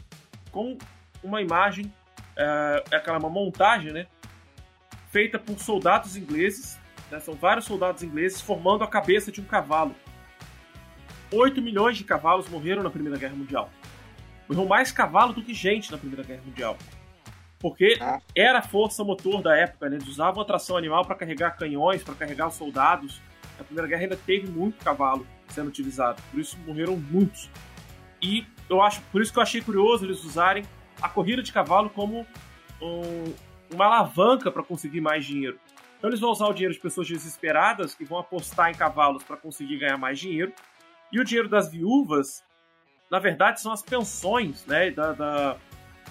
com 0.51 0.77
uma 1.23 1.41
imagem, 1.41 1.93
é, 2.35 2.83
é 2.91 2.95
aquela 2.95 3.19
uma 3.19 3.29
montagem, 3.29 3.91
né? 3.91 4.07
Feita 5.09 5.37
por 5.37 5.59
soldados 5.59 6.15
ingleses. 6.15 6.79
Né, 7.11 7.19
são 7.19 7.35
vários 7.35 7.65
soldados 7.65 8.01
ingleses 8.01 8.39
formando 8.39 8.83
a 8.83 8.87
cabeça 8.87 9.31
de 9.31 9.41
um 9.41 9.43
cavalo. 9.43 9.93
8 11.31 11.61
milhões 11.61 11.97
de 11.97 12.03
cavalos 12.03 12.49
morreram 12.49 12.81
na 12.81 12.89
Primeira 12.89 13.17
Guerra 13.17 13.35
Mundial. 13.35 13.69
Morreu 14.47 14.65
mais 14.65 14.91
cavalo 14.91 15.33
do 15.33 15.43
que 15.43 15.53
gente 15.53 15.91
na 15.91 15.97
Primeira 15.97 16.23
Guerra 16.23 16.41
Mundial. 16.45 16.77
Porque 17.59 17.97
ah. 18.01 18.19
era 18.35 18.59
a 18.59 18.61
força 18.61 19.03
motor 19.03 19.41
da 19.41 19.55
época, 19.55 19.89
né? 19.89 19.97
Eles 19.97 20.07
usavam 20.07 20.41
a 20.41 20.45
tração 20.45 20.75
animal 20.75 21.05
para 21.05 21.15
carregar 21.15 21.51
canhões, 21.51 22.03
para 22.03 22.15
carregar 22.15 22.49
soldados. 22.49 23.21
Na 23.57 23.63
Primeira 23.63 23.87
Guerra 23.87 24.01
ainda 24.01 24.17
teve 24.17 24.49
muito 24.49 24.83
cavalo 24.83 25.27
sendo 25.49 25.67
utilizado, 25.67 26.21
por 26.31 26.39
isso 26.39 26.57
morreram 26.65 26.97
muitos. 26.97 27.49
E 28.21 28.45
eu 28.69 28.81
acho, 28.81 29.01
por 29.11 29.21
isso 29.21 29.31
que 29.31 29.37
eu 29.37 29.43
achei 29.43 29.61
curioso 29.61 30.05
eles 30.05 30.23
usarem 30.23 30.63
a 31.01 31.09
corrida 31.09 31.43
de 31.43 31.51
cavalo 31.51 31.89
como 31.89 32.25
um, 32.81 33.33
uma 33.73 33.85
alavanca 33.85 34.49
para 34.51 34.63
conseguir 34.63 35.01
mais 35.01 35.25
dinheiro. 35.25 35.59
Então 36.01 36.09
eles 36.09 36.19
vão 36.19 36.31
usar 36.31 36.47
o 36.47 36.53
dinheiro 36.53 36.73
de 36.73 36.79
pessoas 36.79 37.07
desesperadas 37.07 37.93
que 37.93 38.03
vão 38.03 38.17
apostar 38.17 38.71
em 38.71 38.73
cavalos 38.73 39.21
para 39.21 39.37
conseguir 39.37 39.77
ganhar 39.77 39.99
mais 39.99 40.19
dinheiro. 40.19 40.51
E 41.11 41.19
o 41.19 41.23
dinheiro 41.23 41.47
das 41.47 41.71
viúvas, 41.71 42.43
na 43.11 43.19
verdade, 43.19 43.61
são 43.61 43.71
as 43.71 43.83
pensões, 43.83 44.65
né? 44.65 44.89
Da, 44.89 45.11
da, 45.11 45.57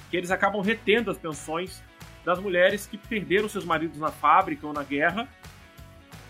que 0.09 0.16
eles 0.16 0.31
acabam 0.31 0.61
retendo 0.61 1.11
as 1.11 1.18
pensões 1.18 1.83
das 2.24 2.38
mulheres 2.38 2.87
que 2.87 2.96
perderam 2.96 3.48
seus 3.48 3.64
maridos 3.64 3.98
na 3.98 4.12
fábrica 4.12 4.64
ou 4.64 4.72
na 4.72 4.85
guerra 4.85 5.29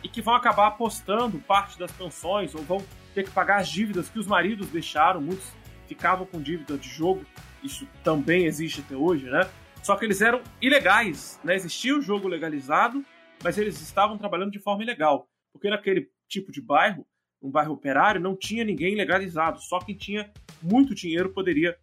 e 0.02 0.08
que 0.08 0.22
vão 0.22 0.34
acabar 0.34 0.68
apostando 0.68 1.38
parte 1.40 1.78
das 1.78 1.92
pensões 1.92 2.54
ou 2.54 2.62
vão 2.62 2.82
ter 3.14 3.24
que 3.24 3.30
pagar 3.30 3.58
as 3.58 3.68
dívidas 3.68 4.08
que 4.08 4.18
os 4.18 4.26
maridos 4.26 4.68
deixaram. 4.68 5.20
Muitos 5.20 5.52
ficavam 5.86 6.24
com 6.24 6.40
dívida 6.40 6.78
de 6.78 6.88
jogo, 6.88 7.26
isso 7.62 7.86
também 8.02 8.46
existe 8.46 8.80
até 8.80 8.96
hoje, 8.96 9.26
né? 9.28 9.46
Só 9.82 9.96
que 9.96 10.06
eles 10.06 10.22
eram 10.22 10.40
ilegais, 10.62 11.38
né? 11.44 11.54
Existia 11.54 11.94
o 11.94 12.00
jogo 12.00 12.26
legalizado, 12.26 13.04
mas 13.42 13.58
eles 13.58 13.80
estavam 13.80 14.18
trabalhando 14.18 14.50
de 14.50 14.58
forma 14.58 14.82
ilegal, 14.82 15.28
porque 15.52 15.70
naquele 15.70 16.10
tipo 16.28 16.52
de 16.52 16.60
bairro, 16.60 17.06
um 17.42 17.50
bairro 17.50 17.72
operário, 17.72 18.20
não 18.20 18.36
tinha 18.36 18.64
ninguém 18.64 18.94
legalizado, 18.94 19.60
só 19.60 19.78
quem 19.78 19.96
tinha 19.96 20.30
muito 20.62 20.94
dinheiro 20.94 21.30
poderia 21.30 21.76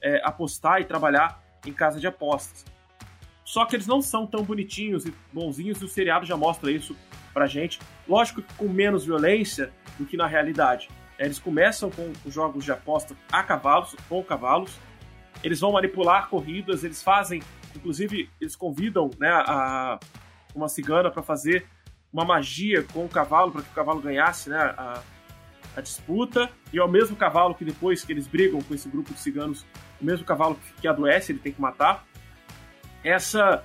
é, 0.00 0.20
apostar 0.24 0.80
e 0.80 0.84
trabalhar 0.84 1.42
em 1.66 1.72
casa 1.72 2.00
de 2.00 2.06
apostas. 2.06 2.64
Só 3.44 3.66
que 3.66 3.76
eles 3.76 3.86
não 3.86 4.00
são 4.00 4.26
tão 4.26 4.42
bonitinhos 4.42 5.04
e 5.04 5.14
bonzinhos 5.32 5.80
e 5.82 5.84
o 5.84 5.88
seriado 5.88 6.24
já 6.24 6.36
mostra 6.36 6.70
isso 6.70 6.96
pra 7.34 7.46
gente. 7.46 7.78
Lógico 8.08 8.42
que 8.42 8.54
com 8.54 8.68
menos 8.68 9.04
violência 9.04 9.70
do 9.98 10.06
que 10.06 10.16
na 10.16 10.26
realidade. 10.26 10.88
É, 11.18 11.24
eles 11.24 11.38
começam 11.38 11.90
com 11.90 12.12
os 12.24 12.32
jogos 12.32 12.64
de 12.64 12.72
aposta 12.72 13.14
a 13.30 13.42
cavalos, 13.42 13.94
com 14.08 14.22
cavalos. 14.22 14.78
Eles 15.44 15.60
vão 15.60 15.72
manipular 15.72 16.28
corridas, 16.28 16.84
eles 16.84 17.02
fazem, 17.02 17.42
inclusive, 17.74 18.30
eles 18.40 18.56
convidam 18.56 19.10
né, 19.18 19.28
a, 19.30 19.98
uma 20.54 20.68
cigana 20.68 21.10
para 21.10 21.22
fazer 21.22 21.66
uma 22.12 22.24
magia 22.24 22.82
com 22.92 23.04
o 23.04 23.08
cavalo, 23.08 23.52
para 23.52 23.62
que 23.62 23.70
o 23.70 23.74
cavalo 23.74 24.00
ganhasse 24.00 24.50
né, 24.50 24.56
a, 24.58 25.02
a 25.76 25.80
disputa. 25.80 26.50
E 26.72 26.78
é 26.78 26.84
o 26.84 26.88
mesmo 26.88 27.16
cavalo 27.16 27.54
que 27.54 27.64
depois 27.64 28.04
que 28.04 28.12
eles 28.12 28.26
brigam 28.26 28.60
com 28.60 28.74
esse 28.74 28.88
grupo 28.88 29.12
de 29.12 29.20
ciganos 29.20 29.64
o 30.00 30.04
mesmo 30.04 30.26
cavalo 30.26 30.58
que 30.80 30.88
adoece, 30.88 31.32
ele 31.32 31.38
tem 31.38 31.52
que 31.52 31.60
matar. 31.60 32.04
Essa 33.04 33.64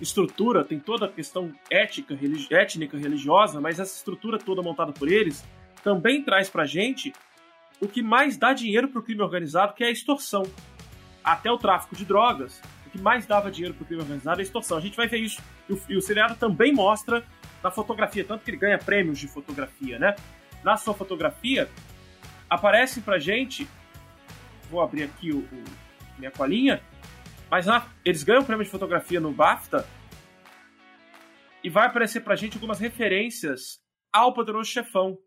estrutura 0.00 0.64
tem 0.64 0.78
toda 0.78 1.06
a 1.06 1.08
questão 1.08 1.52
ética, 1.70 2.14
religi 2.14 2.52
étnica, 2.52 2.98
religiosa, 2.98 3.60
mas 3.60 3.78
essa 3.78 3.94
estrutura 3.94 4.38
toda 4.38 4.62
montada 4.62 4.92
por 4.92 5.08
eles 5.08 5.44
também 5.82 6.22
traz 6.22 6.48
pra 6.48 6.64
gente 6.64 7.12
o 7.80 7.86
que 7.86 8.02
mais 8.02 8.36
dá 8.36 8.52
dinheiro 8.52 8.88
pro 8.88 9.02
crime 9.02 9.22
organizado, 9.22 9.74
que 9.74 9.84
é 9.84 9.88
a 9.88 9.90
extorsão. 9.90 10.42
Até 11.22 11.50
o 11.50 11.58
tráfico 11.58 11.94
de 11.94 12.04
drogas, 12.04 12.60
o 12.60 12.75
que 12.96 13.02
mais 13.02 13.26
dava 13.26 13.50
dinheiro 13.50 13.74
pro 13.74 13.84
crime 13.84 14.02
organizado 14.02 14.40
é 14.40 14.42
a 14.42 14.44
extorsão. 14.44 14.78
A 14.78 14.80
gente 14.80 14.96
vai 14.96 15.06
ver 15.06 15.18
isso. 15.18 15.42
E 15.68 15.72
o, 15.72 15.82
e 15.90 15.96
o 15.96 16.00
seriado 16.00 16.34
também 16.36 16.72
mostra 16.72 17.24
na 17.62 17.70
fotografia, 17.70 18.24
tanto 18.24 18.44
que 18.44 18.50
ele 18.50 18.56
ganha 18.56 18.78
prêmios 18.78 19.18
de 19.18 19.28
fotografia, 19.28 19.98
né? 19.98 20.14
Na 20.62 20.76
sua 20.76 20.94
fotografia, 20.94 21.68
aparece 22.48 23.00
pra 23.00 23.18
gente 23.18 23.68
vou 24.70 24.80
abrir 24.80 25.04
aqui 25.04 25.32
o, 25.32 25.38
o 25.38 25.64
minha 26.18 26.30
colinha, 26.30 26.82
mas 27.50 27.66
lá, 27.66 27.92
eles 28.04 28.22
ganham 28.22 28.42
o 28.42 28.44
prêmio 28.44 28.64
de 28.64 28.70
fotografia 28.70 29.20
no 29.20 29.32
BAFTA 29.32 29.86
e 31.62 31.68
vai 31.68 31.86
aparecer 31.86 32.20
pra 32.20 32.34
gente 32.36 32.54
algumas 32.54 32.80
referências 32.80 33.80
ao 34.12 34.32
Poderoso 34.32 34.70
Chefão, 34.70 35.18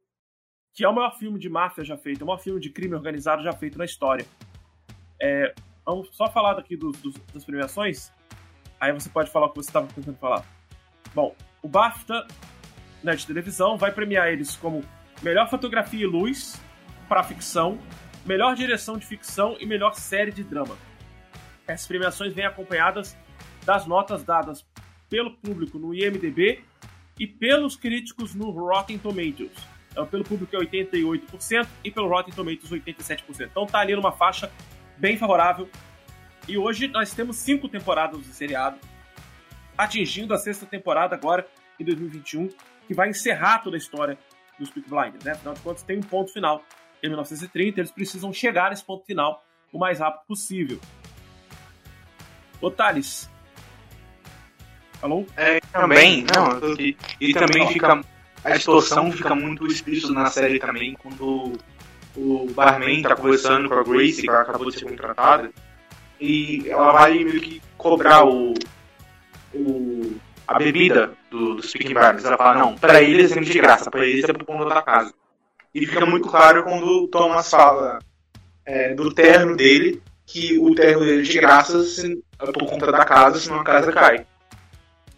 que 0.73 0.83
é 0.83 0.89
o 0.89 0.93
maior 0.93 1.17
filme 1.17 1.39
de 1.39 1.47
máfia 1.47 1.83
já 1.83 1.97
feito, 1.97 2.21
é 2.21 2.23
o 2.23 2.27
maior 2.27 2.39
filme 2.39 2.59
de 2.59 2.71
crime 2.71 2.95
organizado 2.95 3.43
já 3.43 3.53
feito 3.53 3.77
na 3.77 3.85
história. 3.85 4.25
É, 5.21 5.53
vamos 5.89 6.09
só 6.15 6.29
falar 6.29 6.53
daqui 6.53 6.75
do, 6.75 6.91
do, 6.91 7.11
das 7.33 7.43
premiações, 7.43 8.11
aí 8.79 8.91
você 8.91 9.09
pode 9.09 9.31
falar 9.31 9.47
o 9.47 9.49
que 9.49 9.57
você 9.57 9.69
estava 9.69 9.87
tentando 9.87 10.17
falar. 10.17 10.45
Bom, 11.13 11.35
o 11.61 11.67
BAFTA 11.67 12.27
né, 13.03 13.15
de 13.15 13.25
televisão 13.25 13.77
vai 13.77 13.91
premiar 13.91 14.27
eles 14.27 14.55
como 14.55 14.83
melhor 15.21 15.49
fotografia 15.49 16.03
e 16.03 16.05
luz 16.05 16.61
para 17.07 17.23
ficção, 17.23 17.79
melhor 18.25 18.55
direção 18.55 18.97
de 18.97 19.05
ficção 19.05 19.57
e 19.59 19.65
melhor 19.65 19.95
série 19.95 20.31
de 20.31 20.43
drama. 20.43 20.77
Essas 21.67 21.87
premiações 21.87 22.33
vêm 22.33 22.45
acompanhadas 22.45 23.17
das 23.65 23.85
notas 23.85 24.23
dadas 24.23 24.65
pelo 25.09 25.31
público 25.37 25.77
no 25.77 25.93
IMDb 25.93 26.63
e 27.19 27.27
pelos 27.27 27.75
críticos 27.75 28.33
no 28.33 28.51
Rotten 28.51 28.97
Tomatoes. 28.97 29.51
Então, 29.91 30.05
pelo 30.05 30.23
público 30.23 30.55
é 30.55 30.59
88% 30.59 31.67
e 31.83 31.91
pelo 31.91 32.07
Rotten 32.07 32.33
Tomatoes 32.33 32.71
87%. 32.71 33.47
Então 33.49 33.65
tá 33.65 33.79
ali 33.79 33.95
numa 33.95 34.11
faixa 34.11 34.51
bem 34.99 35.17
favorável. 35.17 35.69
E 36.47 36.57
hoje 36.57 36.87
nós 36.87 37.13
temos 37.13 37.37
cinco 37.37 37.69
temporadas 37.69 38.19
do 38.19 38.33
seriado, 38.33 38.77
atingindo 39.77 40.33
a 40.33 40.37
sexta 40.37 40.65
temporada 40.65 41.15
agora 41.15 41.47
em 41.79 41.85
2021, 41.85 42.49
que 42.87 42.93
vai 42.93 43.09
encerrar 43.09 43.59
toda 43.59 43.77
a 43.77 43.79
história 43.79 44.17
dos 44.59 44.69
Peak 44.69 44.89
Blinders, 44.89 45.23
né? 45.23 45.31
Afinal 45.31 45.53
de 45.53 45.61
contas, 45.61 45.83
tem 45.83 45.97
um 45.97 46.01
ponto 46.01 46.33
final 46.33 46.63
em 47.01 47.07
1930, 47.07 47.79
eles 47.79 47.91
precisam 47.91 48.33
chegar 48.33 48.71
nesse 48.71 48.83
ponto 48.83 49.05
final 49.05 49.43
o 49.71 49.79
mais 49.79 49.99
rápido 49.99 50.25
possível. 50.27 50.79
Ô 52.59 52.69
Thales. 52.69 53.29
Alô? 55.01 55.25
É, 55.37 55.61
também, 55.71 56.25
não, 56.35 56.75
e, 56.77 56.97
e 57.21 57.33
também 57.33 57.65
fica. 57.69 58.01
A 58.43 58.51
distorção 58.51 59.11
fica 59.11 59.33
muito 59.35 59.65
explícita 59.67 60.11
na 60.11 60.25
série 60.29 60.59
também, 60.59 60.93
quando 60.93 61.57
o 62.15 62.47
barman 62.53 63.01
tá 63.01 63.15
conversando 63.15 63.69
com 63.69 63.75
a 63.75 63.83
Grace, 63.83 64.21
que 64.21 64.29
acabou 64.29 64.69
de 64.69 64.79
ser 64.79 64.85
contratada, 64.85 65.51
e 66.19 66.67
ela 66.67 66.91
vai 66.91 67.23
meio 67.23 67.39
que 67.39 67.61
cobrar 67.77 68.25
o, 68.25 68.53
o 69.53 70.19
a 70.47 70.57
bebida 70.57 71.11
do, 71.29 71.55
dos 71.55 71.69
Speaking 71.69 71.93
Bars. 71.93 72.25
Ela 72.25 72.37
fala, 72.37 72.57
não, 72.57 72.75
pra 72.75 73.01
eles 73.01 73.31
é 73.31 73.39
de 73.39 73.53
graça, 73.53 73.91
pra 73.91 74.05
eles 74.05 74.27
é 74.27 74.33
pro 74.33 74.45
ponto 74.45 74.67
da 74.67 74.81
casa. 74.81 75.13
E 75.73 75.85
fica 75.85 76.05
muito 76.05 76.27
claro 76.27 76.63
quando 76.63 77.03
o 77.03 77.07
Thomas 77.07 77.49
fala 77.49 77.99
é, 78.65 78.95
do 78.95 79.13
terno 79.13 79.55
dele, 79.55 80.01
que 80.25 80.57
o 80.57 80.73
terno 80.73 81.05
dele 81.05 81.21
é 81.21 81.23
de 81.23 81.39
graça 81.39 81.83
se, 81.83 82.21
por 82.37 82.65
conta 82.65 82.91
da 82.91 83.05
casa, 83.05 83.39
senão 83.39 83.59
a 83.59 83.63
casa 83.63 83.91
cai. 83.91 84.25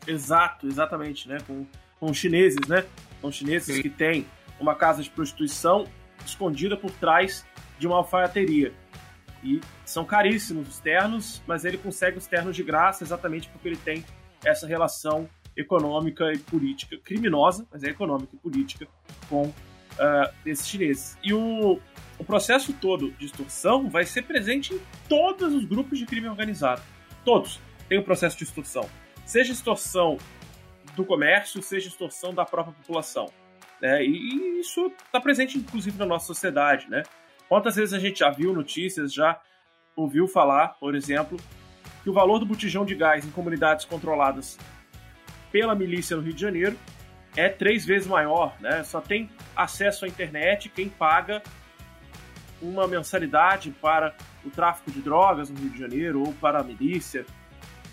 Exato, 0.06 0.68
exatamente, 0.68 1.30
né? 1.30 1.38
Com, 1.48 1.66
com 2.00 2.12
os 2.12 2.18
chineses, 2.18 2.68
né? 2.68 2.84
Com 3.22 3.32
chineses 3.32 3.76
Sim. 3.76 3.82
que 3.82 3.90
têm 3.90 4.28
uma 4.60 4.76
casa 4.76 5.02
de 5.02 5.10
prostituição 5.10 5.86
escondida 6.26 6.78
por 6.78 6.92
trás 6.92 7.46
de 7.80 7.88
uma 7.88 7.98
alfaiateria. 7.98 8.74
E 9.44 9.60
são 9.86 10.06
caríssimos 10.06 10.68
os 10.68 10.80
ternos, 10.80 11.42
mas 11.48 11.66
ele 11.66 11.78
consegue 11.78 12.18
os 12.18 12.28
ternos 12.28 12.56
de 12.56 12.64
graça 12.64 13.04
exatamente 13.04 13.50
porque 13.50 13.68
ele 13.68 13.78
tem 13.78 14.06
essa 14.44 14.68
relação 14.68 15.28
econômica 15.56 16.32
e 16.32 16.38
política, 16.38 16.98
criminosa, 17.04 17.68
mas 17.72 17.84
é 17.84 17.90
econômica 17.90 18.36
e 18.36 18.38
política, 18.38 18.88
com 19.28 19.48
uh, 19.48 19.54
esses 20.46 20.68
chineses. 20.68 21.18
E 21.24 21.34
o, 21.34 21.80
o 22.18 22.24
processo 22.24 22.74
todo 22.74 23.12
de 23.14 23.26
extorsão 23.26 23.90
vai 23.90 24.06
ser 24.06 24.24
presente 24.24 24.74
em 24.74 24.82
todos 25.10 25.54
os 25.54 25.66
grupos 25.66 26.00
de 26.00 26.06
crime 26.06 26.28
organizado. 26.28 26.82
Todos 27.26 27.60
têm 27.90 27.98
o 27.98 28.02
um 28.02 28.04
processo 28.04 28.38
de 28.38 28.44
extorsão. 28.44 28.90
Seja 29.26 29.52
extorsão 29.52 30.18
do 30.96 31.06
comércio, 31.06 31.62
seja 31.62 31.88
extorsão 31.88 32.34
da 32.34 32.46
própria 32.46 32.74
população. 32.74 33.28
Né? 33.82 34.04
E 34.06 34.60
isso 34.60 34.92
está 35.06 35.20
presente, 35.20 35.58
inclusive, 35.58 35.98
na 35.98 36.06
nossa 36.06 36.28
sociedade. 36.28 36.90
Né? 36.90 37.04
Quantas 37.50 37.76
vezes 37.76 37.94
a 37.94 38.00
gente 38.00 38.20
já 38.20 38.30
viu 38.30 38.54
notícias, 38.54 39.14
já 39.14 39.40
ouviu 39.96 40.28
falar, 40.28 40.70
por 40.80 40.96
exemplo, 40.96 41.38
que 42.04 42.10
o 42.10 42.14
valor 42.14 42.40
do 42.40 42.46
botijão 42.46 42.86
de 42.86 42.96
gás 42.96 43.26
em 43.26 43.32
comunidades 43.32 43.86
controladas 43.86 44.58
pela 45.52 45.76
milícia 45.76 46.16
no 46.16 46.24
Rio 46.24 46.34
de 46.34 46.42
Janeiro 46.42 46.78
é 47.36 47.50
três 47.50 47.86
vezes 47.86 48.08
maior, 48.08 48.56
né? 48.60 48.84
Só 48.84 49.00
tem 49.00 49.30
acesso 49.56 50.06
à 50.06 50.08
internet 50.08 50.70
quem 50.70 50.90
paga 50.90 51.42
uma 52.62 52.88
mensalidade 52.88 53.72
para 53.82 54.16
o 54.46 54.50
tráfico 54.50 54.92
de 54.92 55.02
drogas 55.02 55.50
no 55.50 55.60
Rio 55.60 55.70
de 55.70 55.80
Janeiro 55.80 56.24
ou 56.26 56.34
para 56.34 56.60
a 56.60 56.64
milícia, 56.64 57.26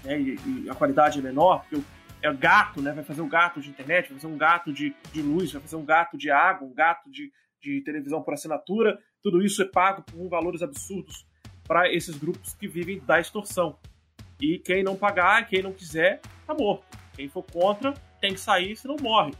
né? 0.04 0.20
e, 0.20 0.38
e, 0.64 0.70
a 0.70 0.74
qualidade 0.74 1.18
é 1.18 1.22
menor, 1.22 1.60
porque 1.62 1.82
é 2.22 2.32
gato, 2.32 2.82
né? 2.82 2.92
Vai 2.92 3.04
fazer 3.04 3.22
um 3.22 3.28
gato 3.28 3.60
de 3.60 3.70
internet, 3.70 4.08
vai 4.08 4.18
fazer 4.18 4.32
um 4.32 4.38
gato 4.38 4.72
de, 4.72 4.94
de 5.12 5.22
luz, 5.22 5.52
vai 5.52 5.62
fazer 5.62 5.76
um 5.76 5.84
gato 5.84 6.16
de 6.16 6.30
água, 6.30 6.66
um 6.66 6.74
gato 6.74 7.10
de, 7.10 7.32
de 7.60 7.80
televisão 7.82 8.22
por 8.22 8.34
assinatura. 8.34 8.98
Tudo 9.22 9.42
isso 9.42 9.62
é 9.62 9.64
pago 9.64 10.02
por 10.02 10.28
valores 10.28 10.62
absurdos 10.62 11.26
para 11.66 11.92
esses 11.92 12.16
grupos 12.16 12.54
que 12.54 12.66
vivem 12.66 13.00
da 13.00 13.20
extorsão. 13.20 13.78
E 14.40 14.58
quem 14.58 14.82
não 14.82 14.96
pagar, 14.96 15.46
quem 15.46 15.62
não 15.62 15.72
quiser, 15.72 16.20
tá 16.46 16.54
morto. 16.54 16.84
Quem 17.14 17.28
for 17.28 17.42
contra 17.42 17.92
tem 18.20 18.32
que 18.32 18.40
sair, 18.40 18.76
senão 18.76 18.96
morre. 19.00 19.32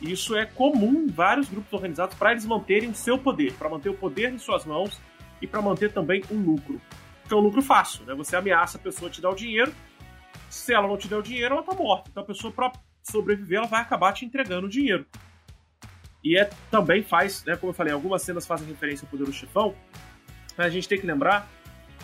Isso 0.00 0.36
é 0.36 0.46
comum 0.46 1.04
em 1.04 1.06
vários 1.08 1.48
grupos 1.48 1.72
organizados 1.72 2.16
para 2.16 2.32
eles 2.32 2.46
manterem 2.46 2.88
o 2.90 2.94
seu 2.94 3.18
poder, 3.18 3.52
para 3.54 3.68
manter 3.68 3.88
o 3.88 3.94
poder 3.94 4.32
em 4.32 4.38
suas 4.38 4.64
mãos 4.64 5.00
e 5.42 5.46
para 5.46 5.60
manter 5.60 5.92
também 5.92 6.22
um 6.30 6.40
lucro. 6.40 6.80
Que 7.26 7.34
é 7.34 7.36
um 7.36 7.40
lucro 7.40 7.60
fácil, 7.60 8.04
né? 8.04 8.14
Você 8.14 8.36
ameaça 8.36 8.78
a 8.78 8.80
pessoa 8.80 9.10
te 9.10 9.20
dar 9.20 9.30
o 9.30 9.34
dinheiro, 9.34 9.72
se 10.48 10.72
ela 10.72 10.86
não 10.86 10.96
te 10.96 11.08
der 11.08 11.16
o 11.16 11.22
dinheiro, 11.22 11.54
ela 11.54 11.62
tá 11.62 11.74
morta. 11.74 12.10
Então 12.10 12.22
a 12.22 12.26
pessoa, 12.26 12.52
para 12.52 12.72
sobreviver, 13.02 13.58
ela 13.58 13.66
vai 13.66 13.80
acabar 13.80 14.12
te 14.12 14.24
entregando 14.24 14.66
o 14.66 14.70
dinheiro. 14.70 15.06
E 16.22 16.36
é, 16.36 16.50
também 16.70 17.02
faz, 17.02 17.44
né, 17.44 17.56
como 17.56 17.70
eu 17.70 17.74
falei, 17.74 17.92
algumas 17.92 18.22
cenas 18.22 18.46
fazem 18.46 18.66
referência 18.66 19.04
ao 19.04 19.10
poder 19.10 19.24
do 19.24 19.32
chefão, 19.32 19.74
mas 20.56 20.66
a 20.66 20.70
gente 20.70 20.88
tem 20.88 20.98
que 20.98 21.06
lembrar 21.06 21.48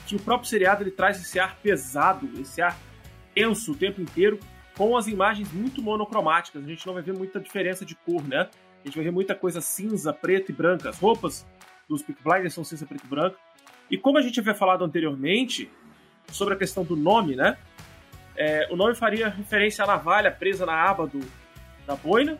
que 0.06 0.14
o 0.14 0.20
próprio 0.20 0.48
seriado 0.48 0.82
ele 0.82 0.90
traz 0.90 1.20
esse 1.20 1.38
ar 1.38 1.56
pesado, 1.56 2.28
esse 2.40 2.62
ar 2.62 2.78
tenso 3.34 3.72
o 3.72 3.74
tempo 3.74 4.00
inteiro, 4.00 4.38
com 4.76 4.96
as 4.96 5.06
imagens 5.06 5.52
muito 5.52 5.82
monocromáticas. 5.82 6.62
A 6.62 6.66
gente 6.66 6.86
não 6.86 6.94
vai 6.94 7.02
ver 7.02 7.14
muita 7.14 7.40
diferença 7.40 7.84
de 7.84 7.94
cor, 7.94 8.22
né? 8.26 8.48
A 8.82 8.86
gente 8.86 8.96
vai 8.96 9.04
ver 9.04 9.10
muita 9.10 9.34
coisa 9.34 9.60
cinza, 9.60 10.12
preto 10.12 10.50
e 10.50 10.54
branca. 10.54 10.90
As 10.90 10.98
roupas 10.98 11.46
dos 11.88 12.02
Peak 12.02 12.22
Blinders 12.22 12.54
são 12.54 12.64
cinza, 12.64 12.84
preto 12.86 13.04
e 13.04 13.08
branco. 13.08 13.36
E 13.90 13.96
como 13.96 14.18
a 14.18 14.22
gente 14.22 14.38
havia 14.38 14.54
falado 14.54 14.84
anteriormente 14.84 15.70
sobre 16.30 16.54
a 16.54 16.56
questão 16.56 16.84
do 16.84 16.96
nome, 16.96 17.34
né? 17.36 17.56
É, 18.36 18.68
o 18.70 18.76
nome 18.76 18.94
faria 18.94 19.28
referência 19.28 19.84
à 19.84 19.86
navalha 19.86 20.30
presa 20.30 20.66
na 20.66 20.74
aba 20.74 21.06
do, 21.06 21.20
da 21.86 21.94
boina, 21.94 22.38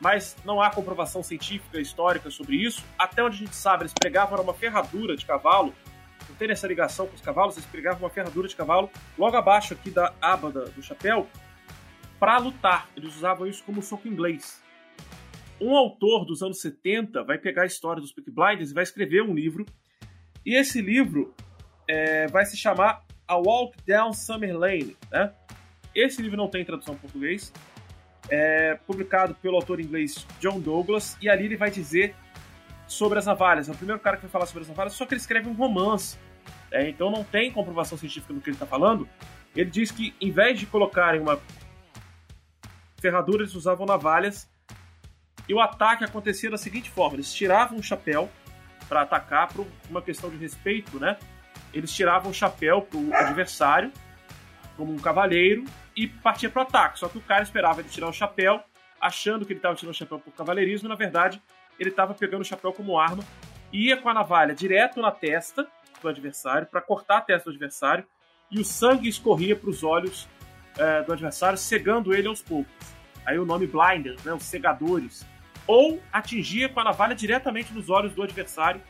mas 0.00 0.36
não 0.44 0.60
há 0.62 0.70
comprovação 0.70 1.22
científica 1.22 1.80
histórica 1.80 2.30
sobre 2.30 2.56
isso. 2.56 2.84
Até 2.98 3.22
onde 3.22 3.36
a 3.36 3.38
gente 3.38 3.56
sabe, 3.56 3.82
eles 3.82 3.92
pregavam 3.92 4.40
uma 4.40 4.54
ferradura 4.54 5.16
de 5.16 5.26
cavalo 5.26 5.74
não 6.30 6.36
tem 6.36 6.50
essa 6.50 6.66
ligação 6.66 7.06
com 7.06 7.14
os 7.14 7.20
cavalos, 7.20 7.56
eles 7.56 7.68
pregavam 7.68 8.00
uma 8.00 8.10
ferradura 8.10 8.46
de 8.46 8.54
cavalo 8.54 8.90
logo 9.18 9.36
abaixo 9.36 9.74
aqui 9.74 9.90
da 9.90 10.14
aba 10.20 10.50
do 10.50 10.82
chapéu 10.82 11.26
para 12.18 12.38
lutar. 12.38 12.88
Eles 12.96 13.16
usavam 13.16 13.46
isso 13.46 13.64
como 13.64 13.82
soco 13.82 14.06
inglês. 14.06 14.62
Um 15.60 15.76
autor 15.76 16.24
dos 16.24 16.42
anos 16.42 16.60
70 16.60 17.24
vai 17.24 17.36
pegar 17.36 17.62
a 17.62 17.66
história 17.66 18.00
dos 18.00 18.12
Peaky 18.12 18.30
Blinders 18.30 18.70
e 18.70 18.74
vai 18.74 18.82
escrever 18.82 19.22
um 19.22 19.34
livro. 19.34 19.66
E 20.44 20.54
esse 20.54 20.80
livro 20.80 21.34
é, 21.88 22.26
vai 22.28 22.46
se 22.46 22.56
chamar 22.56 23.04
A 23.30 23.36
Walk 23.36 23.76
Down 23.86 24.12
Summer 24.12 24.58
Lane. 24.58 24.96
Né? 25.10 25.32
Esse 25.94 26.20
livro 26.20 26.36
não 26.36 26.48
tem 26.48 26.64
tradução 26.64 26.94
em 26.94 26.98
português. 26.98 27.52
É 28.28 28.74
publicado 28.86 29.34
pelo 29.36 29.54
autor 29.54 29.80
inglês 29.80 30.26
John 30.40 30.58
Douglas. 30.58 31.16
E 31.20 31.28
ali 31.28 31.44
ele 31.44 31.56
vai 31.56 31.70
dizer 31.70 32.16
sobre 32.88 33.20
as 33.20 33.26
navalhas. 33.26 33.68
É 33.68 33.72
o 33.72 33.76
primeiro 33.76 34.00
cara 34.00 34.16
que 34.16 34.22
vai 34.22 34.30
falar 34.30 34.46
sobre 34.46 34.62
as 34.62 34.68
navalhas, 34.68 34.94
só 34.94 35.06
que 35.06 35.14
ele 35.14 35.20
escreve 35.20 35.48
um 35.48 35.52
romance. 35.52 36.18
É, 36.72 36.88
então 36.88 37.08
não 37.08 37.22
tem 37.22 37.52
comprovação 37.52 37.96
científica 37.96 38.34
do 38.34 38.40
que 38.40 38.50
ele 38.50 38.56
está 38.56 38.66
falando. 38.66 39.08
Ele 39.54 39.70
diz 39.70 39.92
que 39.92 40.12
em 40.20 40.32
vez 40.32 40.58
de 40.58 40.66
colocarem 40.66 41.20
uma 41.20 41.38
ferradura, 43.00 43.42
eles 43.42 43.54
usavam 43.54 43.86
navalhas. 43.86 44.50
E 45.48 45.54
o 45.54 45.60
ataque 45.60 46.04
acontecia 46.04 46.50
da 46.50 46.58
seguinte 46.58 46.90
forma: 46.90 47.16
eles 47.16 47.32
tiravam 47.32 47.78
o 47.78 47.82
chapéu 47.82 48.28
para 48.88 49.02
atacar 49.02 49.52
por 49.52 49.66
uma 49.88 50.02
questão 50.02 50.28
de 50.30 50.36
respeito, 50.36 50.98
né? 50.98 51.16
Eles 51.72 51.92
tiravam 51.92 52.30
o 52.30 52.34
chapéu 52.34 52.82
pro 52.82 53.14
adversário, 53.14 53.92
como 54.76 54.92
um 54.92 54.98
cavaleiro, 54.98 55.64
e 55.96 56.08
partia 56.08 56.48
para 56.48 56.60
o 56.60 56.62
ataque. 56.62 56.98
Só 56.98 57.08
que 57.08 57.18
o 57.18 57.20
cara 57.20 57.42
esperava 57.42 57.80
ele 57.80 57.88
tirar 57.88 58.08
o 58.08 58.12
chapéu, 58.12 58.60
achando 59.00 59.44
que 59.44 59.52
ele 59.52 59.58
estava 59.58 59.74
tirando 59.74 59.94
o 59.94 59.98
chapéu 59.98 60.18
por 60.18 60.32
cavaleirismo, 60.32 60.88
na 60.88 60.94
verdade, 60.94 61.40
ele 61.78 61.90
estava 61.90 62.14
pegando 62.14 62.42
o 62.42 62.44
chapéu 62.44 62.72
como 62.72 62.98
arma, 62.98 63.24
ia 63.72 63.96
com 63.96 64.08
a 64.08 64.14
navalha 64.14 64.54
direto 64.54 65.00
na 65.00 65.10
testa 65.10 65.66
do 66.02 66.08
adversário 66.08 66.66
para 66.66 66.80
cortar 66.80 67.18
a 67.18 67.20
testa 67.20 67.50
do 67.50 67.54
adversário 67.54 68.04
e 68.50 68.60
o 68.60 68.64
sangue 68.64 69.08
escorria 69.08 69.54
para 69.54 69.70
os 69.70 69.84
olhos 69.84 70.28
é, 70.76 71.02
do 71.02 71.12
adversário, 71.12 71.56
cegando 71.56 72.14
ele 72.14 72.26
aos 72.26 72.42
poucos. 72.42 72.74
Aí 73.24 73.38
o 73.38 73.44
nome 73.44 73.66
blinders, 73.66 74.22
né, 74.24 74.32
os 74.32 74.44
cegadores. 74.44 75.26
Ou 75.66 76.02
atingia 76.12 76.68
com 76.68 76.80
a 76.80 76.84
navalha 76.84 77.14
diretamente 77.14 77.72
nos 77.72 77.88
olhos 77.88 78.12
do 78.12 78.22
adversário, 78.22 78.82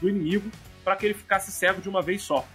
do 0.00 0.08
inimigo, 0.08 0.50
para 0.84 0.96
que 0.96 1.06
ele 1.06 1.14
ficasse 1.14 1.50
cego 1.50 1.80
de 1.80 1.88
uma 1.88 2.02
vez 2.02 2.22
só. 2.22 2.46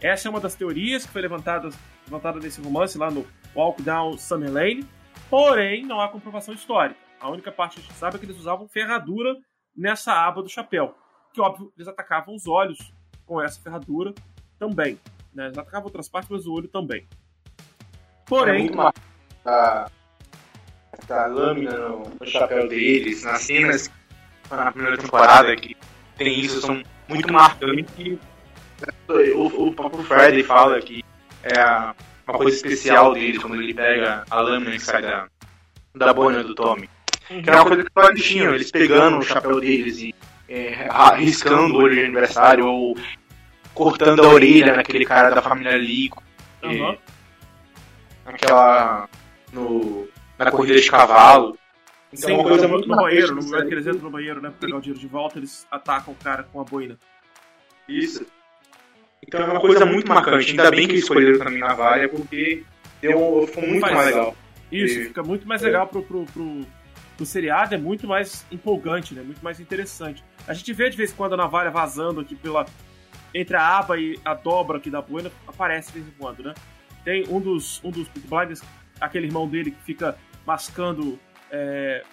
Essa 0.00 0.28
é 0.28 0.30
uma 0.30 0.40
das 0.40 0.54
teorias 0.54 1.06
que 1.06 1.12
foi 1.12 1.22
levantada, 1.22 1.70
levantada 2.04 2.40
nesse 2.40 2.60
romance 2.60 2.98
lá 2.98 3.10
no 3.10 3.26
Walk 3.54 3.80
Down 3.82 4.18
Summer 4.18 4.52
Lane, 4.52 4.86
porém 5.30 5.86
não 5.86 6.00
há 6.00 6.08
comprovação 6.08 6.52
histórica. 6.52 7.00
A 7.20 7.30
única 7.30 7.50
parte 7.50 7.76
que 7.76 7.80
a 7.80 7.84
gente 7.84 7.94
sabe 7.94 8.16
é 8.16 8.18
que 8.18 8.26
eles 8.26 8.36
usavam 8.36 8.68
ferradura 8.68 9.34
nessa 9.74 10.12
aba 10.12 10.42
do 10.42 10.48
chapéu. 10.48 10.94
Que, 11.32 11.40
óbvio, 11.40 11.72
eles 11.76 11.88
atacavam 11.88 12.34
os 12.34 12.46
olhos 12.46 12.92
com 13.24 13.40
essa 13.40 13.60
ferradura 13.60 14.12
também. 14.58 14.98
Né? 15.32 15.46
Eles 15.46 15.58
atacavam 15.58 15.86
outras 15.86 16.08
partes, 16.08 16.30
mas 16.30 16.46
o 16.46 16.52
olho 16.52 16.68
também. 16.68 17.06
Porém. 18.26 18.70
É 19.44 19.48
a, 19.48 19.88
a 21.08 21.26
lâmina 21.26 21.76
no, 21.76 22.26
chapéu 22.26 22.68
deles, 22.68 23.22
nas 23.24 23.42
cenas 23.42 23.90
na 24.50 24.70
primeira 24.70 24.98
temporada 24.98 25.54
que 25.56 25.76
tem 26.16 26.40
isso, 26.40 26.60
são 26.60 26.82
muito 27.08 27.32
marcantes. 27.32 28.18
O, 29.08 29.68
o 29.68 29.72
próprio 29.72 30.04
Freddy 30.04 30.42
fala 30.42 30.80
que 30.80 31.04
é 31.42 31.94
uma 32.26 32.38
coisa 32.38 32.56
especial 32.56 33.14
deles 33.14 33.38
quando 33.38 33.54
ele 33.56 33.72
pega 33.72 34.24
a 34.28 34.40
lâmina 34.40 34.72
que 34.72 34.80
sai 34.80 35.02
da, 35.02 35.28
da 35.94 36.12
boina 36.12 36.42
do 36.42 36.54
Tommy. 36.54 36.88
Uhum. 37.30 37.42
Que 37.42 37.50
era 37.50 37.62
uma 37.62 37.66
coisa 37.66 37.84
que 37.84 37.90
eles 38.00 38.24
tinham, 38.24 38.54
eles 38.54 38.70
pegando 38.70 39.18
o 39.18 39.22
chapéu 39.22 39.60
deles 39.60 39.98
e 39.98 40.14
é, 40.48 40.86
arriscando 40.90 41.74
o 41.74 41.82
olho 41.82 41.94
de 41.94 42.02
aniversário 42.02 42.66
ou 42.66 42.96
cortando 43.74 44.24
a 44.24 44.28
orelha 44.28 44.76
naquele 44.76 45.04
cara 45.04 45.30
da 45.30 45.42
família 45.42 45.76
Lico. 45.76 46.22
Uhum. 46.62 46.96
Aquela. 48.24 49.08
No, 49.52 50.08
na 50.38 50.50
corrida 50.50 50.80
de 50.80 50.90
cavalo. 50.90 51.56
Então, 52.16 52.30
Sim, 52.30 52.34
uma 52.34 52.48
coisa 52.48 52.66
muito 52.66 52.88
no 52.88 52.96
banheiro, 52.96 53.34
no 53.34 53.42
lugar 53.42 53.66
que 53.66 53.74
eles 53.74 53.86
entram 53.86 54.02
no 54.02 54.10
banheiro, 54.10 54.40
né? 54.40 54.48
Pra 54.50 54.58
pegar 54.58 54.78
o 54.78 54.80
dinheiro 54.80 55.00
de 55.00 55.06
volta, 55.06 55.38
eles 55.38 55.66
atacam 55.70 56.14
o 56.14 56.16
cara 56.16 56.44
com 56.44 56.60
a 56.60 56.64
boina. 56.64 56.98
Isso. 57.88 58.26
Então 59.26 59.40
é 59.40 59.44
uma 59.44 59.60
coisa 59.60 59.84
muito 59.84 60.08
marcante. 60.08 60.50
Ainda 60.50 60.70
bem 60.70 60.86
que 60.86 60.92
eles 60.92 61.02
escolheram 61.02 61.38
também 61.38 61.62
a 61.62 61.68
navalha, 61.68 62.08
porque 62.08 62.64
deu, 63.00 63.46
ficou 63.46 63.66
muito 63.66 63.80
mais 63.80 64.06
legal. 64.06 64.36
Isso, 64.72 65.00
fica 65.08 65.22
muito 65.22 65.46
mais 65.46 65.62
legal 65.62 65.86
pro, 65.86 66.02
pro, 66.02 66.24
pro, 66.26 66.66
do 67.16 67.26
seriado 67.26 67.74
é 67.74 67.78
muito 67.78 68.06
mais 68.06 68.46
empolgante, 68.50 69.14
né? 69.14 69.22
Muito 69.22 69.42
mais 69.42 69.60
interessante. 69.60 70.24
A 70.46 70.54
gente 70.54 70.72
vê 70.72 70.88
de 70.90 70.96
vez 70.96 71.12
em 71.12 71.14
quando 71.14 71.34
a 71.34 71.36
navalha 71.36 71.70
vazando 71.70 72.20
aqui 72.20 72.34
pela 72.34 72.66
entre 73.34 73.56
a 73.56 73.78
aba 73.78 73.98
e 73.98 74.18
a 74.24 74.34
dobra 74.34 74.78
aqui 74.78 74.90
da 74.90 75.02
boina, 75.02 75.30
aparece 75.46 75.92
de 75.92 76.00
vez 76.00 76.08
em 76.08 76.18
quando, 76.18 76.42
né? 76.42 76.54
Tem 77.04 77.24
um 77.28 77.40
dos 77.40 77.82
um 77.84 77.90
dos 77.90 78.08
Blinders, 78.08 78.62
aquele 79.00 79.26
irmão 79.26 79.46
dele 79.48 79.70
que 79.70 79.82
fica 79.82 80.16
mascando 80.46 81.18
é, 81.50 82.04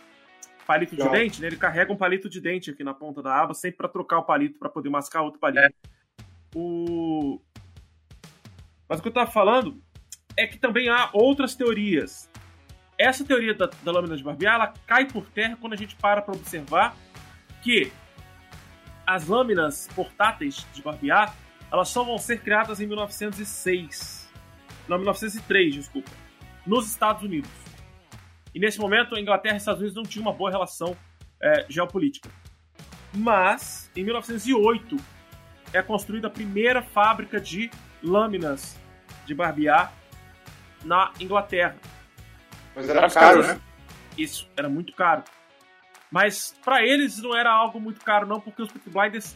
palito 0.65 0.95
de 0.95 1.09
dente, 1.09 1.41
né? 1.41 1.47
Ele 1.47 1.57
carrega 1.57 1.91
um 1.91 1.97
palito 1.97 2.29
de 2.29 2.39
dente 2.39 2.71
aqui 2.71 2.83
na 2.83 2.93
ponta 2.93 3.21
da 3.21 3.35
aba, 3.41 3.53
sempre 3.53 3.77
para 3.77 3.87
trocar 3.89 4.19
o 4.19 4.23
palito 4.23 4.59
para 4.59 4.69
poder 4.69 4.89
mascar 4.89 5.21
outro 5.21 5.39
palito. 5.39 5.63
É. 5.63 5.71
O 6.55 7.41
mas 8.87 8.99
o 8.99 9.01
que 9.01 9.07
eu 9.07 9.13
tava 9.13 9.31
falando 9.31 9.81
é 10.37 10.45
que 10.45 10.57
também 10.57 10.89
há 10.89 11.09
outras 11.13 11.55
teorias 11.55 12.29
essa 12.97 13.23
teoria 13.23 13.55
da, 13.55 13.67
da 13.83 13.91
lâmina 13.91 14.15
de 14.15 14.23
barbear 14.23 14.55
ela 14.55 14.73
cai 14.85 15.05
por 15.05 15.25
terra 15.29 15.57
quando 15.59 15.73
a 15.73 15.75
gente 15.75 15.95
para 15.95 16.21
para 16.21 16.35
observar 16.35 16.95
que 17.63 17.91
as 19.05 19.27
lâminas 19.27 19.87
portáteis 19.95 20.65
de 20.73 20.81
barbear 20.83 21.35
elas 21.73 21.89
só 21.89 22.03
vão 22.03 22.19
ser 22.19 22.39
criadas 22.39 22.79
em 22.79 22.85
1906. 22.85 24.29
Não, 24.87 24.97
1903, 24.97 25.73
desculpa. 25.73 26.11
Nos 26.67 26.87
Estados 26.87 27.23
Unidos. 27.23 27.49
E 28.53 28.59
nesse 28.59 28.79
momento, 28.79 29.15
a 29.15 29.19
Inglaterra 29.19 29.55
e 29.55 29.57
os 29.57 29.63
Estados 29.63 29.81
Unidos 29.81 29.95
não 29.95 30.03
tinham 30.03 30.25
uma 30.27 30.33
boa 30.33 30.51
relação 30.51 30.95
é, 31.41 31.65
geopolítica. 31.67 32.29
Mas, 33.13 33.91
em 33.95 34.03
1908, 34.03 34.95
é 35.73 35.81
construída 35.81 36.27
a 36.27 36.29
primeira 36.29 36.81
fábrica 36.81 37.39
de 37.39 37.69
lâminas 38.01 38.77
de 39.25 39.33
barbear 39.33 39.93
na 40.83 41.11
Inglaterra. 41.19 41.77
Mas 42.75 42.89
era 42.89 43.09
caro, 43.09 43.43
né? 43.43 43.61
Isso, 44.17 44.47
era 44.55 44.69
muito 44.69 44.93
caro. 44.93 45.23
Mas 46.11 46.55
para 46.63 46.85
eles 46.85 47.17
não 47.21 47.35
era 47.35 47.51
algo 47.51 47.79
muito 47.79 48.01
caro, 48.01 48.27
não, 48.27 48.39
porque 48.39 48.61
os 48.61 48.71
Peaky 48.71 48.89
Blinders. 48.89 49.35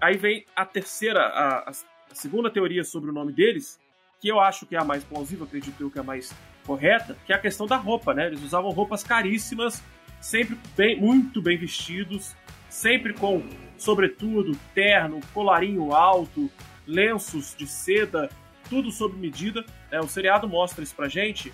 Aí 0.00 0.16
vem 0.16 0.44
a 0.56 0.64
terceira, 0.64 1.20
a, 1.20 1.70
a, 1.70 1.72
segunda 2.14 2.50
teoria 2.50 2.84
sobre 2.84 3.10
o 3.10 3.12
nome 3.12 3.32
deles, 3.32 3.78
que 4.18 4.28
eu 4.28 4.40
acho 4.40 4.66
que 4.66 4.74
é 4.74 4.78
a 4.78 4.84
mais 4.84 5.04
plausível, 5.04 5.44
acredito 5.44 5.80
eu 5.80 5.90
que 5.90 5.98
é 5.98 6.00
a 6.00 6.04
mais 6.04 6.34
correta, 6.66 7.16
que 7.26 7.32
é 7.32 7.36
a 7.36 7.40
questão 7.40 7.66
da 7.66 7.76
roupa, 7.76 8.14
né? 8.14 8.26
Eles 8.26 8.42
usavam 8.42 8.70
roupas 8.70 9.02
caríssimas, 9.02 9.82
sempre 10.20 10.56
bem, 10.76 11.00
muito 11.00 11.40
bem 11.40 11.56
vestidos, 11.56 12.34
sempre 12.68 13.12
com 13.12 13.42
sobretudo, 13.76 14.56
terno, 14.74 15.20
colarinho 15.32 15.92
alto, 15.94 16.50
lenços 16.86 17.54
de 17.56 17.66
seda, 17.66 18.28
tudo 18.68 18.90
sob 18.90 19.16
medida. 19.16 19.64
É, 19.90 20.00
o 20.00 20.06
seriado 20.06 20.48
mostra 20.48 20.84
isso 20.84 20.94
pra 20.94 21.08
gente 21.08 21.52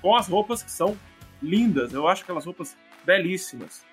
com 0.00 0.16
as 0.16 0.28
roupas 0.28 0.62
que 0.62 0.70
são 0.70 0.98
lindas. 1.40 1.92
Eu 1.92 2.08
acho 2.08 2.22
aquelas 2.22 2.44
roupas 2.44 2.76
belíssimas. 3.04 3.84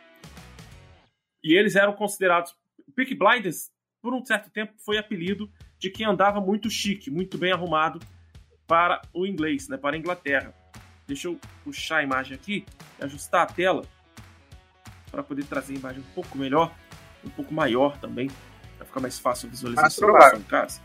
E 1.43 1.53
eles 1.53 1.76
eram 1.76 1.93
considerados. 1.93 2.55
Peak 2.95 3.16
Blinders, 3.16 3.72
por 4.01 4.14
um 4.14 4.26
certo 4.26 4.49
tempo, 4.49 4.74
foi 4.84 4.97
apelido 4.97 5.49
de 5.78 5.89
quem 5.89 6.05
andava 6.05 6.41
muito 6.41 6.70
chique, 6.70 7.10
muito 7.10 7.38
bem 7.38 7.51
arrumado 7.51 7.99
para 8.70 9.01
o 9.11 9.26
inglês, 9.26 9.67
né, 9.67 9.78
para 9.78 9.95
a 9.95 9.99
Inglaterra. 9.99 10.53
Deixa 11.07 11.28
eu 11.28 11.39
puxar 11.63 11.97
a 11.97 12.03
imagem 12.03 12.36
aqui 12.36 12.63
e 12.99 13.03
ajustar 13.03 13.41
a 13.41 13.45
tela 13.47 13.84
para 15.09 15.24
poder 15.24 15.43
trazer 15.45 15.74
a 15.74 15.80
imagem 15.80 16.01
um 16.01 16.13
pouco 16.13 16.38
melhor, 16.38 16.72
um 17.26 17.30
pouco 17.32 17.51
maior 17.51 17.97
também, 17.97 18.30
para 18.78 18.86
ficar 18.86 18.99
mais 18.99 19.17
fácil 19.17 19.47
a 19.47 19.49
visualização 19.49 20.13
mais 20.13 20.39
em 20.39 20.43
casa. 20.43 20.80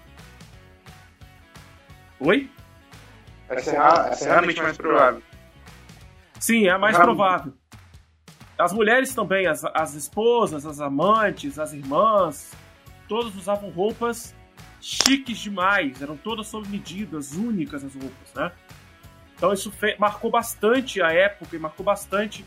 Oi? 2.20 2.50
Essa 3.50 3.70
é, 3.72 4.10
essa 4.12 4.24
é 4.24 4.30
realmente 4.30 4.62
mais 4.62 4.78
provável. 4.78 5.22
Sim, 6.40 6.66
é 6.66 6.70
a 6.70 6.78
mais 6.78 6.96
provável. 6.96 7.52
As 8.58 8.72
mulheres 8.72 9.14
também, 9.14 9.46
as, 9.46 9.62
as 9.62 9.92
esposas, 9.92 10.64
as 10.64 10.80
amantes, 10.80 11.58
as 11.58 11.74
irmãs, 11.74 12.54
todas 13.08 13.34
usavam 13.34 13.68
roupas 13.68 14.34
chiques 14.84 15.38
demais, 15.38 16.02
eram 16.02 16.16
todas 16.16 16.46
sob 16.46 16.68
medidas, 16.68 17.32
únicas 17.32 17.82
as 17.82 17.94
roupas, 17.94 18.34
né? 18.34 18.52
Então 19.34 19.52
isso 19.52 19.72
marcou 19.98 20.30
bastante 20.30 21.00
a 21.00 21.10
época 21.10 21.56
e 21.56 21.58
marcou 21.58 21.84
bastante 21.84 22.44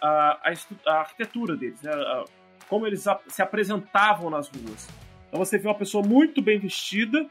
a, 0.00 0.38
a, 0.48 0.52
a 0.86 1.00
arquitetura 1.00 1.56
deles, 1.56 1.82
né? 1.82 1.92
A, 1.92 2.24
como 2.68 2.86
eles 2.86 3.04
se 3.26 3.42
apresentavam 3.42 4.30
nas 4.30 4.48
ruas. 4.48 4.88
Então 5.28 5.44
você 5.44 5.58
vê 5.58 5.66
uma 5.66 5.74
pessoa 5.74 6.06
muito 6.06 6.40
bem 6.40 6.60
vestida, 6.60 7.28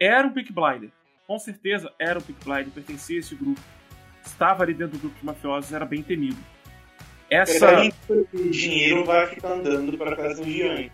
era 0.00 0.26
um 0.26 0.32
Peak 0.32 0.52
Blinder. 0.52 0.90
Com 1.26 1.38
certeza 1.38 1.92
era 1.96 2.18
um 2.18 2.22
Peak 2.22 2.44
Blinder, 2.44 2.70
pertencia 2.70 3.16
a 3.16 3.20
esse 3.20 3.36
grupo. 3.36 3.60
Estava 4.24 4.64
ali 4.64 4.74
dentro 4.74 4.98
do 4.98 5.02
grupo 5.02 5.16
de 5.18 5.24
mafiosos, 5.24 5.72
era 5.72 5.84
bem 5.84 6.02
temido. 6.02 6.38
Essa... 7.30 7.80
O 8.08 8.50
dinheiro 8.50 9.04
vai 9.04 9.28
ficar 9.28 9.52
andando 9.52 9.96
para 9.96 10.12
aquelas 10.12 10.40
regiões. 10.40 10.90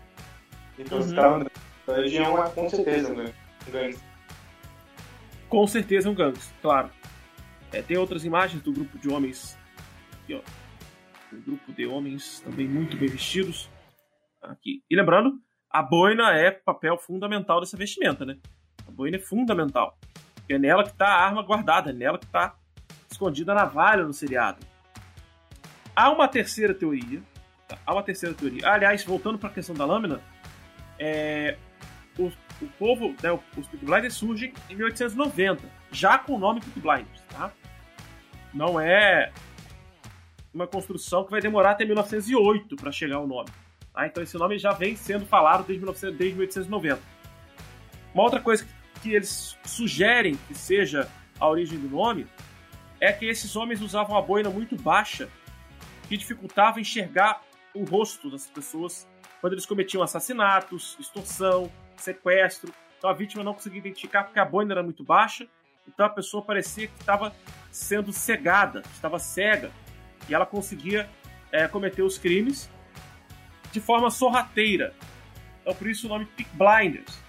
Então 0.77 0.99
uhum. 0.99 1.03
você 1.03 1.15
tá 1.15 1.27
andando 1.27 1.51
a 1.93 1.97
região 1.97 2.43
é 2.43 2.49
com 2.49 2.69
certeza 2.69 3.11
um 3.11 3.71
gangue. 3.71 3.99
Com 5.49 5.67
certeza 5.67 6.09
um 6.09 6.15
gangue, 6.15 6.39
claro. 6.61 6.89
É, 7.71 7.81
tem 7.81 7.97
outras 7.97 8.25
imagens 8.25 8.61
do 8.61 8.71
grupo 8.71 8.97
de 8.97 9.09
homens. 9.09 9.57
Aqui, 10.23 10.33
ó. 10.35 10.41
Um 11.33 11.41
grupo 11.41 11.71
de 11.71 11.85
homens 11.85 12.41
também 12.41 12.67
muito 12.67 12.97
bem 12.97 13.07
vestidos. 13.07 13.69
Aqui. 14.41 14.83
E 14.89 14.95
lembrando, 14.95 15.39
a 15.69 15.81
boina 15.81 16.33
é 16.33 16.51
papel 16.51 16.97
fundamental 16.97 17.61
dessa 17.61 17.77
vestimenta, 17.77 18.25
né? 18.25 18.37
A 18.87 18.91
boina 18.91 19.17
é 19.17 19.19
fundamental. 19.19 19.97
É 20.49 20.57
nela 20.57 20.83
que 20.83 20.89
está 20.89 21.07
a 21.07 21.25
arma 21.25 21.41
guardada, 21.43 21.91
é 21.91 21.93
nela 21.93 22.17
que 22.17 22.25
está 22.25 22.55
escondida 23.09 23.53
a 23.53 23.55
navalha 23.55 24.03
no 24.03 24.13
seriado. 24.13 24.65
Há 25.95 26.09
uma 26.09 26.27
terceira 26.27 26.73
teoria. 26.73 27.21
Tá? 27.67 27.77
Há 27.85 27.93
uma 27.93 28.03
terceira 28.03 28.35
teoria. 28.35 28.67
Aliás, 28.67 29.03
voltando 29.03 29.37
para 29.37 29.49
a 29.49 29.53
questão 29.53 29.75
da 29.75 29.85
lâmina, 29.85 30.21
é, 30.99 31.57
o, 32.17 32.31
povo, 32.77 33.15
né, 33.23 33.31
os 33.57 33.67
Peaky 33.67 33.85
Blinders 33.85 34.13
surgem 34.13 34.53
em 34.69 34.75
1890, 34.75 35.61
já 35.91 36.17
com 36.17 36.33
o 36.33 36.39
nome 36.39 36.61
Peaky 36.61 36.79
Blinders, 36.79 37.21
tá? 37.29 37.51
Não 38.53 38.79
é 38.79 39.31
uma 40.53 40.67
construção 40.67 41.23
que 41.23 41.31
vai 41.31 41.41
demorar 41.41 41.71
até 41.71 41.85
1908 41.85 42.75
para 42.75 42.91
chegar 42.91 43.17
ao 43.17 43.27
nome. 43.27 43.49
Tá? 43.93 44.05
Então 44.05 44.21
esse 44.21 44.37
nome 44.37 44.57
já 44.57 44.73
vem 44.73 44.95
sendo 44.95 45.25
falado 45.25 45.65
desde, 45.65 45.79
1900, 45.79 46.17
desde 46.17 46.37
1890. 46.37 47.01
Uma 48.13 48.23
outra 48.23 48.41
coisa 48.41 48.67
que 49.01 49.13
eles 49.13 49.57
sugerem 49.65 50.35
que 50.47 50.53
seja 50.53 51.09
a 51.39 51.47
origem 51.47 51.79
do 51.79 51.89
nome 51.89 52.27
é 52.99 53.11
que 53.11 53.25
esses 53.25 53.55
homens 53.55 53.81
usavam 53.81 54.15
a 54.17 54.21
boina 54.21 54.49
muito 54.49 54.75
baixa 54.75 55.29
que 56.07 56.17
dificultava 56.17 56.79
enxergar 56.79 57.41
o 57.73 57.83
rosto 57.85 58.29
das 58.29 58.47
pessoas 58.47 59.07
quando 59.39 59.53
eles 59.53 59.65
cometiam 59.65 60.03
assassinatos, 60.03 60.95
extorsão, 60.99 61.71
sequestro. 62.01 62.73
Então 62.97 63.09
a 63.09 63.13
vítima 63.13 63.43
não 63.43 63.53
conseguia 63.53 63.79
identificar 63.79 64.23
porque 64.23 64.39
a 64.39 64.45
boina 64.45 64.73
era 64.73 64.83
muito 64.83 65.03
baixa, 65.03 65.47
então 65.87 66.05
a 66.05 66.09
pessoa 66.09 66.43
parecia 66.43 66.87
que 66.87 66.99
estava 66.99 67.33
sendo 67.71 68.11
cegada, 68.11 68.81
estava 68.93 69.17
cega, 69.17 69.71
e 70.29 70.33
ela 70.33 70.45
conseguia 70.45 71.09
é, 71.51 71.67
cometer 71.67 72.03
os 72.03 72.17
crimes 72.17 72.69
de 73.71 73.79
forma 73.79 74.11
sorrateira. 74.11 74.93
Então 75.61 75.73
por 75.73 75.87
isso 75.87 76.05
o 76.05 76.09
nome 76.09 76.25
Peak 76.25 76.49
Blinders. 76.53 77.19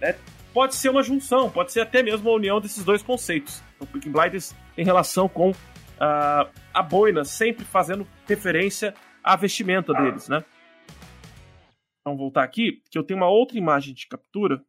Né? 0.00 0.16
Pode 0.52 0.74
ser 0.74 0.88
uma 0.88 1.02
junção, 1.02 1.48
pode 1.48 1.70
ser 1.70 1.80
até 1.80 2.02
mesmo 2.02 2.28
uma 2.28 2.36
união 2.36 2.60
desses 2.60 2.84
dois 2.84 3.02
conceitos. 3.02 3.62
O 3.78 3.86
Peak 3.86 4.08
Blinders 4.08 4.54
em 4.76 4.84
relação 4.84 5.28
com 5.28 5.50
uh, 5.50 6.50
a 6.74 6.82
boina, 6.82 7.24
sempre 7.24 7.64
fazendo 7.64 8.06
referência 8.26 8.94
à 9.22 9.36
vestimenta 9.36 9.92
deles, 9.94 10.28
né? 10.28 10.42
Vamos 12.04 12.18
voltar 12.18 12.42
aqui, 12.42 12.82
que 12.90 12.98
eu 12.98 13.02
tenho 13.04 13.18
uma 13.18 13.28
outra 13.28 13.58
imagem 13.58 13.92
de 13.92 14.06
captura, 14.06 14.64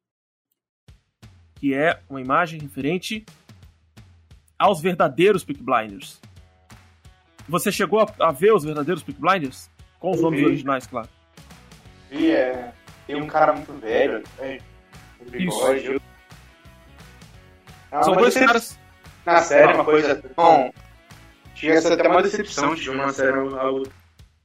que 1.55 1.73
é 1.73 2.01
uma 2.09 2.19
imagem 2.19 2.59
referente 2.59 3.25
aos 4.59 4.82
verdadeiros 4.82 5.43
Peak 5.43 5.63
Blinders. 5.63 6.19
Você 7.47 7.71
chegou 7.71 8.01
a, 8.01 8.27
a 8.27 8.32
ver 8.32 8.53
os 8.53 8.63
verdadeiros 8.63 9.01
Peak 9.01 9.19
Blinders? 9.19 9.69
Com 9.99 10.11
os 10.11 10.17
eu 10.17 10.23
nomes 10.23 10.39
vi. 10.39 10.45
originais, 10.45 10.86
claro. 10.86 11.09
E 12.11 12.32
é. 12.32 12.73
Tem 13.07 13.15
um 13.15 13.27
cara 13.27 13.53
muito 13.53 13.73
velho, 13.73 14.23
é, 14.39 14.59
Isso. 15.34 15.59
Ah, 17.91 18.03
São 18.03 18.15
dois 18.15 18.34
caras. 18.34 18.79
Na 19.25 19.41
série, 19.41 19.73
uma 19.73 19.84
coisa. 19.84 20.21
Bom, 20.36 20.71
chega 21.55 21.79
a 21.79 21.82
ser 21.82 21.93
até 21.93 22.07
uma 22.07 22.23
decepção 22.23 22.75
de 22.75 22.89
uma 22.89 23.11
série. 23.11 23.38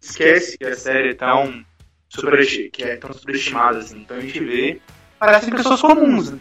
Esquece 0.00 0.58
que 0.58 0.64
a 0.64 0.74
série 0.74 1.10
é 1.10 1.14
tão 1.14 1.64
super, 2.08 2.70
que 2.70 2.82
é 2.82 2.96
tão 2.96 3.12
superestimada, 3.12 3.78
assim. 3.78 4.00
Então 4.00 4.16
a 4.16 4.20
gente 4.20 4.40
vê, 4.40 4.80
parecem 5.18 5.50
pessoas 5.50 5.80
comuns, 5.80 6.30
né? 6.32 6.38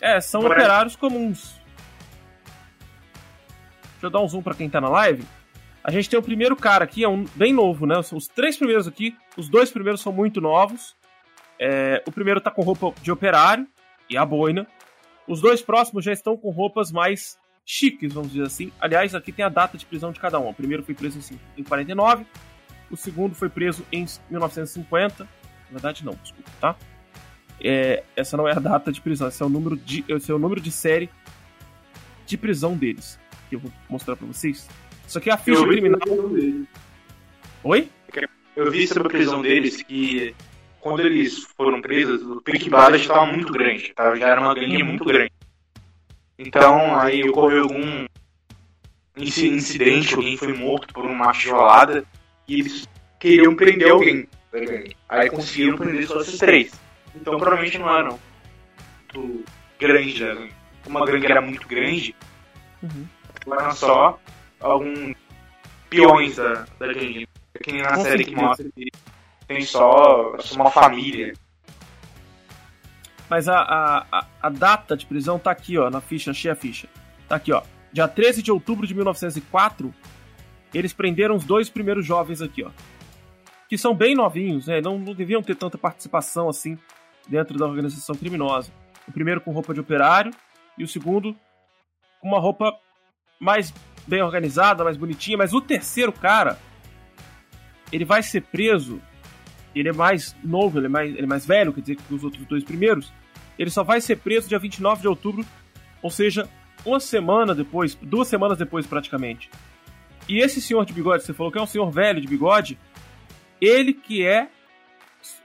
É, 0.00 0.20
são 0.20 0.42
Parece... 0.42 0.60
operários 0.60 0.96
comuns. 0.96 1.54
Deixa 3.92 4.06
eu 4.06 4.10
dar 4.10 4.20
um 4.20 4.28
zoom 4.28 4.42
pra 4.42 4.54
quem 4.54 4.68
tá 4.68 4.80
na 4.80 4.88
live. 4.88 5.24
A 5.82 5.90
gente 5.90 6.08
tem 6.08 6.18
o 6.18 6.22
primeiro 6.22 6.56
cara 6.56 6.84
aqui, 6.84 7.04
é 7.04 7.08
um 7.08 7.24
bem 7.34 7.52
novo, 7.52 7.86
né? 7.86 7.98
Os 7.98 8.28
três 8.28 8.56
primeiros 8.56 8.86
aqui, 8.86 9.16
os 9.36 9.48
dois 9.48 9.70
primeiros 9.70 10.00
são 10.00 10.12
muito 10.12 10.40
novos. 10.40 10.94
É, 11.58 12.02
o 12.06 12.12
primeiro 12.12 12.40
tá 12.40 12.50
com 12.50 12.62
roupa 12.62 12.92
de 13.00 13.10
operário 13.10 13.66
e 14.08 14.16
a 14.16 14.24
boina. 14.24 14.66
Os 15.26 15.40
dois 15.40 15.62
próximos 15.62 16.04
já 16.04 16.12
estão 16.12 16.36
com 16.36 16.50
roupas 16.50 16.92
mais 16.92 17.38
chiques, 17.64 18.12
vamos 18.12 18.32
dizer 18.32 18.46
assim. 18.46 18.72
Aliás, 18.80 19.14
aqui 19.14 19.32
tem 19.32 19.44
a 19.44 19.48
data 19.48 19.78
de 19.78 19.86
prisão 19.86 20.12
de 20.12 20.20
cada 20.20 20.38
um. 20.38 20.48
O 20.48 20.54
primeiro 20.54 20.82
foi 20.82 20.94
preso 20.94 21.18
em 21.56 21.62
49, 21.62 22.26
o 22.90 22.96
segundo 22.96 23.34
foi 23.34 23.48
preso 23.48 23.84
em 23.92 24.06
1950. 24.30 25.24
Na 25.24 25.28
verdade, 25.70 26.04
não, 26.04 26.14
desculpa, 26.14 26.50
tá? 26.60 26.76
É, 27.60 28.02
essa 28.16 28.36
não 28.36 28.46
é 28.46 28.52
a 28.52 28.60
data 28.60 28.92
de 28.92 29.00
prisão, 29.00 29.28
esse 29.28 29.42
é 29.42 29.46
o 29.46 29.48
número 29.48 29.76
de, 29.76 30.04
esse 30.08 30.30
é 30.30 30.34
o 30.34 30.38
número 30.38 30.60
de 30.60 30.70
série 30.70 31.08
de 32.26 32.36
prisão 32.36 32.76
deles. 32.76 33.18
Que 33.48 33.56
eu 33.56 33.60
vou 33.60 33.72
mostrar 33.88 34.16
pra 34.16 34.26
vocês. 34.26 34.68
Isso 35.06 35.18
aqui 35.18 35.30
é 35.30 35.32
a 35.32 35.36
ficha 35.38 35.60
eu 35.60 35.68
criminal. 35.68 36.00
Oi? 37.62 37.88
Eu 38.56 38.70
vi 38.70 38.86
sobre 38.86 39.08
a 39.08 39.10
prisão 39.10 39.42
deles 39.42 39.82
que 39.82 40.34
quando 40.80 41.00
eles 41.00 41.44
foram 41.56 41.80
presos, 41.80 42.22
o 42.22 42.40
Pink 42.40 42.70
Bala 42.70 42.96
estava 42.96 43.26
muito 43.26 43.52
grande, 43.52 43.92
tá? 43.94 44.14
já 44.14 44.28
era 44.28 44.40
uma 44.40 44.54
gangue 44.54 44.82
muito 44.82 45.04
grande. 45.04 45.32
Então 46.38 46.98
aí 46.98 47.28
ocorreu 47.28 47.62
algum 47.62 48.06
incidente, 49.16 50.14
alguém 50.14 50.36
foi 50.36 50.52
morto 50.52 50.92
por 50.92 51.04
uma 51.04 51.32
tijolada 51.32 52.04
e 52.48 52.60
eles 52.60 52.88
queriam 53.18 53.54
prender 53.54 53.90
alguém 53.90 54.28
da 54.52 54.60
gangue. 54.60 54.96
Aí 55.08 55.30
conseguiram 55.30 55.76
prender 55.78 56.06
só 56.06 56.20
esses 56.20 56.38
três. 56.38 56.72
Então 57.14 57.38
provavelmente 57.38 57.78
não 57.78 57.96
eram 57.96 58.18
muito 59.14 59.44
grande 59.78 60.18
da 60.24 60.34
gangue. 60.34 60.52
Como 60.84 60.98
a 60.98 61.06
gangue 61.06 61.26
era 61.26 61.40
muito 61.40 61.66
grande, 61.66 62.14
Uhum. 62.82 63.06
eram 63.50 63.72
só 63.72 64.18
alguns 64.60 65.14
peões 65.88 66.36
da, 66.36 66.66
da 66.78 66.86
gangue. 66.92 67.26
É 67.54 67.58
que 67.58 67.72
nem 67.72 67.82
na 67.82 67.94
Com 67.94 68.02
série 68.02 68.24
que 68.24 68.30
certeza. 68.30 68.46
mostra 68.46 68.66
que 68.74 68.90
tem 69.48 69.62
só, 69.62 70.36
uma 70.54 70.70
família. 70.70 71.32
Mas 73.28 73.48
a, 73.48 73.58
a, 73.58 74.06
a, 74.12 74.26
a 74.42 74.48
data 74.50 74.96
de 74.96 75.06
prisão 75.06 75.38
tá 75.38 75.50
aqui, 75.50 75.78
ó, 75.78 75.88
na 75.88 76.00
ficha, 76.00 76.30
achei 76.30 76.50
a 76.50 76.54
ficha. 76.54 76.88
Tá 77.28 77.36
aqui, 77.36 77.52
ó. 77.52 77.62
Dia 77.92 78.06
13 78.06 78.42
de 78.42 78.52
outubro 78.52 78.86
de 78.86 78.94
1904, 78.94 79.94
eles 80.74 80.92
prenderam 80.92 81.36
os 81.36 81.44
dois 81.44 81.70
primeiros 81.70 82.04
jovens 82.04 82.42
aqui, 82.42 82.62
ó. 82.62 82.70
Que 83.68 83.78
são 83.78 83.94
bem 83.94 84.14
novinhos, 84.14 84.66
né? 84.66 84.80
Não, 84.80 84.98
não 84.98 85.14
deviam 85.14 85.42
ter 85.42 85.56
tanta 85.56 85.78
participação 85.78 86.48
assim 86.48 86.78
dentro 87.28 87.58
da 87.58 87.66
organização 87.66 88.14
criminosa. 88.14 88.70
O 89.08 89.12
primeiro 89.12 89.40
com 89.40 89.52
roupa 89.52 89.72
de 89.72 89.80
operário 89.80 90.32
e 90.76 90.84
o 90.84 90.88
segundo 90.88 91.34
com 92.20 92.28
uma 92.28 92.38
roupa 92.38 92.74
mais 93.40 93.72
bem 94.06 94.22
organizada, 94.22 94.84
mais 94.84 94.96
bonitinha. 94.96 95.38
Mas 95.38 95.52
o 95.52 95.60
terceiro 95.60 96.12
cara, 96.12 96.58
ele 97.90 98.04
vai 98.04 98.22
ser 98.22 98.42
preso 98.42 99.00
ele 99.74 99.88
é 99.88 99.92
mais 99.92 100.36
novo, 100.42 100.78
ele 100.78 100.86
é 100.86 100.88
mais, 100.88 101.12
ele 101.12 101.22
é 101.22 101.26
mais 101.26 101.44
velho, 101.44 101.72
quer 101.72 101.80
dizer, 101.80 101.96
que 101.96 102.14
os 102.14 102.22
outros 102.22 102.46
dois 102.46 102.62
primeiros, 102.62 103.12
ele 103.58 103.70
só 103.70 103.82
vai 103.82 104.00
ser 104.00 104.16
preso 104.16 104.48
dia 104.48 104.58
29 104.58 105.02
de 105.02 105.08
outubro, 105.08 105.44
ou 106.00 106.10
seja, 106.10 106.48
uma 106.84 107.00
semana 107.00 107.54
depois, 107.54 107.94
duas 107.94 108.28
semanas 108.28 108.58
depois 108.58 108.86
praticamente. 108.86 109.50
E 110.28 110.38
esse 110.38 110.60
senhor 110.60 110.84
de 110.84 110.92
bigode, 110.92 111.22
você 111.22 111.34
falou 111.34 111.52
que 111.52 111.58
é 111.58 111.62
um 111.62 111.66
senhor 111.66 111.90
velho 111.90 112.20
de 112.20 112.26
bigode, 112.26 112.78
ele 113.60 113.92
que 113.92 114.26
é, 114.26 114.48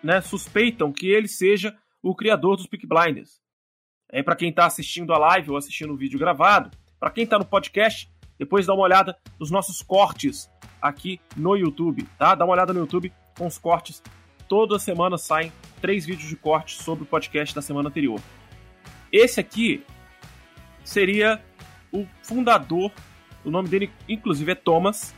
né, 0.04 0.22
suspeitam 0.22 0.92
que 0.92 1.08
ele 1.08 1.28
seja 1.28 1.76
o 2.02 2.16
criador 2.16 2.56
dos 2.56 2.68
Peak 2.68 2.88
Blinders. 2.88 3.42
É 4.12 4.24
para 4.24 4.36
quem 4.36 4.52
tá 4.52 4.66
assistindo 4.66 5.14
a 5.14 5.18
live 5.18 5.52
ou 5.52 5.58
assistindo 5.58 5.94
o 5.94 5.98
vídeo 5.98 6.18
gravado, 6.18 6.72
para 7.00 7.12
quem 7.12 7.28
tá 7.28 7.38
no 7.38 7.46
podcast, 7.46 8.10
depois 8.38 8.66
dá 8.66 8.74
uma 8.74 8.84
olhada 8.84 9.18
nos 9.40 9.52
nossos 9.52 9.82
cortes 9.82 10.50
aqui 10.82 11.20
no 11.36 11.56
YouTube, 11.56 12.04
tá? 12.18 12.36
Dá 12.36 12.46
uma 12.46 12.54
olhada 12.54 12.74
no 12.74 12.80
YouTube 12.80 13.12
com 13.38 13.46
os 13.46 13.58
cortes 13.58 14.02
toda 14.50 14.80
semana 14.80 15.18
saem 15.18 15.54
três 15.80 16.06
vídeos 16.06 16.28
de 16.28 16.36
corte 16.36 16.82
sobre 16.82 17.04
o 17.04 17.08
podcast 17.08 17.54
da 17.54 17.62
semana 17.62 17.88
anterior. 17.88 18.20
Esse 19.12 19.40
aqui 19.40 19.86
seria 20.84 21.42
o 21.94 22.06
fundador, 22.24 22.92
o 23.44 23.50
nome 23.50 23.70
dele 23.70 23.92
inclusive 24.08 24.52
é 24.52 24.56
Thomas, 24.56 25.14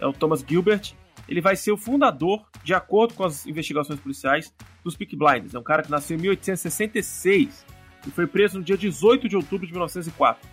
é 0.00 0.06
o 0.06 0.12
Thomas 0.12 0.44
Gilbert. 0.46 0.94
Ele 1.28 1.40
vai 1.40 1.56
ser 1.56 1.72
o 1.72 1.76
fundador, 1.76 2.46
de 2.64 2.72
acordo 2.72 3.12
com 3.12 3.24
as 3.24 3.46
investigações 3.46 4.00
policiais, 4.00 4.54
dos 4.82 4.96
Peak 4.96 5.14
Blinders. 5.14 5.54
É 5.54 5.58
um 5.58 5.62
cara 5.62 5.82
que 5.82 5.90
nasceu 5.90 6.16
em 6.16 6.20
1866 6.20 7.66
e 8.06 8.10
foi 8.10 8.26
preso 8.26 8.58
no 8.58 8.64
dia 8.64 8.78
18 8.78 9.28
de 9.28 9.36
outubro 9.36 9.66
de 9.66 9.72
1904. 9.72 10.48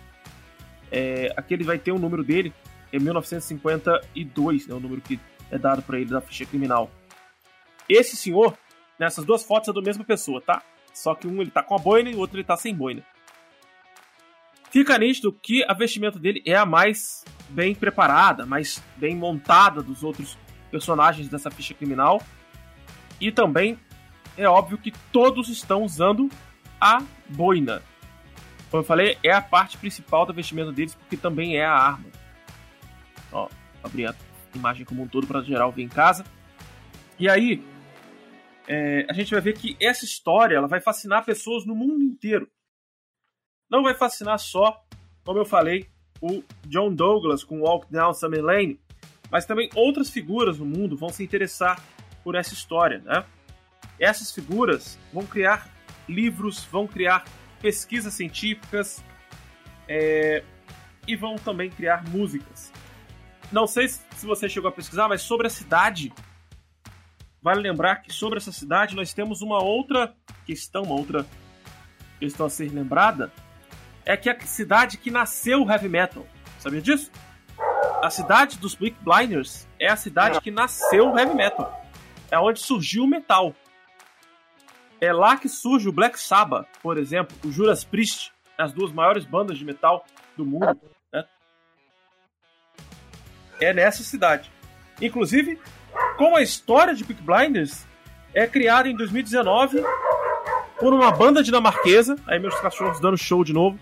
É, 0.90 1.32
aqui 1.36 1.54
ele 1.54 1.64
vai 1.64 1.78
ter 1.78 1.92
o 1.92 1.98
número 1.98 2.22
dele, 2.22 2.52
é 2.92 2.98
1952, 2.98 4.66
né, 4.66 4.74
o 4.74 4.80
número 4.80 5.00
que 5.00 5.18
é 5.50 5.58
dado 5.58 5.82
para 5.82 5.98
ele 5.98 6.10
da 6.10 6.20
ficha 6.20 6.44
criminal. 6.44 6.90
Esse 7.88 8.16
senhor, 8.16 8.56
nessas 8.98 9.24
duas 9.24 9.42
fotos 9.42 9.68
é 9.68 9.72
da 9.72 9.80
mesma 9.80 10.04
pessoa, 10.04 10.40
tá? 10.40 10.62
Só 10.92 11.14
que 11.14 11.26
um 11.26 11.40
ele 11.40 11.50
tá 11.50 11.62
com 11.62 11.74
a 11.74 11.78
boina 11.78 12.10
e 12.10 12.14
o 12.14 12.18
outro 12.18 12.36
ele 12.36 12.44
tá 12.44 12.56
sem 12.56 12.74
boina. 12.74 13.02
Fica 14.76 14.98
nítido 14.98 15.32
que 15.32 15.64
a 15.66 15.72
vestimenta 15.72 16.18
dele 16.18 16.42
é 16.44 16.54
a 16.54 16.66
mais 16.66 17.24
bem 17.48 17.74
preparada, 17.74 18.44
mais 18.44 18.84
bem 18.98 19.16
montada 19.16 19.82
dos 19.82 20.04
outros 20.04 20.36
personagens 20.70 21.30
dessa 21.30 21.50
ficha 21.50 21.72
criminal. 21.72 22.20
E 23.18 23.32
também 23.32 23.78
é 24.36 24.46
óbvio 24.46 24.76
que 24.76 24.92
todos 25.10 25.48
estão 25.48 25.82
usando 25.82 26.28
a 26.78 27.02
boina. 27.26 27.82
Como 28.70 28.82
eu 28.82 28.86
falei, 28.86 29.16
é 29.22 29.32
a 29.32 29.40
parte 29.40 29.78
principal 29.78 30.26
da 30.26 30.34
vestimenta 30.34 30.70
deles, 30.70 30.94
porque 30.94 31.16
também 31.16 31.56
é 31.56 31.64
a 31.64 31.72
arma. 31.72 32.10
Ó, 33.32 33.48
abrir 33.82 34.08
a 34.08 34.14
imagem 34.54 34.84
como 34.84 35.04
um 35.04 35.08
todo 35.08 35.26
para 35.26 35.40
geral 35.40 35.72
ver 35.72 35.84
em 35.84 35.88
casa. 35.88 36.22
E 37.18 37.30
aí, 37.30 37.64
é, 38.68 39.06
a 39.08 39.14
gente 39.14 39.32
vai 39.32 39.40
ver 39.40 39.54
que 39.54 39.74
essa 39.80 40.04
história 40.04 40.54
ela 40.54 40.68
vai 40.68 40.82
fascinar 40.82 41.24
pessoas 41.24 41.64
no 41.64 41.74
mundo 41.74 42.02
inteiro. 42.02 42.46
Não 43.70 43.82
vai 43.82 43.94
fascinar 43.94 44.38
só, 44.38 44.82
como 45.24 45.38
eu 45.38 45.44
falei, 45.44 45.88
o 46.20 46.42
John 46.66 46.92
Douglas 46.92 47.44
com 47.44 47.60
Walk 47.60 47.90
Down 47.90 48.14
Summer 48.14 48.42
Lane, 48.42 48.80
mas 49.30 49.44
também 49.44 49.68
outras 49.74 50.10
figuras 50.10 50.58
no 50.58 50.64
mundo 50.64 50.96
vão 50.96 51.08
se 51.08 51.22
interessar 51.22 51.82
por 52.22 52.34
essa 52.34 52.54
história, 52.54 52.98
né? 53.00 53.24
Essas 53.98 54.32
figuras 54.32 54.98
vão 55.12 55.26
criar 55.26 55.68
livros, 56.08 56.64
vão 56.64 56.86
criar 56.86 57.24
pesquisas 57.60 58.14
científicas 58.14 59.02
é, 59.88 60.44
e 61.06 61.16
vão 61.16 61.36
também 61.36 61.70
criar 61.70 62.04
músicas. 62.08 62.72
Não 63.50 63.66
sei 63.66 63.88
se 63.88 64.26
você 64.26 64.48
chegou 64.48 64.68
a 64.68 64.72
pesquisar, 64.72 65.08
mas 65.08 65.22
sobre 65.22 65.46
a 65.46 65.50
cidade 65.50 66.12
Vale 67.46 67.60
lembrar 67.60 68.02
que 68.02 68.12
sobre 68.12 68.38
essa 68.38 68.50
cidade 68.50 68.96
nós 68.96 69.14
temos 69.14 69.40
uma 69.40 69.62
outra 69.62 70.12
questão, 70.44 70.82
uma 70.82 70.96
outra 70.96 71.24
questão 72.18 72.46
a 72.46 72.50
ser 72.50 72.72
lembrada, 72.72 73.30
é 74.06 74.16
que 74.16 74.30
a 74.30 74.40
cidade 74.40 74.96
que 74.96 75.10
nasceu 75.10 75.62
o 75.62 75.70
heavy 75.70 75.88
metal. 75.88 76.24
Sabia 76.60 76.80
disso? 76.80 77.10
A 78.00 78.08
cidade 78.08 78.56
dos 78.56 78.76
Bleak 78.76 78.96
Blinders 79.02 79.66
é 79.80 79.90
a 79.90 79.96
cidade 79.96 80.40
que 80.40 80.50
nasceu 80.50 81.10
o 81.10 81.18
heavy 81.18 81.34
metal. 81.34 81.84
É 82.30 82.38
onde 82.38 82.60
surgiu 82.60 83.02
o 83.02 83.06
metal. 83.06 83.52
É 85.00 85.12
lá 85.12 85.36
que 85.36 85.48
surge 85.48 85.88
o 85.88 85.92
Black 85.92 86.18
Sabbath, 86.18 86.68
por 86.80 86.96
exemplo, 86.96 87.36
o 87.44 87.50
Judas 87.50 87.84
Priest, 87.84 88.32
as 88.56 88.72
duas 88.72 88.92
maiores 88.92 89.24
bandas 89.24 89.58
de 89.58 89.64
metal 89.64 90.06
do 90.36 90.46
mundo. 90.46 90.80
Né? 91.12 91.24
É 93.60 93.74
nessa 93.74 94.04
cidade. 94.04 94.50
Inclusive, 95.02 95.60
como 96.16 96.36
a 96.36 96.42
história 96.42 96.94
de 96.94 97.04
Peak 97.04 97.20
Blinders 97.22 97.86
é 98.32 98.46
criada 98.46 98.88
em 98.88 98.96
2019 98.96 99.82
por 100.78 100.92
uma 100.92 101.10
banda 101.10 101.42
dinamarquesa, 101.42 102.16
aí 102.26 102.38
meus 102.38 102.58
cachorros 102.60 103.00
dando 103.00 103.16
show 103.16 103.42
de 103.42 103.52
novo, 103.52 103.78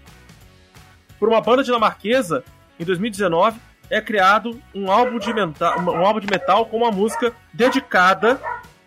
por 1.19 1.29
uma 1.29 1.41
banda 1.41 1.63
dinamarquesa, 1.63 2.45
em 2.79 2.85
2019, 2.85 3.59
é 3.91 4.01
criado 4.01 4.61
um 4.75 4.91
álbum 4.91 5.19
de 5.19 5.33
metal, 5.33 5.79
um 5.79 6.05
álbum 6.05 6.21
de 6.21 6.27
metal 6.27 6.67
com 6.67 6.79
uma 6.79 6.91
música 6.91 7.35
dedicada 7.53 8.41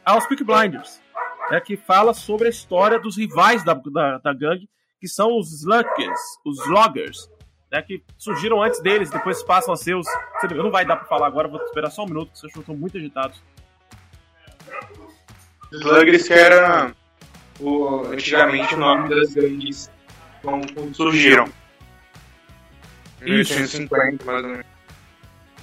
aos 0.05 0.25
Peak 0.25 0.43
Blinders, 0.43 1.01
né, 1.49 1.59
que 1.59 1.77
fala 1.77 2.13
sobre 2.13 2.47
a 2.47 2.49
história 2.49 2.99
dos 2.99 3.17
rivais 3.17 3.63
da, 3.63 3.73
da, 3.73 4.17
da 4.17 4.33
gangue, 4.33 4.69
que 4.99 5.07
são 5.07 5.37
os 5.37 5.51
Sluggers, 5.51 6.19
os 6.45 6.65
Loggers, 6.67 7.29
né, 7.71 7.81
que 7.81 8.03
surgiram 8.17 8.61
antes 8.61 8.81
deles, 8.81 9.09
depois 9.09 9.43
passam 9.43 9.73
a 9.73 9.77
ser 9.77 9.95
os. 9.95 10.07
Não 10.55 10.71
vai 10.71 10.85
dar 10.85 10.95
pra 10.95 11.07
falar 11.07 11.27
agora, 11.27 11.47
vou 11.47 11.61
esperar 11.61 11.91
só 11.91 12.03
um 12.03 12.07
minuto, 12.07 12.27
porque 12.27 12.41
cachorros 12.41 12.61
estão 12.61 12.75
muito 12.75 12.97
agitados. 12.97 13.41
Sluggers 15.71 16.27
que 16.27 16.33
era 16.33 16.95
o, 17.59 18.05
antigamente 18.07 18.75
o 18.75 18.77
nome 18.77 19.09
das 19.09 19.33
gangues 19.33 19.91
quando 20.41 20.93
surgiram. 20.95 21.45
Em 23.21 23.39
Isso. 23.39 23.53
1850, 23.53 24.25
mais 24.25 24.43
ou 24.43 24.49
menos. 24.49 24.65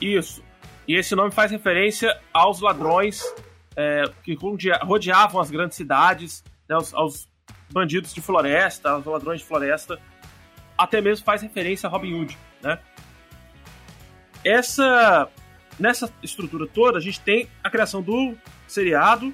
Isso. 0.00 0.42
E 0.86 0.96
esse 0.96 1.14
nome 1.14 1.30
faz 1.30 1.50
referência 1.50 2.18
aos 2.32 2.60
ladrões 2.60 3.22
é, 3.76 4.04
que 4.22 4.34
rodea- 4.34 4.80
rodeavam 4.82 5.40
as 5.40 5.50
grandes 5.50 5.76
cidades, 5.76 6.44
né, 6.68 6.74
aos, 6.74 6.92
aos 6.94 7.28
bandidos 7.72 8.12
de 8.12 8.20
floresta, 8.20 8.90
aos 8.90 9.06
ladrões 9.06 9.40
de 9.40 9.46
floresta. 9.46 9.98
Até 10.76 11.00
mesmo 11.00 11.24
faz 11.24 11.42
referência 11.42 11.86
a 11.86 11.90
Robin 11.90 12.12
Hood, 12.14 12.36
né? 12.62 12.78
Essa, 14.44 15.28
nessa 15.78 16.12
estrutura 16.22 16.66
toda, 16.66 16.98
a 16.98 17.00
gente 17.00 17.20
tem 17.20 17.48
a 17.62 17.70
criação 17.70 18.02
do 18.02 18.36
seriado 18.66 19.32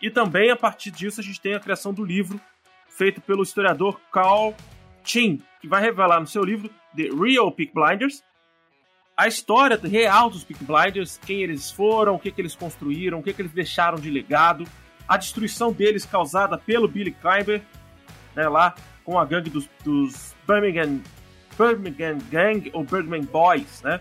e 0.00 0.10
também, 0.10 0.50
a 0.50 0.56
partir 0.56 0.90
disso, 0.90 1.20
a 1.20 1.24
gente 1.24 1.40
tem 1.40 1.54
a 1.54 1.60
criação 1.60 1.92
do 1.92 2.04
livro 2.04 2.40
feito 2.88 3.20
pelo 3.20 3.42
historiador 3.42 4.00
Carl 4.12 4.54
Chin, 5.04 5.42
que 5.60 5.68
vai 5.68 5.80
revelar 5.80 6.20
no 6.20 6.26
seu 6.26 6.44
livro 6.44 6.70
The 6.96 7.08
Real 7.14 7.50
Peak 7.52 7.72
Blinders 7.72 8.22
a 9.18 9.26
história 9.26 9.76
real 9.82 10.30
dos 10.30 10.44
Peak 10.44 10.62
Blinders, 10.62 11.18
quem 11.26 11.42
eles 11.42 11.72
foram, 11.72 12.14
o 12.14 12.18
que, 12.20 12.30
que 12.30 12.40
eles 12.40 12.54
construíram, 12.54 13.18
o 13.18 13.22
que, 13.22 13.32
que 13.32 13.42
eles 13.42 13.50
deixaram 13.50 13.98
de 13.98 14.08
legado, 14.08 14.64
a 15.08 15.16
destruição 15.16 15.72
deles 15.72 16.06
causada 16.06 16.56
pelo 16.56 16.86
Billy 16.86 17.10
Climber, 17.10 17.60
né, 18.36 18.48
lá 18.48 18.76
com 19.04 19.18
a 19.18 19.24
gangue 19.24 19.50
dos, 19.50 19.68
dos 19.82 20.36
Birmingham, 20.46 21.00
Birmingham 21.58 22.18
Gang 22.30 22.70
ou 22.72 22.84
Bergman 22.84 23.24
Boys, 23.24 23.82
né, 23.82 24.00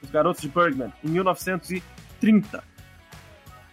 os 0.00 0.10
garotos 0.10 0.40
de 0.40 0.48
Bergman, 0.48 0.92
em 1.02 1.08
1930. 1.08 2.62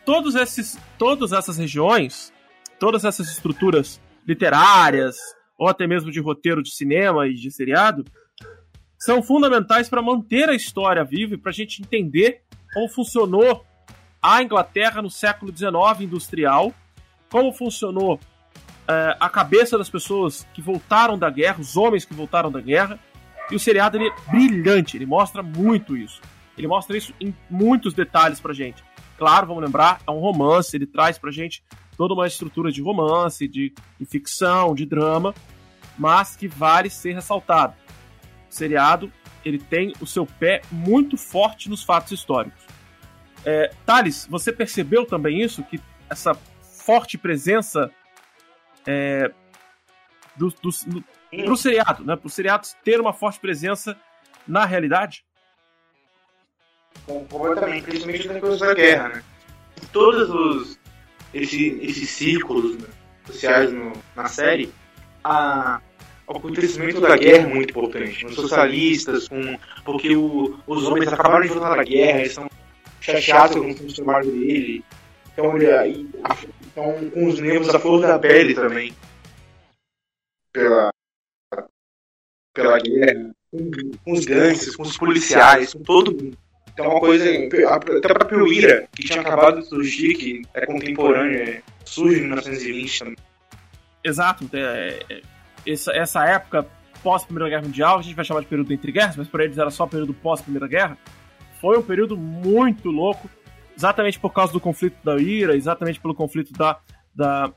Todos 0.10 0.34
esses, 0.34 0.76
todas 0.98 1.32
essas 1.32 1.60
regiões, 1.60 2.34
todas 2.80 3.06
essas 3.06 3.30
estruturas 3.30 4.02
literárias, 4.28 5.16
ou 5.56 5.68
até 5.68 5.86
mesmo 5.86 6.10
de 6.10 6.20
roteiro 6.20 6.64
de 6.64 6.72
cinema 6.72 7.28
e 7.28 7.36
de 7.36 7.52
seriado, 7.52 8.04
são 8.98 9.22
fundamentais 9.22 9.88
para 9.88 10.02
manter 10.02 10.50
a 10.50 10.56
história 10.56 11.04
viva 11.04 11.36
e 11.36 11.38
para 11.38 11.52
a 11.52 11.54
gente 11.54 11.84
entender 11.84 12.42
como 12.74 12.90
funcionou 12.90 13.64
a 14.20 14.42
Inglaterra 14.42 15.00
no 15.00 15.12
século 15.12 15.56
XIX 15.56 16.02
industrial, 16.02 16.74
como 17.30 17.54
funcionou 17.54 18.16
uh, 18.16 19.16
a 19.20 19.30
cabeça 19.30 19.78
das 19.78 19.92
pessoas 19.92 20.44
que 20.56 20.62
voltaram 20.62 21.20
da 21.20 21.30
guerra, 21.30 21.62
os 21.62 21.78
homens 21.78 22.04
que 22.04 22.16
voltaram 22.16 22.52
da 22.52 22.60
guerra. 22.60 23.00
E 23.52 23.56
o 23.56 23.60
seriado 23.60 23.96
ele 23.96 24.08
é 24.08 24.32
brilhante, 24.32 24.98
ele 24.98 25.06
mostra 25.06 25.44
muito 25.44 25.96
isso. 25.96 26.20
Ele 26.58 26.68
mostra 26.68 26.98
isso 26.98 27.14
em 27.22 27.32
muitos 27.48 27.94
detalhes 27.94 28.40
pra 28.40 28.54
gente. 28.54 28.89
Claro, 29.20 29.48
vamos 29.48 29.62
lembrar, 29.62 30.00
é 30.08 30.12
um 30.12 30.20
romance, 30.20 30.74
ele 30.78 30.88
traz 30.88 31.18
pra 31.18 31.30
gente 31.30 31.62
toda 31.98 32.14
uma 32.14 32.26
estrutura 32.26 32.72
de 32.72 32.82
romance, 32.82 33.50
de, 33.50 33.74
de 34.00 34.06
ficção, 34.06 34.74
de 34.74 34.86
drama, 34.86 35.36
mas 35.98 36.38
que 36.38 36.48
vale 36.48 36.90
ser 36.90 37.16
ressaltado. 37.16 37.74
O 38.50 38.54
seriado 38.54 39.12
ele 39.44 39.60
tem 39.60 39.94
o 40.00 40.08
seu 40.08 40.26
pé 40.26 40.62
muito 40.72 41.18
forte 41.18 41.70
nos 41.70 41.84
fatos 41.84 42.14
históricos. 42.14 42.64
É, 43.44 43.74
Thales, 43.86 44.26
você 44.30 44.54
percebeu 44.54 45.06
também 45.06 45.42
isso? 45.42 45.64
Que 45.64 45.82
essa 46.10 46.34
forte 46.86 47.18
presença 47.18 47.92
é, 48.88 49.34
do, 50.38 50.48
do, 50.48 50.70
do, 50.88 51.04
pro 51.44 51.58
seriado, 51.58 52.06
né? 52.06 52.16
Pro 52.16 52.30
seriado 52.30 52.68
ter 52.86 53.02
uma 53.02 53.12
forte 53.12 53.38
presença 53.38 54.00
na 54.48 54.64
realidade? 54.64 55.26
Completamente, 57.06 57.84
principalmente 57.84 58.28
nas 58.28 58.40
coisas 58.40 58.60
da 58.60 58.74
guerra, 58.74 59.10
né? 59.10 59.24
Todos 59.92 60.30
os 60.30 60.80
esse, 61.34 61.80
esses 61.82 62.10
círculos 62.10 62.78
né, 62.78 62.88
sociais 63.26 63.72
no, 63.72 63.94
na 64.16 64.28
série, 64.28 64.72
a, 65.24 65.82
o 66.28 66.38
acontecimento 66.38 67.00
da 67.02 67.16
guerra 67.16 67.44
é 67.44 67.54
muito 67.54 67.72
importante. 67.72 68.26
Os 68.26 68.36
socialistas, 68.36 69.28
com, 69.28 69.58
porque 69.84 70.16
o, 70.16 70.60
os 70.68 70.84
homens 70.86 71.12
acabaram 71.12 71.42
de 71.42 71.50
voltar 71.50 71.76
da 71.76 71.84
guerra, 71.84 72.20
eles 72.20 72.32
estão 72.32 72.50
chateados 73.00 73.56
com 73.56 73.86
o 73.86 73.94
trabalho 73.94 74.32
dele. 74.32 74.84
Então, 75.34 75.58
ele, 75.58 76.10
então, 76.68 77.10
com 77.12 77.28
os 77.28 77.40
nervos 77.40 77.74
à 77.74 77.80
flor 77.80 78.02
da 78.02 78.20
pele 78.20 78.54
também. 78.54 78.94
Pela, 80.52 80.92
pela 82.54 82.80
guerra, 82.80 83.32
com, 83.52 83.72
com 84.04 84.12
os 84.12 84.26
gangsters, 84.26 84.76
com 84.76 84.84
os 84.84 84.98
policiais, 84.98 85.74
com 85.74 85.84
todo 85.84 86.12
mundo. 86.12 86.38
Então, 86.80 86.92
uma 86.92 87.00
coisa. 87.02 87.26
Até 87.26 88.12
a 88.12 88.16
própria 88.16 88.44
Uira, 88.44 88.88
que 88.96 89.04
tinha 89.04 89.20
acabado 89.20 89.60
de 89.60 89.68
surgir, 89.68 90.14
que 90.16 90.42
é 90.54 90.66
contemporânea, 90.66 91.62
surge 91.84 92.20
em 92.20 92.22
1920 92.22 93.00
também. 93.00 93.16
Exato. 94.02 94.50
É, 94.54 95.00
é, 95.10 95.22
essa, 95.68 95.92
essa 95.92 96.26
época 96.26 96.66
pós-Primeira 97.04 97.50
Guerra 97.50 97.64
Mundial, 97.64 98.00
a 98.00 98.02
gente 98.02 98.16
vai 98.16 98.24
chamar 98.24 98.42
de 98.42 98.48
período 98.48 98.72
entre 98.74 98.92
guerras, 98.92 99.18
mas 99.18 99.28
para 99.28 99.44
eles 99.44 99.58
era 99.58 99.70
só 99.70 99.86
período 99.86 100.14
pós-Primeira 100.14 100.68
Guerra, 100.68 100.98
foi 101.60 101.78
um 101.78 101.82
período 101.82 102.16
muito 102.16 102.90
louco, 102.90 103.30
exatamente 103.76 104.20
por 104.20 104.32
causa 104.32 104.54
do 104.54 104.60
conflito 104.60 104.98
da 105.04 105.18
Ira, 105.18 105.56
exatamente 105.56 106.00
pelo 106.00 106.16
conflito 106.16 106.54
da, 106.54 106.78
da 107.14 107.54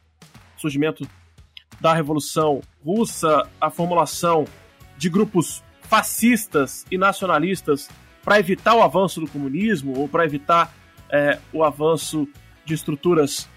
surgimento 0.57 1.07
da 1.81 1.93
Revolução 1.93 2.61
Russa, 2.85 3.49
a 3.61 3.70
formulação 3.70 4.45
de 4.97 5.09
grupos 5.09 5.62
fascistas 5.83 6.85
e 6.91 6.97
nacionalistas 6.97 7.89
para 8.25 8.39
evitar 8.39 8.75
o 8.75 8.83
avanço 8.83 9.20
do 9.20 9.29
comunismo 9.29 9.99
ou 9.99 10.09
para 10.09 10.25
evitar 10.25 10.73
é, 11.11 11.39
o 11.53 11.64
avanço 11.64 12.29
de 12.64 12.75
estruturas 12.75 13.49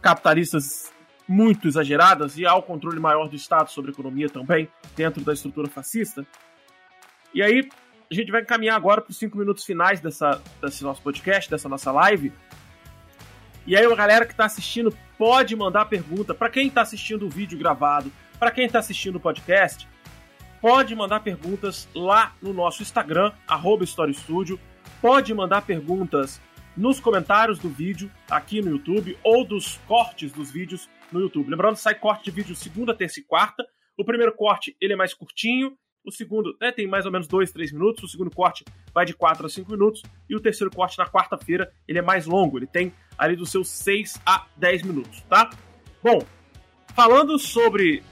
capitalistas 0.00 0.92
muito 1.26 1.66
exageradas 1.66 2.36
e 2.36 2.44
ao 2.44 2.62
controle 2.62 3.00
maior 3.00 3.28
do 3.28 3.36
Estado 3.36 3.70
sobre 3.70 3.90
a 3.90 3.94
economia 3.94 4.28
também, 4.28 4.68
dentro 4.94 5.24
da 5.24 5.32
estrutura 5.32 5.68
fascista. 5.68 6.26
E 7.32 7.42
aí, 7.42 7.68
a 8.10 8.14
gente 8.14 8.30
vai 8.30 8.42
encaminhar 8.42 8.76
agora 8.76 9.00
para 9.00 9.10
os 9.10 9.16
cinco 9.16 9.38
minutos 9.38 9.64
finais 9.64 10.00
dessa, 10.00 10.40
desse 10.62 10.84
nosso 10.84 11.02
podcast, 11.02 11.50
dessa 11.50 11.68
nossa 11.68 11.90
live. 11.90 12.32
E 13.66 13.74
aí, 13.74 13.84
a 13.84 13.94
galera 13.94 14.26
que 14.26 14.32
está 14.32 14.44
assistindo 14.44 14.94
pode 15.16 15.56
mandar 15.56 15.86
pergunta. 15.86 16.34
Para 16.34 16.50
quem 16.50 16.68
está 16.68 16.82
assistindo 16.82 17.26
o 17.26 17.30
vídeo 17.30 17.58
gravado, 17.58 18.12
para 18.38 18.50
quem 18.50 18.66
está 18.66 18.78
assistindo 18.78 19.16
o 19.16 19.20
podcast, 19.20 19.88
pode 20.64 20.94
mandar 20.94 21.20
perguntas 21.20 21.86
lá 21.94 22.34
no 22.40 22.54
nosso 22.54 22.80
Instagram, 22.80 23.32
arroba. 23.46 23.84
Pode 24.98 25.34
mandar 25.34 25.60
perguntas 25.60 26.40
nos 26.74 26.98
comentários 26.98 27.58
do 27.58 27.68
vídeo 27.68 28.10
aqui 28.30 28.62
no 28.62 28.70
YouTube 28.70 29.14
ou 29.22 29.44
dos 29.44 29.76
cortes 29.86 30.32
dos 30.32 30.50
vídeos 30.50 30.88
no 31.12 31.20
YouTube. 31.20 31.50
Lembrando, 31.50 31.76
sai 31.76 31.94
corte 31.94 32.24
de 32.24 32.30
vídeo 32.30 32.56
segunda, 32.56 32.94
terça 32.94 33.20
e 33.20 33.22
quarta. 33.22 33.62
O 33.94 34.06
primeiro 34.06 34.34
corte 34.34 34.74
ele 34.80 34.94
é 34.94 34.96
mais 34.96 35.12
curtinho, 35.12 35.76
o 36.02 36.10
segundo 36.10 36.56
né, 36.58 36.72
tem 36.72 36.86
mais 36.86 37.04
ou 37.04 37.12
menos 37.12 37.28
2, 37.28 37.52
3 37.52 37.70
minutos, 37.70 38.02
o 38.04 38.08
segundo 38.08 38.30
corte 38.30 38.64
vai 38.94 39.04
de 39.04 39.12
4 39.12 39.44
a 39.44 39.50
5 39.50 39.70
minutos, 39.70 40.02
e 40.30 40.34
o 40.34 40.40
terceiro 40.40 40.74
corte 40.74 40.96
na 40.96 41.06
quarta-feira 41.06 41.70
ele 41.86 41.98
é 41.98 42.02
mais 42.02 42.24
longo, 42.24 42.58
ele 42.58 42.66
tem 42.66 42.90
ali 43.18 43.36
dos 43.36 43.50
seus 43.50 43.68
6 43.68 44.18
a 44.24 44.46
10 44.56 44.82
minutos, 44.84 45.20
tá? 45.28 45.50
Bom, 46.02 46.22
falando 46.94 47.38
sobre. 47.38 48.02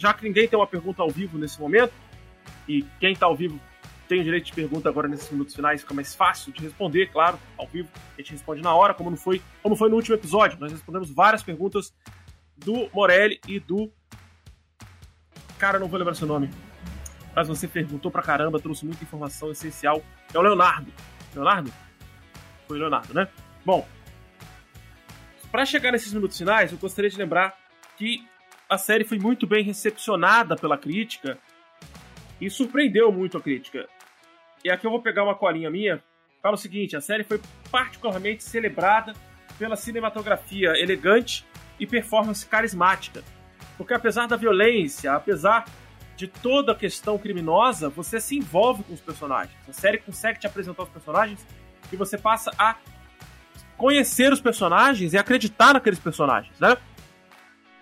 Já 0.00 0.14
que 0.14 0.24
ninguém 0.24 0.48
tem 0.48 0.58
uma 0.58 0.66
pergunta 0.66 1.02
ao 1.02 1.10
vivo 1.10 1.36
nesse 1.36 1.60
momento, 1.60 1.92
e 2.66 2.82
quem 2.98 3.12
está 3.12 3.26
ao 3.26 3.36
vivo 3.36 3.60
tem 4.08 4.22
o 4.22 4.24
direito 4.24 4.46
de 4.46 4.54
pergunta 4.54 4.88
agora 4.88 5.06
nesses 5.06 5.30
minutos 5.30 5.54
finais, 5.54 5.82
fica 5.82 5.92
mais 5.92 6.14
fácil 6.14 6.50
de 6.54 6.62
responder, 6.62 7.08
claro, 7.08 7.38
ao 7.58 7.66
vivo. 7.66 7.90
A 8.14 8.16
gente 8.16 8.32
responde 8.32 8.62
na 8.62 8.74
hora, 8.74 8.94
como 8.94 9.10
não 9.10 9.16
foi, 9.18 9.42
como 9.62 9.76
foi 9.76 9.90
no 9.90 9.96
último 9.96 10.16
episódio. 10.16 10.58
Nós 10.58 10.72
respondemos 10.72 11.10
várias 11.10 11.42
perguntas 11.42 11.92
do 12.56 12.88
Morelli 12.94 13.38
e 13.46 13.60
do. 13.60 13.92
Cara, 15.58 15.78
não 15.78 15.86
vou 15.86 15.98
lembrar 15.98 16.14
seu 16.14 16.26
nome. 16.26 16.48
Mas 17.36 17.46
você 17.46 17.68
perguntou 17.68 18.10
pra 18.10 18.22
caramba, 18.22 18.58
trouxe 18.58 18.86
muita 18.86 19.04
informação 19.04 19.50
essencial. 19.50 20.02
É 20.32 20.38
o 20.38 20.40
Leonardo. 20.40 20.90
Leonardo? 21.34 21.70
Foi 22.66 22.78
o 22.78 22.80
Leonardo, 22.80 23.12
né? 23.12 23.28
Bom, 23.66 23.86
para 25.52 25.66
chegar 25.66 25.92
nesses 25.92 26.14
minutos 26.14 26.38
finais, 26.38 26.72
eu 26.72 26.78
gostaria 26.78 27.10
de 27.10 27.18
lembrar 27.18 27.54
que 27.98 28.26
a 28.70 28.78
série 28.78 29.02
foi 29.04 29.18
muito 29.18 29.48
bem 29.48 29.64
recepcionada 29.64 30.54
pela 30.54 30.78
crítica 30.78 31.36
e 32.40 32.48
surpreendeu 32.48 33.10
muito 33.10 33.36
a 33.36 33.40
crítica. 33.40 33.88
E 34.64 34.70
aqui 34.70 34.86
eu 34.86 34.90
vou 34.92 35.02
pegar 35.02 35.24
uma 35.24 35.34
colinha 35.34 35.68
minha. 35.68 36.00
Fala 36.40 36.54
o 36.54 36.58
seguinte: 36.58 36.96
a 36.96 37.00
série 37.00 37.24
foi 37.24 37.40
particularmente 37.68 38.44
celebrada 38.44 39.12
pela 39.58 39.74
cinematografia 39.74 40.80
elegante 40.80 41.44
e 41.80 41.86
performance 41.86 42.46
carismática. 42.46 43.24
Porque 43.76 43.92
apesar 43.92 44.28
da 44.28 44.36
violência, 44.36 45.12
apesar 45.14 45.64
de 46.16 46.28
toda 46.28 46.72
a 46.72 46.74
questão 46.74 47.18
criminosa, 47.18 47.88
você 47.88 48.20
se 48.20 48.36
envolve 48.36 48.84
com 48.84 48.92
os 48.92 49.00
personagens. 49.00 49.56
A 49.68 49.72
série 49.72 49.98
consegue 49.98 50.38
te 50.38 50.46
apresentar 50.46 50.84
os 50.84 50.88
personagens 50.90 51.44
e 51.90 51.96
você 51.96 52.16
passa 52.16 52.52
a 52.56 52.76
conhecer 53.76 54.30
os 54.30 54.40
personagens 54.40 55.14
e 55.14 55.18
acreditar 55.18 55.72
naqueles 55.72 55.98
personagens, 55.98 56.54
né? 56.60 56.76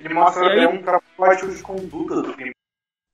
Ele 0.00 0.14
mostra 0.14 0.44
e 0.44 0.46
até 0.46 0.60
aí... 0.60 0.66
um 0.66 0.82
código 1.16 1.54
de 1.54 1.62
conduta 1.62 2.22
do 2.22 2.34
crime. 2.34 2.52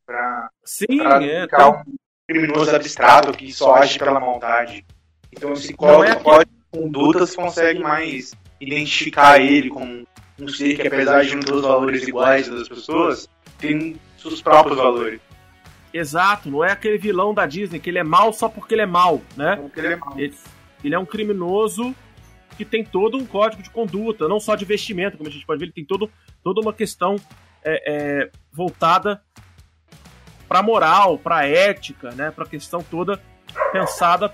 Pra, 0.07 0.51
Sim, 0.65 0.99
pra 0.99 1.25
é. 1.25 1.47
Tá... 1.47 1.71
um 1.71 1.83
criminoso 2.29 2.75
abstrato 2.75 3.33
que 3.33 3.53
só 3.53 3.77
age 3.77 3.99
pela 3.99 4.21
maldade. 4.21 4.85
Então 5.33 5.53
esse 5.53 5.73
código, 5.75 6.05
é 6.05 6.23
código 6.23 6.53
de 6.53 6.79
conduta 6.79 7.19
você 7.21 7.37
consegue 7.37 7.81
mais 7.81 8.35
identificar 8.61 9.41
ele 9.41 9.69
como 9.69 10.07
um 10.39 10.49
ser 10.49 10.77
que, 10.77 10.87
apesar 10.87 11.25
de 11.25 11.35
não 11.35 11.43
ter 11.43 11.55
os 11.55 11.63
valores 11.63 12.07
iguais 12.07 12.49
das 12.49 12.69
pessoas, 12.69 13.29
tem 13.59 13.97
seus 14.19 14.43
próprios 14.43 14.77
valores. 14.77 15.21
Exato, 15.93 16.51
não 16.51 16.65
é 16.65 16.73
aquele 16.73 16.99
vilão 16.99 17.33
da 17.33 17.47
Disney 17.47 17.79
que 17.79 17.89
ele 17.89 17.99
é 17.99 18.05
mal 18.05 18.33
só 18.33 18.49
porque 18.49 18.75
ele 18.75 18.83
é 18.83 18.87
mal, 18.87 19.23
né? 19.37 19.57
Porque 19.57 19.79
ele 19.79 19.93
é 19.93 19.97
mal. 19.97 20.19
Ele, 20.19 20.35
ele 20.83 20.95
é 20.95 20.99
um 20.99 21.07
criminoso 21.07 21.95
que 22.57 22.65
tem 22.65 22.85
todo 22.85 23.17
um 23.17 23.27
código 23.27 23.63
de 23.63 23.71
conduta, 23.71 24.29
não 24.29 24.41
só 24.41 24.55
de 24.55 24.65
vestimento, 24.65 25.17
como 25.17 25.29
a 25.29 25.33
gente 25.33 25.47
pode 25.47 25.59
ver, 25.59 25.67
ele 25.67 25.73
tem 25.73 25.85
todo, 25.85 26.11
toda 26.45 26.61
uma 26.61 26.73
questão 26.73 27.17
é, 27.65 27.83
é, 28.25 28.31
voltada 28.53 29.23
para 30.47 30.63
moral, 30.63 31.19
para 31.19 31.49
ética, 31.49 32.11
né? 32.11 32.31
Para 32.31 32.45
a 32.45 32.49
questão 32.49 32.83
toda 32.83 33.21
pensada 33.73 34.33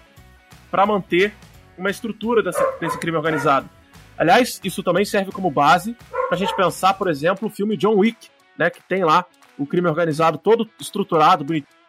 para 0.71 0.85
manter 0.85 1.33
uma 1.79 1.89
estrutura 1.89 2.43
dessa, 2.43 2.63
desse 2.81 2.99
crime 2.99 3.17
organizado. 3.17 3.71
Aliás, 4.19 4.61
isso 4.63 4.83
também 4.83 5.05
serve 5.05 5.33
como 5.33 5.51
base 5.51 5.97
para 6.11 6.35
a 6.35 6.37
gente 6.37 6.55
pensar, 6.55 6.95
por 6.95 7.09
exemplo, 7.09 7.49
o 7.49 7.51
filme 7.51 7.77
John 7.77 7.95
Wick, 7.95 8.29
né, 8.59 8.69
que 8.69 8.83
tem 8.83 9.03
lá 9.03 9.25
o 9.57 9.67
crime 9.67 9.89
organizado 9.89 10.37
todo 10.37 10.69
estruturado, 10.79 11.45
bonitinho 11.45 11.80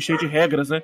cheio 0.00 0.18
de 0.18 0.26
regras, 0.26 0.68
né? 0.68 0.82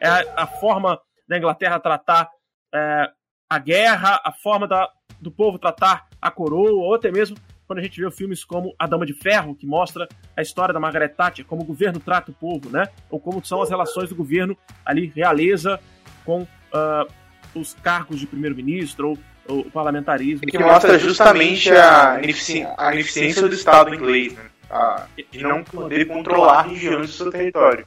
É 0.00 0.08
a, 0.08 0.24
a 0.36 0.46
forma 0.46 1.00
da 1.28 1.38
Inglaterra 1.38 1.78
tratar 1.78 2.28
é, 2.74 3.10
a 3.48 3.58
guerra, 3.58 4.20
a 4.24 4.32
forma 4.32 4.66
da, 4.66 4.88
do 5.20 5.30
povo 5.30 5.58
tratar 5.58 6.06
a 6.20 6.30
coroa, 6.30 6.70
ou 6.70 6.94
até 6.94 7.10
mesmo 7.10 7.36
quando 7.70 7.78
a 7.78 7.82
gente 7.82 8.00
vê 8.00 8.10
filmes 8.10 8.44
como 8.44 8.74
A 8.76 8.84
Dama 8.84 9.06
de 9.06 9.12
Ferro, 9.12 9.54
que 9.54 9.64
mostra 9.64 10.08
a 10.36 10.42
história 10.42 10.74
da 10.74 10.80
Margaret 10.80 11.10
Thatcher, 11.10 11.44
como 11.44 11.62
o 11.62 11.64
governo 11.64 12.00
trata 12.00 12.32
o 12.32 12.34
povo, 12.34 12.68
né? 12.68 12.88
Ou 13.08 13.20
como 13.20 13.44
são 13.44 13.62
as 13.62 13.70
relações 13.70 14.08
do 14.08 14.16
governo 14.16 14.56
ali, 14.84 15.12
realeza, 15.14 15.78
com 16.24 16.42
uh, 16.42 17.08
os 17.54 17.74
cargos 17.74 18.18
de 18.18 18.26
primeiro-ministro 18.26 19.16
ou, 19.46 19.60
o 19.60 19.70
parlamentarismo. 19.70 20.48
E 20.48 20.50
que 20.50 20.58
mostra 20.58 20.98
justamente 20.98 21.70
a, 21.70 22.14
a 22.14 22.92
ineficiência 22.92 23.48
do 23.48 23.54
Estado 23.54 23.94
inglês, 23.94 24.34
né? 24.34 24.50
A, 24.68 25.06
de 25.30 25.42
não 25.42 25.62
poder 25.62 26.06
controlar 26.06 26.62
regiões 26.62 27.06
do 27.06 27.12
seu 27.12 27.30
território. 27.30 27.86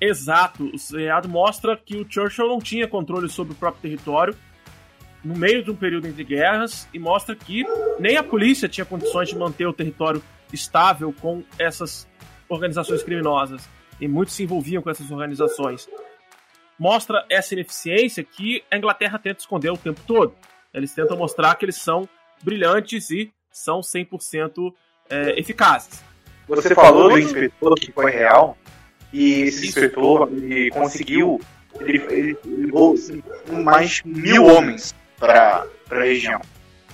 Exato. 0.00 0.70
O 0.74 0.78
seriado 0.78 1.28
mostra 1.28 1.76
que 1.76 1.96
o 1.96 2.06
Churchill 2.08 2.48
não 2.48 2.58
tinha 2.58 2.86
controle 2.86 3.28
sobre 3.28 3.52
o 3.52 3.56
próprio 3.56 3.82
território 3.82 4.36
no 5.24 5.36
meio 5.36 5.62
de 5.62 5.70
um 5.70 5.76
período 5.76 6.06
entre 6.06 6.22
guerras 6.22 6.88
e 6.94 6.98
mostra 6.98 7.34
que 7.34 7.64
nem 7.98 8.16
a 8.16 8.22
polícia 8.22 8.68
tinha 8.68 8.84
condições 8.84 9.28
de 9.28 9.36
manter 9.36 9.66
o 9.66 9.72
território 9.72 10.22
estável 10.52 11.12
com 11.20 11.42
essas 11.58 12.08
organizações 12.48 13.02
criminosas 13.02 13.68
e 14.00 14.06
muitos 14.06 14.34
se 14.34 14.44
envolviam 14.44 14.82
com 14.82 14.90
essas 14.90 15.10
organizações. 15.10 15.88
Mostra 16.78 17.24
essa 17.28 17.54
ineficiência 17.54 18.22
que 18.22 18.62
a 18.70 18.76
Inglaterra 18.76 19.18
tenta 19.18 19.40
esconder 19.40 19.70
o 19.70 19.76
tempo 19.76 20.00
todo. 20.06 20.34
Eles 20.72 20.92
tentam 20.92 21.16
mostrar 21.16 21.54
que 21.56 21.64
eles 21.64 21.76
são 21.76 22.08
brilhantes 22.42 23.10
e 23.10 23.32
são 23.50 23.80
100% 23.80 24.72
é, 25.08 25.40
eficazes. 25.40 26.04
Você 26.46 26.74
falou 26.74 27.08
do 27.08 27.18
inspetor 27.18 27.74
que 27.74 27.90
foi 27.90 28.10
real 28.10 28.56
e 29.16 29.42
esse 29.44 29.66
inspetor 29.66 30.28
ele 30.30 30.68
conseguiu 30.70 31.40
ele, 31.80 32.04
ele, 32.10 32.38
ele 32.44 33.62
mais 33.62 34.02
mil 34.04 34.44
homens 34.44 34.94
para 35.18 35.66
a 35.90 35.94
região. 35.94 36.40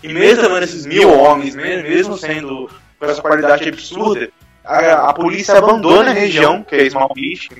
E 0.03 0.13
mesmo 0.13 0.43
tendo 0.43 0.59
esses 0.59 0.87
mil 0.87 1.13
homens, 1.13 1.57
mesmo 1.57 2.17
sendo 2.17 2.71
com 2.97 3.07
essa 3.07 3.21
qualidade 3.21 3.69
absurda, 3.69 4.31
a, 4.65 5.11
a 5.11 5.13
polícia 5.13 5.59
abandona 5.59 6.11
a 6.11 6.15
região, 6.15 6.63
que 6.63 6.77
é 6.77 6.89
Small 6.89 7.13
Beach. 7.13 7.51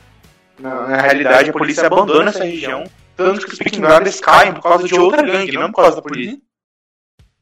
Na, 0.61 0.87
na, 0.89 1.01
realidade, 1.01 1.51
a 1.51 1.53
polícia 1.53 1.87
abandona 1.87 2.31
essa 2.31 2.45
região, 2.45 2.85
tanto 3.17 3.45
que 3.45 3.53
os 3.55 3.59
Peaky 3.59 3.81
Blinders 3.81 4.21
caem 4.21 4.53
por 4.53 4.63
causa 4.63 4.87
de 4.87 4.95
outra 4.95 5.23
gangue, 5.23 5.53
não 5.53 5.73
por 5.73 5.83
causa 5.83 5.97
da 5.97 6.03
polícia. 6.03 6.39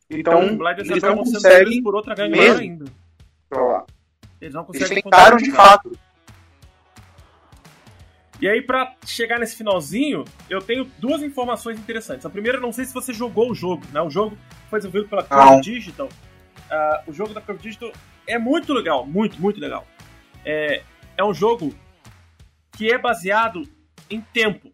Então, 0.08 0.58
eles 0.78 1.02
não 1.02 1.18
conseguem 1.18 1.82
por 1.82 1.94
outra 1.94 2.14
gangue 2.14 2.38
mesmo. 2.38 2.60
ainda. 2.60 2.84
Eles 4.40 4.54
não 4.54 4.64
conseguem 4.64 4.92
eles 4.92 5.04
tentaram 5.04 5.36
de 5.36 5.52
fato 5.52 5.92
e 8.40 8.48
aí, 8.48 8.62
para 8.62 8.94
chegar 9.04 9.38
nesse 9.38 9.54
finalzinho, 9.54 10.24
eu 10.48 10.62
tenho 10.62 10.90
duas 10.98 11.22
informações 11.22 11.78
interessantes. 11.78 12.24
A 12.24 12.30
primeira, 12.30 12.58
não 12.58 12.72
sei 12.72 12.86
se 12.86 12.94
você 12.94 13.12
jogou 13.12 13.50
o 13.50 13.54
jogo, 13.54 13.84
né? 13.92 14.00
O 14.00 14.08
jogo 14.08 14.36
foi 14.70 14.78
desenvolvido 14.78 15.10
pela 15.10 15.22
Curve 15.22 15.60
Digital. 15.60 16.06
Uh, 16.06 17.10
o 17.10 17.12
jogo 17.12 17.34
da 17.34 17.40
Curve 17.42 17.62
Digital 17.62 17.92
é 18.26 18.38
muito 18.38 18.72
legal, 18.72 19.04
muito, 19.06 19.38
muito 19.38 19.60
legal. 19.60 19.86
É, 20.42 20.82
é 21.18 21.24
um 21.24 21.34
jogo 21.34 21.74
que 22.72 22.90
é 22.90 22.96
baseado 22.96 23.68
em 24.08 24.22
tempo. 24.22 24.72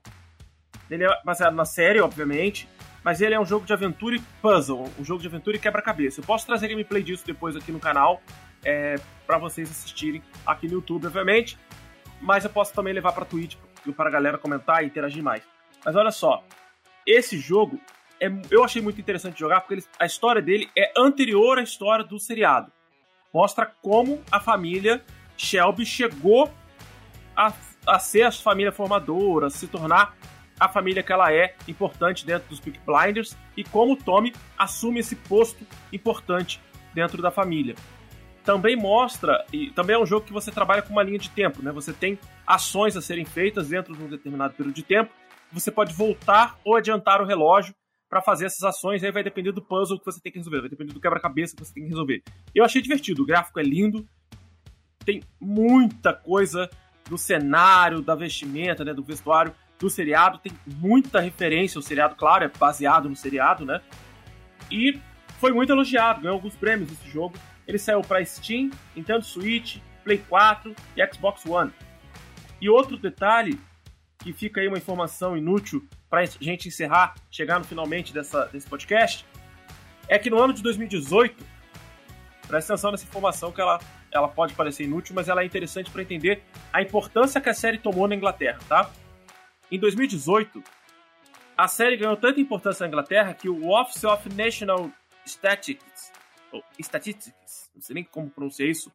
Ele 0.89 1.05
é 1.05 1.09
baseado 1.25 1.55
na 1.55 1.64
série, 1.64 2.01
obviamente, 2.01 2.69
mas 3.03 3.21
ele 3.21 3.35
é 3.35 3.41
um 3.41 3.45
jogo 3.45 3.67
de 3.67 3.73
aventura 3.73 4.14
e 4.14 4.21
puzzle, 4.41 4.89
um 4.97 5.05
jogo 5.05 5.21
de 5.21 5.27
aventura 5.27 5.57
e 5.57 5.61
quebra-cabeça. 5.61 6.21
Eu 6.21 6.25
posso 6.25 6.47
trazer 6.47 6.69
gameplay 6.69 7.03
disso 7.03 7.27
depois 7.27 7.57
aqui 7.57 7.73
no 7.73 7.81
canal, 7.81 8.23
é, 8.64 8.95
para 9.27 9.39
vocês 9.39 9.69
assistirem 9.69 10.23
aqui 10.47 10.69
no 10.69 10.75
YouTube, 10.75 11.09
obviamente 11.09 11.59
mas 12.21 12.45
eu 12.45 12.51
posso 12.51 12.73
também 12.73 12.93
levar 12.93 13.12
para 13.12 13.25
Twitch 13.25 13.57
para 13.97 14.09
a 14.09 14.12
galera 14.12 14.39
comentar 14.39 14.83
e 14.83 14.87
interagir 14.87 15.23
mais. 15.23 15.43
Mas 15.85 15.95
olha 15.95 16.11
só, 16.11 16.43
esse 17.07 17.39
jogo 17.39 17.81
é, 18.21 18.31
eu 18.51 18.64
achei 18.64 18.83
muito 18.83 19.01
interessante 19.01 19.39
jogar 19.39 19.61
porque 19.61 19.75
ele, 19.75 19.85
a 19.99 20.07
história 20.07 20.43
dele 20.43 20.69
é 20.77 20.93
anterior 20.97 21.59
à 21.59 21.62
história 21.62 22.05
do 22.05 22.19
seriado. 22.19 22.73
Mostra 23.33 23.67
como 23.67 24.23
a 24.31 24.41
família 24.41 25.05
Shelby 25.37 25.85
chegou 25.85 26.53
a, 27.37 27.53
a 27.87 27.99
ser 27.99 28.23
a 28.23 28.33
família 28.33 28.73
formadora, 28.73 29.51
se 29.51 29.67
tornar 29.67 30.17
a 30.59 30.69
família 30.69 31.03
que 31.03 31.12
ela 31.12 31.33
é 31.33 31.55
importante 31.69 32.25
dentro 32.25 32.49
dos 32.49 32.59
Peak 32.59 32.81
Blinders 32.87 33.37
e 33.57 33.62
como 33.62 33.93
o 33.93 33.97
Tommy 33.97 34.33
assume 34.59 35.01
esse 35.01 35.14
posto 35.14 35.67
importante 35.93 36.61
dentro 36.95 37.21
da 37.21 37.31
família 37.31 37.75
também 38.47 38.77
mostra, 38.77 39.45
e 39.53 39.71
também 39.73 39.97
é 39.97 39.99
um 39.99 40.07
jogo 40.07 40.25
que 40.25 40.33
você 40.33 40.53
trabalha 40.53 40.81
com 40.81 40.93
uma 40.93 41.03
linha 41.03 41.19
de 41.19 41.29
tempo, 41.29 41.61
né? 41.61 41.73
Você 41.73 41.93
tem 41.93 42.17
ações 42.47 42.97
a 42.97 43.03
serem 43.03 43.25
feitas 43.25 43.69
dentro 43.69 43.95
de 43.95 44.03
um 44.03 44.09
determinado 44.09 44.55
período 44.55 44.75
de 44.75 44.85
tempo, 44.85 45.13
você 45.53 45.69
pode 45.69 45.93
voltar 45.93 46.57
ou 46.65 46.77
adiantar 46.77 47.21
o 47.21 47.27
relógio 47.27 47.75
para 48.09 48.23
fazer 48.23 48.47
essas 48.47 48.63
ações, 48.63 49.03
aí 49.03 49.11
vai 49.11 49.25
depender 49.25 49.51
do 49.51 49.61
puzzle 49.61 49.99
que 49.99 50.05
você 50.05 50.21
tem 50.21 50.31
que 50.31 50.39
resolver, 50.39 50.61
vai 50.61 50.71
depender 50.71 50.93
do 50.93 51.01
quebra-cabeça 51.01 51.57
que 51.57 51.65
você 51.65 51.75
tem 51.75 51.83
que 51.83 51.89
resolver. 51.89 52.23
Eu 52.55 52.65
achei 52.65 52.81
divertido, 52.81 53.25
o 53.25 53.27
gráfico 53.27 53.59
é 53.59 53.65
lindo, 53.65 54.09
tem 55.05 55.21
muita 55.41 56.13
coisa 56.15 56.71
do 57.11 57.19
cenário, 57.19 58.01
da 58.01 58.15
vestimenta, 58.15 58.85
né, 58.85 58.95
do 58.95 59.03
vestuário 59.03 59.53
do 59.77 59.91
seriado, 59.91 60.39
tem 60.39 60.53
muita 60.65 61.21
referência 61.21 61.79
ao 61.81 61.83
seriado, 61.83 62.15
claro, 62.15 62.45
é 62.45 62.49
baseado 62.49 63.09
no 63.09 63.17
seriado, 63.17 63.67
né? 63.67 63.81
E 64.71 64.99
foi 65.41 65.53
muito 65.53 65.73
elogiado, 65.73 66.21
ganhou 66.21 66.37
alguns 66.37 66.55
prêmios 66.55 66.93
esse 66.93 67.11
jogo. 67.11 67.37
Ele 67.67 67.79
saiu 67.79 68.01
para 68.01 68.25
Steam, 68.25 68.71
Nintendo 68.95 69.25
Switch, 69.25 69.79
Play 70.05 70.19
4 70.19 70.75
e 70.97 71.07
Xbox 71.12 71.45
One. 71.45 71.73
E 72.61 72.71
outro 72.71 72.97
detalhe, 72.97 73.59
que 74.19 74.33
fica 74.33 74.61
aí 74.61 74.69
uma 74.69 74.79
informação 74.79 75.37
inútil 75.37 75.87
para 76.09 76.21
a 76.21 76.25
gente 76.25 76.69
encerrar, 76.69 77.14
chegar 77.31 77.59
no 77.59 77.64
finalmente 77.64 78.12
dessa, 78.12 78.47
desse 78.47 78.69
podcast, 78.69 79.27
é 80.09 80.19
que 80.19 80.31
no 80.31 80.41
ano 80.41 80.53
de 80.53 80.62
2018, 80.62 81.45
presta 82.47 82.73
atenção 82.73 82.93
nessa 82.93 83.05
informação 83.05 83.51
que 83.51 83.61
ela, 83.61 83.81
ela 84.12 84.29
pode 84.29 84.55
parecer 84.55 84.85
inútil, 84.85 85.14
mas 85.14 85.29
ela 85.29 85.43
é 85.43 85.45
interessante 85.45 85.91
para 85.91 86.03
entender 86.03 86.43
a 86.73 86.81
importância 86.81 87.41
que 87.41 87.49
a 87.49 87.55
série 87.55 87.79
tomou 87.79 88.07
na 88.07 88.14
Inglaterra, 88.14 88.61
tá? 88.69 88.89
Em 89.71 89.79
2018, 89.79 90.62
a 91.57 91.67
série 91.67 91.97
ganhou 91.97 92.17
tanta 92.17 92.41
importância 92.41 92.85
na 92.85 92.89
Inglaterra 92.89 93.35
que 93.35 93.49
o 93.49 93.69
Office 93.69 94.05
of 94.05 94.33
National 94.33 94.91
Statistics 95.27 96.12
ou 96.57 96.65
Statistics, 96.79 97.71
não 97.75 97.83
sei 97.83 97.95
nem 97.95 98.05
como 98.05 98.31
pronunciar 98.31 98.69
isso, 98.69 98.93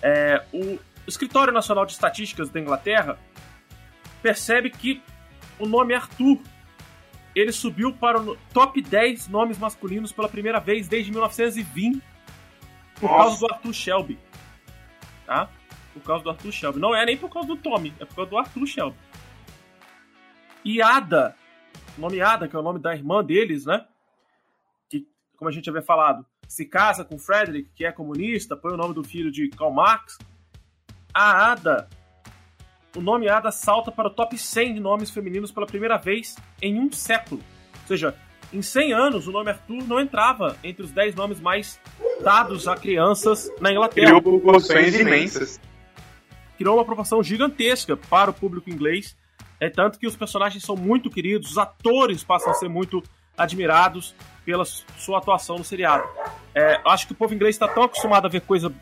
é, 0.00 0.44
o 0.52 0.78
Escritório 1.06 1.52
Nacional 1.52 1.86
de 1.86 1.92
Estatísticas 1.92 2.50
da 2.50 2.60
Inglaterra 2.60 3.18
percebe 4.22 4.70
que 4.70 5.02
o 5.58 5.66
nome 5.66 5.94
Arthur 5.94 6.38
ele 7.34 7.52
subiu 7.52 7.92
para 7.94 8.20
o 8.20 8.36
top 8.52 8.80
10 8.80 9.28
nomes 9.28 9.58
masculinos 9.58 10.12
pela 10.12 10.28
primeira 10.28 10.60
vez 10.60 10.86
desde 10.86 11.10
1920 11.10 12.02
por 13.00 13.10
Nossa. 13.10 13.16
causa 13.16 13.38
do 13.38 13.52
Arthur 13.52 13.72
Shelby. 13.72 14.18
Tá? 15.26 15.48
Por 15.94 16.02
causa 16.02 16.24
do 16.24 16.30
Arthur 16.30 16.52
Shelby. 16.52 16.78
Não 16.78 16.94
é 16.94 17.04
nem 17.06 17.16
por 17.16 17.30
causa 17.30 17.48
do 17.48 17.56
Tommy, 17.56 17.94
é 17.98 18.04
por 18.04 18.14
causa 18.14 18.30
do 18.30 18.38
Arthur 18.38 18.66
Shelby. 18.66 18.96
E 20.64 20.80
Ada, 20.80 21.34
o 21.96 22.00
nome 22.00 22.20
Ada, 22.20 22.46
que 22.46 22.54
é 22.54 22.58
o 22.58 22.62
nome 22.62 22.78
da 22.78 22.94
irmã 22.94 23.24
deles, 23.24 23.66
né? 23.66 23.84
Como 25.42 25.50
a 25.50 25.52
gente 25.52 25.68
havia 25.68 25.82
falado, 25.82 26.24
se 26.46 26.64
casa 26.64 27.04
com 27.04 27.18
Frederick, 27.18 27.68
que 27.74 27.84
é 27.84 27.90
comunista, 27.90 28.56
põe 28.56 28.74
o 28.74 28.76
nome 28.76 28.94
do 28.94 29.02
filho 29.02 29.28
de 29.28 29.48
Karl 29.48 29.72
Marx. 29.72 30.16
A 31.12 31.50
Ada, 31.50 31.88
o 32.96 33.00
nome 33.00 33.28
Ada 33.28 33.50
salta 33.50 33.90
para 33.90 34.06
o 34.06 34.10
top 34.14 34.38
100 34.38 34.74
de 34.74 34.78
nomes 34.78 35.10
femininos 35.10 35.50
pela 35.50 35.66
primeira 35.66 35.98
vez 35.98 36.36
em 36.62 36.78
um 36.78 36.92
século. 36.92 37.40
Ou 37.80 37.88
seja, 37.88 38.14
em 38.52 38.62
100 38.62 38.92
anos, 38.92 39.26
o 39.26 39.32
nome 39.32 39.50
Arthur 39.50 39.82
não 39.82 39.98
entrava 39.98 40.56
entre 40.62 40.84
os 40.84 40.92
10 40.92 41.16
nomes 41.16 41.40
mais 41.40 41.80
dados 42.22 42.68
a 42.68 42.76
crianças 42.76 43.50
na 43.60 43.72
Inglaterra. 43.72 44.20
Criou 44.20 44.22
proporções 44.22 44.94
imensas. 44.94 45.60
Criou 46.56 46.76
uma 46.76 46.84
proporção 46.84 47.20
gigantesca 47.20 47.96
para 47.96 48.30
o 48.30 48.34
público 48.34 48.70
inglês. 48.70 49.16
É 49.58 49.68
tanto 49.68 49.98
que 49.98 50.06
os 50.06 50.14
personagens 50.14 50.62
são 50.62 50.76
muito 50.76 51.10
queridos, 51.10 51.50
os 51.50 51.58
atores 51.58 52.22
passam 52.22 52.52
a 52.52 52.54
ser 52.54 52.68
muito 52.68 53.02
admirados 53.36 54.14
pela 54.44 54.64
sua 54.64 55.18
atuação 55.18 55.56
no 55.56 55.64
seriado. 55.64 56.04
É, 56.54 56.80
acho 56.84 57.06
que 57.06 57.12
o 57.12 57.16
povo 57.16 57.34
inglês 57.34 57.54
está 57.54 57.68
tão 57.68 57.82
acostumado 57.82 58.26
a 58.26 58.28
ver 58.28 58.42
coisa, 58.42 58.72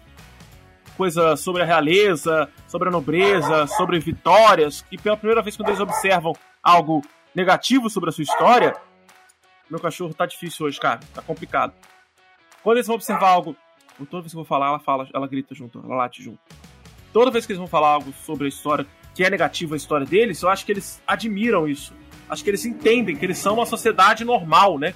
coisa 0.97 1.37
sobre 1.37 1.63
a 1.63 1.65
realeza, 1.65 2.49
sobre 2.67 2.89
a 2.89 2.93
nobreza, 2.93 3.67
sobre 3.67 3.99
vitórias, 3.99 4.83
que 4.83 4.99
pela 4.99 5.17
primeira 5.17 5.43
vez 5.43 5.57
quando 5.57 5.69
eles 5.69 5.81
observam 5.81 6.33
algo 6.63 7.03
negativo 7.35 7.89
sobre 7.89 8.11
a 8.11 8.13
sua 8.13 8.25
história, 8.25 8.75
meu 9.71 9.79
cachorro 9.79 10.13
tá 10.13 10.27
difícil 10.27 10.67
hoje, 10.67 10.81
cara, 10.81 11.01
tá 11.15 11.23
complicado. 11.23 11.73
Quando 12.63 12.77
eles 12.77 12.87
vão 12.87 12.97
observar 12.97 13.29
algo, 13.29 13.57
toda 14.11 14.23
vez 14.23 14.33
que 14.33 14.37
eu 14.37 14.43
vou 14.43 14.45
falar, 14.45 14.69
ela 14.69 14.81
fala, 14.81 15.09
ela 15.15 15.29
grita 15.29 15.55
junto, 15.55 15.79
ela 15.79 15.95
late 15.95 16.23
junto. 16.23 16.41
Toda 17.13 17.31
vez 17.31 17.47
que 17.47 17.53
eles 17.53 17.59
vão 17.59 17.69
falar 17.69 17.89
algo 17.89 18.13
sobre 18.25 18.47
a 18.47 18.49
história 18.49 18.87
que 19.15 19.25
é 19.25 19.31
negativa 19.31 19.75
a 19.75 19.77
história 19.77 20.07
deles, 20.07 20.43
eu 20.43 20.49
acho 20.49 20.65
que 20.65 20.73
eles 20.73 21.03
admiram 21.07 21.69
isso. 21.69 21.95
Acho 22.29 22.45
que 22.45 22.51
eles 22.51 22.65
entendem 22.65 23.17
que 23.17 23.25
eles 23.25 23.39
são 23.39 23.55
uma 23.55 23.67
sociedade 23.67 24.25
normal, 24.25 24.79
né? 24.79 24.95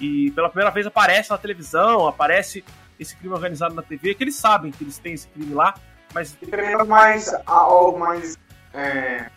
E 0.00 0.30
pela 0.32 0.48
primeira 0.48 0.70
vez 0.70 0.86
aparece 0.86 1.30
na 1.30 1.38
televisão, 1.38 2.06
aparece 2.06 2.64
esse 2.98 3.16
crime 3.16 3.34
organizado 3.34 3.74
na 3.74 3.82
TV, 3.82 4.14
que 4.14 4.24
eles 4.24 4.36
sabem 4.36 4.70
que 4.70 4.84
eles 4.84 4.98
têm 4.98 5.14
esse 5.14 5.28
crime 5.28 5.54
lá, 5.54 5.74
mas. 6.14 6.32
Também 6.34 6.72
é 6.72 6.84
mais 6.84 7.34
algo 7.46 7.98
mais 7.98 8.36
é, 8.74 9.30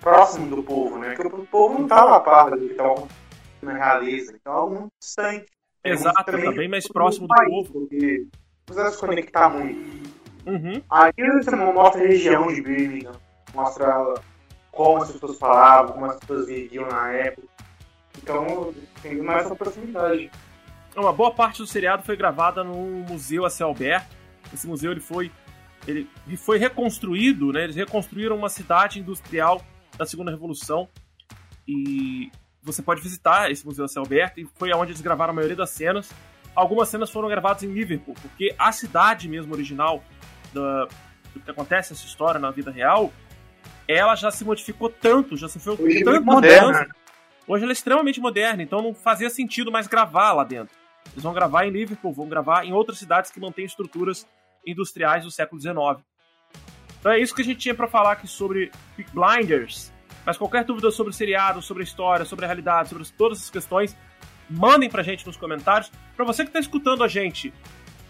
próximo 0.00 0.54
do 0.54 0.62
povo, 0.62 0.98
né? 0.98 1.14
Porque 1.14 1.36
o 1.36 1.46
povo 1.46 1.78
não 1.78 1.88
tá 1.88 2.16
a 2.16 2.20
par 2.20 2.50
do 2.50 2.68
que 2.68 2.74
tá 2.74 2.84
na 3.62 3.72
realeza, 3.74 4.34
então 4.34 4.52
é 4.52 4.56
algo 4.56 4.74
muito 4.74 4.92
distante. 5.00 5.46
Exato, 5.84 6.24
também 6.24 6.44
tá 6.44 6.52
bem 6.52 6.68
mais 6.68 6.86
próximo 6.86 7.26
do 7.26 7.34
país, 7.34 7.50
povo. 7.50 7.72
Porque 7.72 8.18
não 8.18 8.64
precisa 8.66 8.90
se 8.90 8.98
conectar 8.98 9.48
muito. 9.48 10.10
Uhum. 10.46 10.82
Aqui 10.90 11.22
você 11.30 11.54
mostra 11.54 12.02
a 12.02 12.06
região 12.06 12.52
de 12.52 12.60
Birmingham, 12.60 13.12
mostra 13.54 14.14
como 14.70 15.02
as 15.02 15.12
pessoas 15.12 15.38
falavam, 15.38 15.92
como 15.92 16.06
as 16.06 16.16
pessoas 16.18 16.46
viviam 16.46 16.88
na 16.88 17.12
época. 17.12 17.48
Então 18.18 18.74
tem 19.02 19.20
mais 19.22 19.46
essa 19.46 19.56
proximidade. 19.56 20.30
Uma 20.96 21.12
boa 21.12 21.32
parte 21.32 21.58
do 21.58 21.66
seriado 21.66 22.02
foi 22.02 22.16
gravada 22.16 22.62
no 22.62 22.74
museu 23.08 23.44
a 23.44 23.50
céu 23.50 23.70
aberto. 23.70 24.14
Esse 24.52 24.66
museu 24.66 24.92
ele 24.92 25.00
foi 25.00 25.30
ele, 25.86 26.08
ele 26.26 26.36
foi 26.36 26.58
reconstruído, 26.58 27.52
né? 27.52 27.64
Eles 27.64 27.76
reconstruíram 27.76 28.36
uma 28.36 28.48
cidade 28.48 29.00
industrial 29.00 29.60
da 29.96 30.06
Segunda 30.06 30.30
Revolução 30.30 30.88
e 31.66 32.30
você 32.62 32.82
pode 32.82 33.00
visitar 33.00 33.50
esse 33.50 33.64
museu 33.64 33.84
a 33.84 33.88
céu 33.88 34.02
aberto 34.04 34.38
e 34.38 34.48
foi 34.56 34.72
onde 34.72 34.92
eles 34.92 35.00
gravaram 35.00 35.32
a 35.32 35.34
maioria 35.34 35.56
das 35.56 35.70
cenas. 35.70 36.10
Algumas 36.54 36.88
cenas 36.88 37.10
foram 37.10 37.28
gravadas 37.28 37.62
em 37.62 37.72
Liverpool, 37.72 38.14
porque 38.20 38.54
a 38.58 38.70
cidade 38.70 39.28
mesmo 39.28 39.52
original 39.54 40.04
da, 40.52 40.86
do 41.34 41.40
que 41.40 41.50
acontece 41.50 41.92
essa 41.92 42.04
história 42.04 42.38
na 42.38 42.50
vida 42.50 42.70
real, 42.70 43.12
ela 43.88 44.14
já 44.14 44.30
se 44.30 44.44
modificou 44.44 44.90
tanto, 44.90 45.36
já 45.36 45.48
sofreu 45.48 45.76
tanta 45.76 46.20
mudança. 46.20 46.88
Hoje 47.52 47.64
ela 47.64 47.72
é 47.72 47.74
extremamente 47.74 48.18
moderna, 48.18 48.62
então 48.62 48.80
não 48.80 48.94
fazia 48.94 49.28
sentido 49.28 49.70
mais 49.70 49.86
gravar 49.86 50.32
lá 50.32 50.42
dentro. 50.42 50.74
Eles 51.12 51.22
vão 51.22 51.34
gravar 51.34 51.66
em 51.66 51.70
Liverpool, 51.70 52.10
vão 52.10 52.26
gravar 52.26 52.64
em 52.64 52.72
outras 52.72 52.98
cidades 52.98 53.30
que 53.30 53.38
mantêm 53.38 53.66
estruturas 53.66 54.26
industriais 54.66 55.24
do 55.24 55.30
século 55.30 55.60
XIX. 55.60 56.02
Então 56.98 57.12
é 57.12 57.18
isso 57.18 57.34
que 57.34 57.42
a 57.42 57.44
gente 57.44 57.58
tinha 57.58 57.74
para 57.74 57.86
falar 57.86 58.12
aqui 58.12 58.26
sobre 58.26 58.72
Peak 58.96 59.10
Blinders. 59.12 59.92
Mas 60.24 60.38
qualquer 60.38 60.64
dúvida 60.64 60.90
sobre 60.90 61.10
o 61.10 61.14
seriado, 61.14 61.60
sobre 61.60 61.82
a 61.82 61.84
história, 61.84 62.24
sobre 62.24 62.46
a 62.46 62.48
realidade, 62.48 62.88
sobre 62.88 63.06
todas 63.18 63.36
essas 63.36 63.50
questões, 63.50 63.94
mandem 64.48 64.88
pra 64.88 65.02
gente 65.02 65.26
nos 65.26 65.36
comentários. 65.36 65.92
Para 66.16 66.24
você 66.24 66.44
que 66.44 66.48
está 66.48 66.58
escutando 66.58 67.04
a 67.04 67.08
gente 67.08 67.52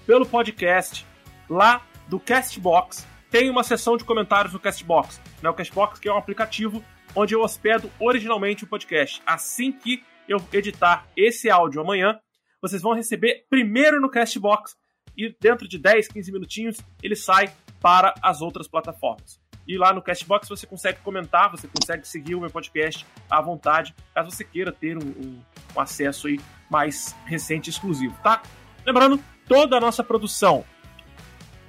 pelo 0.07 0.25
podcast, 0.25 1.05
lá 1.51 1.83
do 2.07 2.21
Castbox, 2.21 3.05
tem 3.29 3.51
uma 3.51 3.65
seção 3.65 3.97
de 3.97 4.05
comentários 4.05 4.53
no 4.53 4.61
Castbox. 4.61 5.21
Né? 5.43 5.51
O 5.51 5.55
Castbox 5.55 5.99
que 5.99 6.09
é 6.09 6.13
um 6.13 6.19
aplicativo 6.19 6.81
onde 7.15 7.35
eu 7.35 7.43
hospedo 7.43 7.91
originalmente 8.01 8.65
o 8.65 8.67
podcast. 8.67 9.23
Assim 9.27 9.73
que 9.73 10.03
eu 10.29 10.39
editar 10.53 11.07
esse 11.17 11.51
áudio 11.51 11.81
amanhã, 11.81 12.19
vocês 12.61 12.81
vão 12.83 12.95
receber 12.95 13.45
primeiro 13.51 14.01
no 14.01 14.09
Castbox 14.11 14.77
e 15.17 15.35
dentro 15.41 15.69
de 15.69 15.79
10, 15.79 16.09
15 16.09 16.33
minutinhos 16.33 16.77
ele 17.03 17.17
sai 17.17 17.53
para 17.81 18.15
as 18.23 18.41
outras 18.41 18.69
plataformas. 18.69 19.41
E 19.67 19.77
lá 19.77 19.93
no 19.93 20.03
Castbox 20.03 20.49
você 20.49 20.67
consegue 20.67 20.99
comentar, 21.01 21.51
você 21.51 21.69
consegue 21.69 22.07
seguir 22.07 22.35
o 22.35 22.41
meu 22.41 22.51
podcast 22.51 23.07
à 23.31 23.41
vontade, 23.41 23.95
caso 24.15 24.31
você 24.31 24.45
queira 24.45 24.73
ter 24.73 24.97
um, 24.97 25.07
um- 25.07 25.43
um 25.77 25.81
acesso 25.81 26.27
aí 26.27 26.41
mais 26.71 27.15
recente 27.27 27.71
exclusivo, 27.71 28.17
tá? 28.23 28.43
Lembrando, 28.85 29.23
toda 29.47 29.77
a 29.77 29.81
nossa 29.81 30.03
produção, 30.03 30.65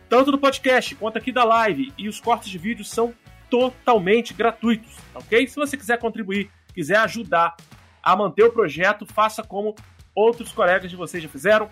tanto 0.10 0.32
do 0.32 0.38
podcast 0.38 0.96
quanto 0.96 1.18
aqui 1.18 1.32
da 1.32 1.44
live 1.44 1.92
e 1.98 2.08
os 2.08 2.20
cortes 2.20 2.50
de 2.50 2.58
vídeo 2.58 2.84
são 2.86 3.14
totalmente 3.54 4.34
gratuitos, 4.34 4.96
tá 5.14 5.20
ok? 5.20 5.48
Se 5.48 5.56
você 5.56 5.78
quiser 5.78 6.00
contribuir, 6.00 6.50
quiser 6.74 6.98
ajudar 6.98 7.56
a 8.02 8.16
manter 8.16 8.44
o 8.44 8.52
projeto, 8.52 9.06
faça 9.06 9.44
como 9.44 9.76
outros 10.16 10.52
colegas 10.52 10.90
de 10.90 10.98
vocês 10.98 11.22
já 11.22 11.30
fizeram, 11.30 11.70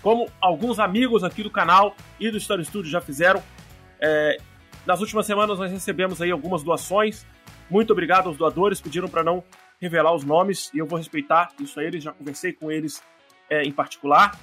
como 0.00 0.30
alguns 0.40 0.78
amigos 0.78 1.24
aqui 1.24 1.42
do 1.42 1.50
canal 1.50 1.96
e 2.20 2.30
do 2.30 2.36
Story 2.36 2.64
Studio 2.64 2.88
já 2.88 3.00
fizeram. 3.00 3.42
É, 4.00 4.36
nas 4.86 5.00
últimas 5.00 5.26
semanas 5.26 5.58
nós 5.58 5.72
recebemos 5.72 6.22
aí 6.22 6.30
algumas 6.30 6.62
doações. 6.62 7.26
Muito 7.68 7.92
obrigado 7.92 8.28
aos 8.28 8.36
doadores, 8.36 8.80
pediram 8.80 9.08
para 9.08 9.24
não 9.24 9.42
revelar 9.80 10.14
os 10.14 10.22
nomes 10.22 10.70
e 10.72 10.78
eu 10.78 10.86
vou 10.86 10.96
respeitar 10.96 11.50
isso 11.58 11.80
a 11.80 11.84
eles, 11.84 12.04
já 12.04 12.12
conversei 12.12 12.52
com 12.52 12.70
eles 12.70 13.02
é, 13.50 13.64
em 13.64 13.72
particular. 13.72 14.38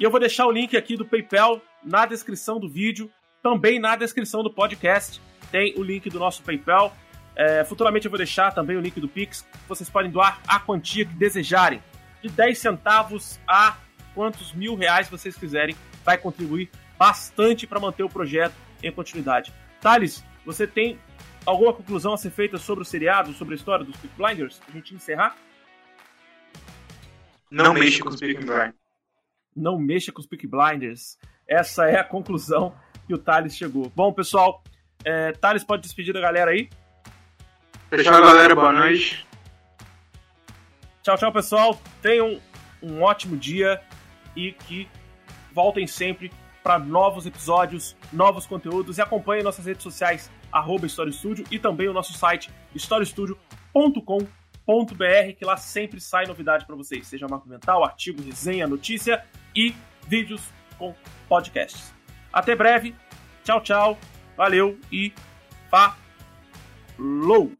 E 0.00 0.02
eu 0.02 0.10
vou 0.10 0.18
deixar 0.18 0.46
o 0.46 0.50
link 0.50 0.76
aqui 0.76 0.96
do 0.96 1.06
PayPal 1.06 1.60
na 1.84 2.06
descrição 2.06 2.58
do 2.58 2.68
vídeo, 2.68 3.08
também 3.40 3.78
na 3.78 3.94
descrição 3.94 4.42
do 4.42 4.50
podcast. 4.50 5.20
Tem 5.50 5.74
o 5.76 5.82
link 5.82 6.08
do 6.10 6.18
nosso 6.18 6.42
PayPal. 6.42 6.96
É, 7.34 7.64
futuramente 7.64 8.06
eu 8.06 8.10
vou 8.10 8.18
deixar 8.18 8.52
também 8.52 8.76
o 8.76 8.80
link 8.80 8.98
do 9.00 9.08
Pix. 9.08 9.46
Vocês 9.68 9.90
podem 9.90 10.10
doar 10.10 10.40
a 10.46 10.58
quantia 10.58 11.04
que 11.04 11.14
desejarem. 11.14 11.82
De 12.22 12.28
10 12.28 12.58
centavos 12.58 13.38
a 13.46 13.76
quantos 14.14 14.52
mil 14.52 14.74
reais 14.74 15.08
vocês 15.08 15.36
quiserem. 15.36 15.76
Vai 16.04 16.16
contribuir 16.16 16.70
bastante 16.98 17.66
para 17.66 17.78
manter 17.78 18.02
o 18.02 18.08
projeto 18.08 18.54
em 18.82 18.90
continuidade. 18.90 19.52
Thales, 19.80 20.24
você 20.44 20.66
tem 20.66 20.98
alguma 21.44 21.72
conclusão 21.72 22.14
a 22.14 22.16
ser 22.16 22.30
feita 22.30 22.56
sobre 22.58 22.82
o 22.82 22.84
seriado, 22.84 23.32
sobre 23.32 23.54
a 23.54 23.56
história 23.56 23.84
dos 23.84 23.96
Peak 23.96 24.14
Blinders? 24.16 24.58
Pra 24.58 24.74
gente 24.74 24.94
encerrar? 24.94 25.36
Não 27.50 27.72
mexa 27.74 28.02
com 28.02 28.08
os 28.08 28.16
Peaky 28.16 28.44
Blinders. 28.44 28.74
não 29.54 29.78
mexa 29.78 30.12
com 30.12 30.20
os 30.20 30.26
Peak 30.26 30.46
Blinders. 30.46 31.16
Essa 31.48 31.86
é 31.88 31.98
a 31.98 32.04
conclusão 32.04 32.74
que 33.06 33.14
o 33.14 33.18
Thales 33.18 33.56
chegou. 33.56 33.90
Bom, 33.94 34.12
pessoal, 34.12 34.62
é, 35.06 35.30
Thales 35.30 35.62
pode 35.62 35.82
despedir 35.82 36.12
da 36.12 36.20
galera 36.20 36.50
aí. 36.50 36.68
Fechou, 37.88 38.12
galera. 38.12 38.56
Boa 38.56 38.72
noite. 38.72 39.24
Tchau, 41.00 41.16
tchau, 41.16 41.32
pessoal. 41.32 41.80
Tenham 42.02 42.40
um 42.82 43.02
ótimo 43.02 43.36
dia 43.36 43.80
e 44.34 44.50
que 44.50 44.88
voltem 45.52 45.86
sempre 45.86 46.32
para 46.60 46.80
novos 46.80 47.24
episódios, 47.24 47.96
novos 48.12 48.44
conteúdos 48.44 48.98
e 48.98 49.00
acompanhem 49.00 49.44
nossas 49.44 49.64
redes 49.64 49.84
sociais, 49.84 50.28
arroba 50.50 50.86
Story 50.86 51.12
Studio 51.12 51.44
e 51.52 51.58
também 51.60 51.88
o 51.88 51.92
nosso 51.92 52.12
site 52.12 52.50
storystudio.com.br, 52.74 55.32
que 55.38 55.44
lá 55.44 55.56
sempre 55.56 56.00
sai 56.00 56.26
novidade 56.26 56.66
para 56.66 56.74
vocês, 56.74 57.06
seja 57.06 57.28
mapa 57.28 57.48
mental, 57.48 57.84
artigo, 57.84 58.20
resenha, 58.20 58.66
notícia 58.66 59.24
e 59.54 59.72
vídeos 60.08 60.42
com 60.76 60.92
podcasts. 61.28 61.94
Até 62.32 62.56
breve, 62.56 62.96
tchau, 63.44 63.60
tchau, 63.60 63.96
valeu 64.36 64.78
e 64.92 65.12
falou! 65.70 67.52